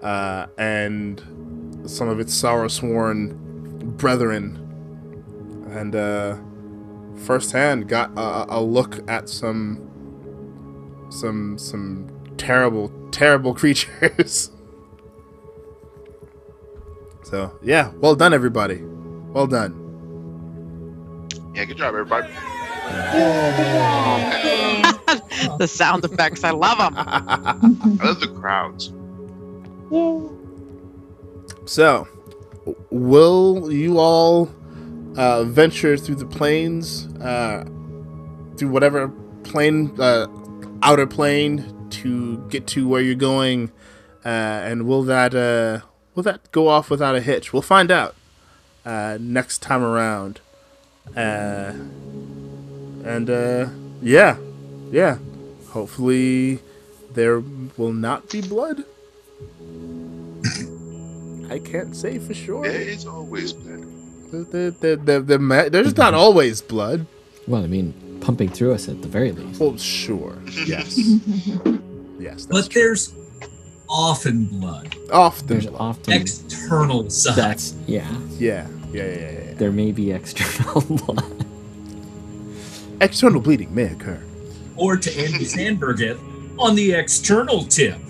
[0.03, 1.21] uh, and
[1.87, 3.35] some of its Sorrow Sworn
[3.97, 4.57] brethren,
[5.71, 6.37] and uh,
[7.19, 9.85] firsthand got a, a look at some
[11.11, 14.51] some some terrible terrible creatures.
[17.25, 18.81] So yeah, well done everybody.
[18.83, 19.87] Well done.
[21.55, 22.29] Yeah, good job, everybody.
[25.59, 26.95] the sound effects, I love them.
[26.97, 27.59] I
[28.05, 28.93] love the crowds.
[29.91, 30.21] Yeah.
[31.67, 32.07] so,
[32.91, 34.49] will you all
[35.19, 37.65] uh, venture through the plains, uh,
[38.57, 39.09] through whatever
[39.43, 40.29] plane, uh,
[40.83, 43.73] outer plane, to get to where you're going,
[44.25, 45.81] uh, and will that uh,
[46.15, 47.53] will that go off without a hitch?
[47.53, 48.15] We'll find out
[48.87, 50.41] uh, next time around.
[51.17, 51.73] Uh,
[53.05, 53.69] and uh,
[54.01, 54.37] yeah,
[54.93, 55.19] yeah.
[55.71, 56.61] Hopefully,
[57.13, 57.41] there
[57.77, 58.85] will not be blood.
[61.51, 62.65] I can't say for sure.
[62.65, 63.98] It's always blood.
[64.31, 67.07] The, the, the, the, the ma- there's not always blood.
[67.47, 69.61] Well, I mean, pumping through us at the very least.
[69.61, 70.37] Well, sure.
[70.67, 70.99] Yes.
[72.19, 72.47] yes.
[72.47, 72.83] But true.
[72.83, 73.15] there's
[73.89, 74.95] often blood.
[75.11, 75.47] often.
[75.47, 75.81] There's blood.
[75.81, 77.37] often External side.
[77.37, 78.07] that's yeah.
[78.39, 78.67] Yeah.
[78.93, 79.05] Yeah.
[79.05, 79.05] Yeah.
[79.05, 79.31] Yeah.
[79.31, 79.55] yeah.
[79.55, 81.47] There may be external blood.
[83.01, 84.21] External bleeding may occur.
[84.77, 86.19] or to Andy Samberg it
[86.59, 87.97] on the external tip.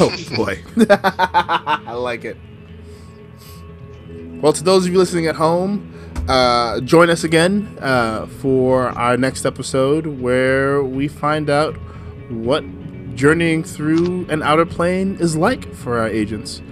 [0.00, 0.58] Oh boy.
[0.90, 2.36] I like it.
[4.40, 5.92] Well, to those of you listening at home,
[6.26, 11.76] uh, join us again uh, for our next episode where we find out
[12.30, 12.64] what
[13.14, 16.62] journeying through an outer plane is like for our agents.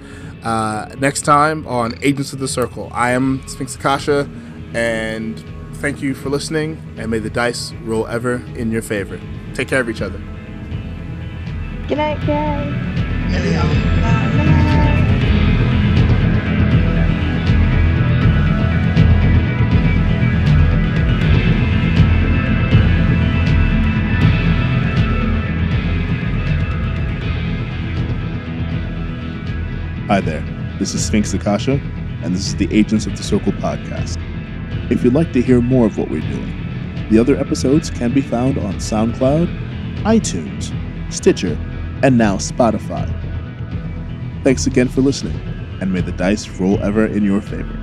[0.43, 2.89] Uh, next time on Agents of the Circle.
[2.93, 4.31] I am Sphinx Akasha,
[4.73, 9.21] and thank you for listening, and may the dice roll ever in your favor.
[9.53, 10.19] Take care of each other.
[11.87, 13.98] Good night, guys.
[30.09, 30.41] Hi there,
[30.79, 31.73] this is Sphinx Akasha,
[32.23, 34.17] and this is the Agents of the Circle podcast.
[34.91, 38.23] If you'd like to hear more of what we're doing, the other episodes can be
[38.23, 39.55] found on SoundCloud,
[40.05, 40.73] iTunes,
[41.13, 41.59] Stitcher,
[42.03, 43.07] and now Spotify.
[44.45, 45.39] Thanks again for listening,
[45.83, 47.78] and may the dice roll ever in your favor.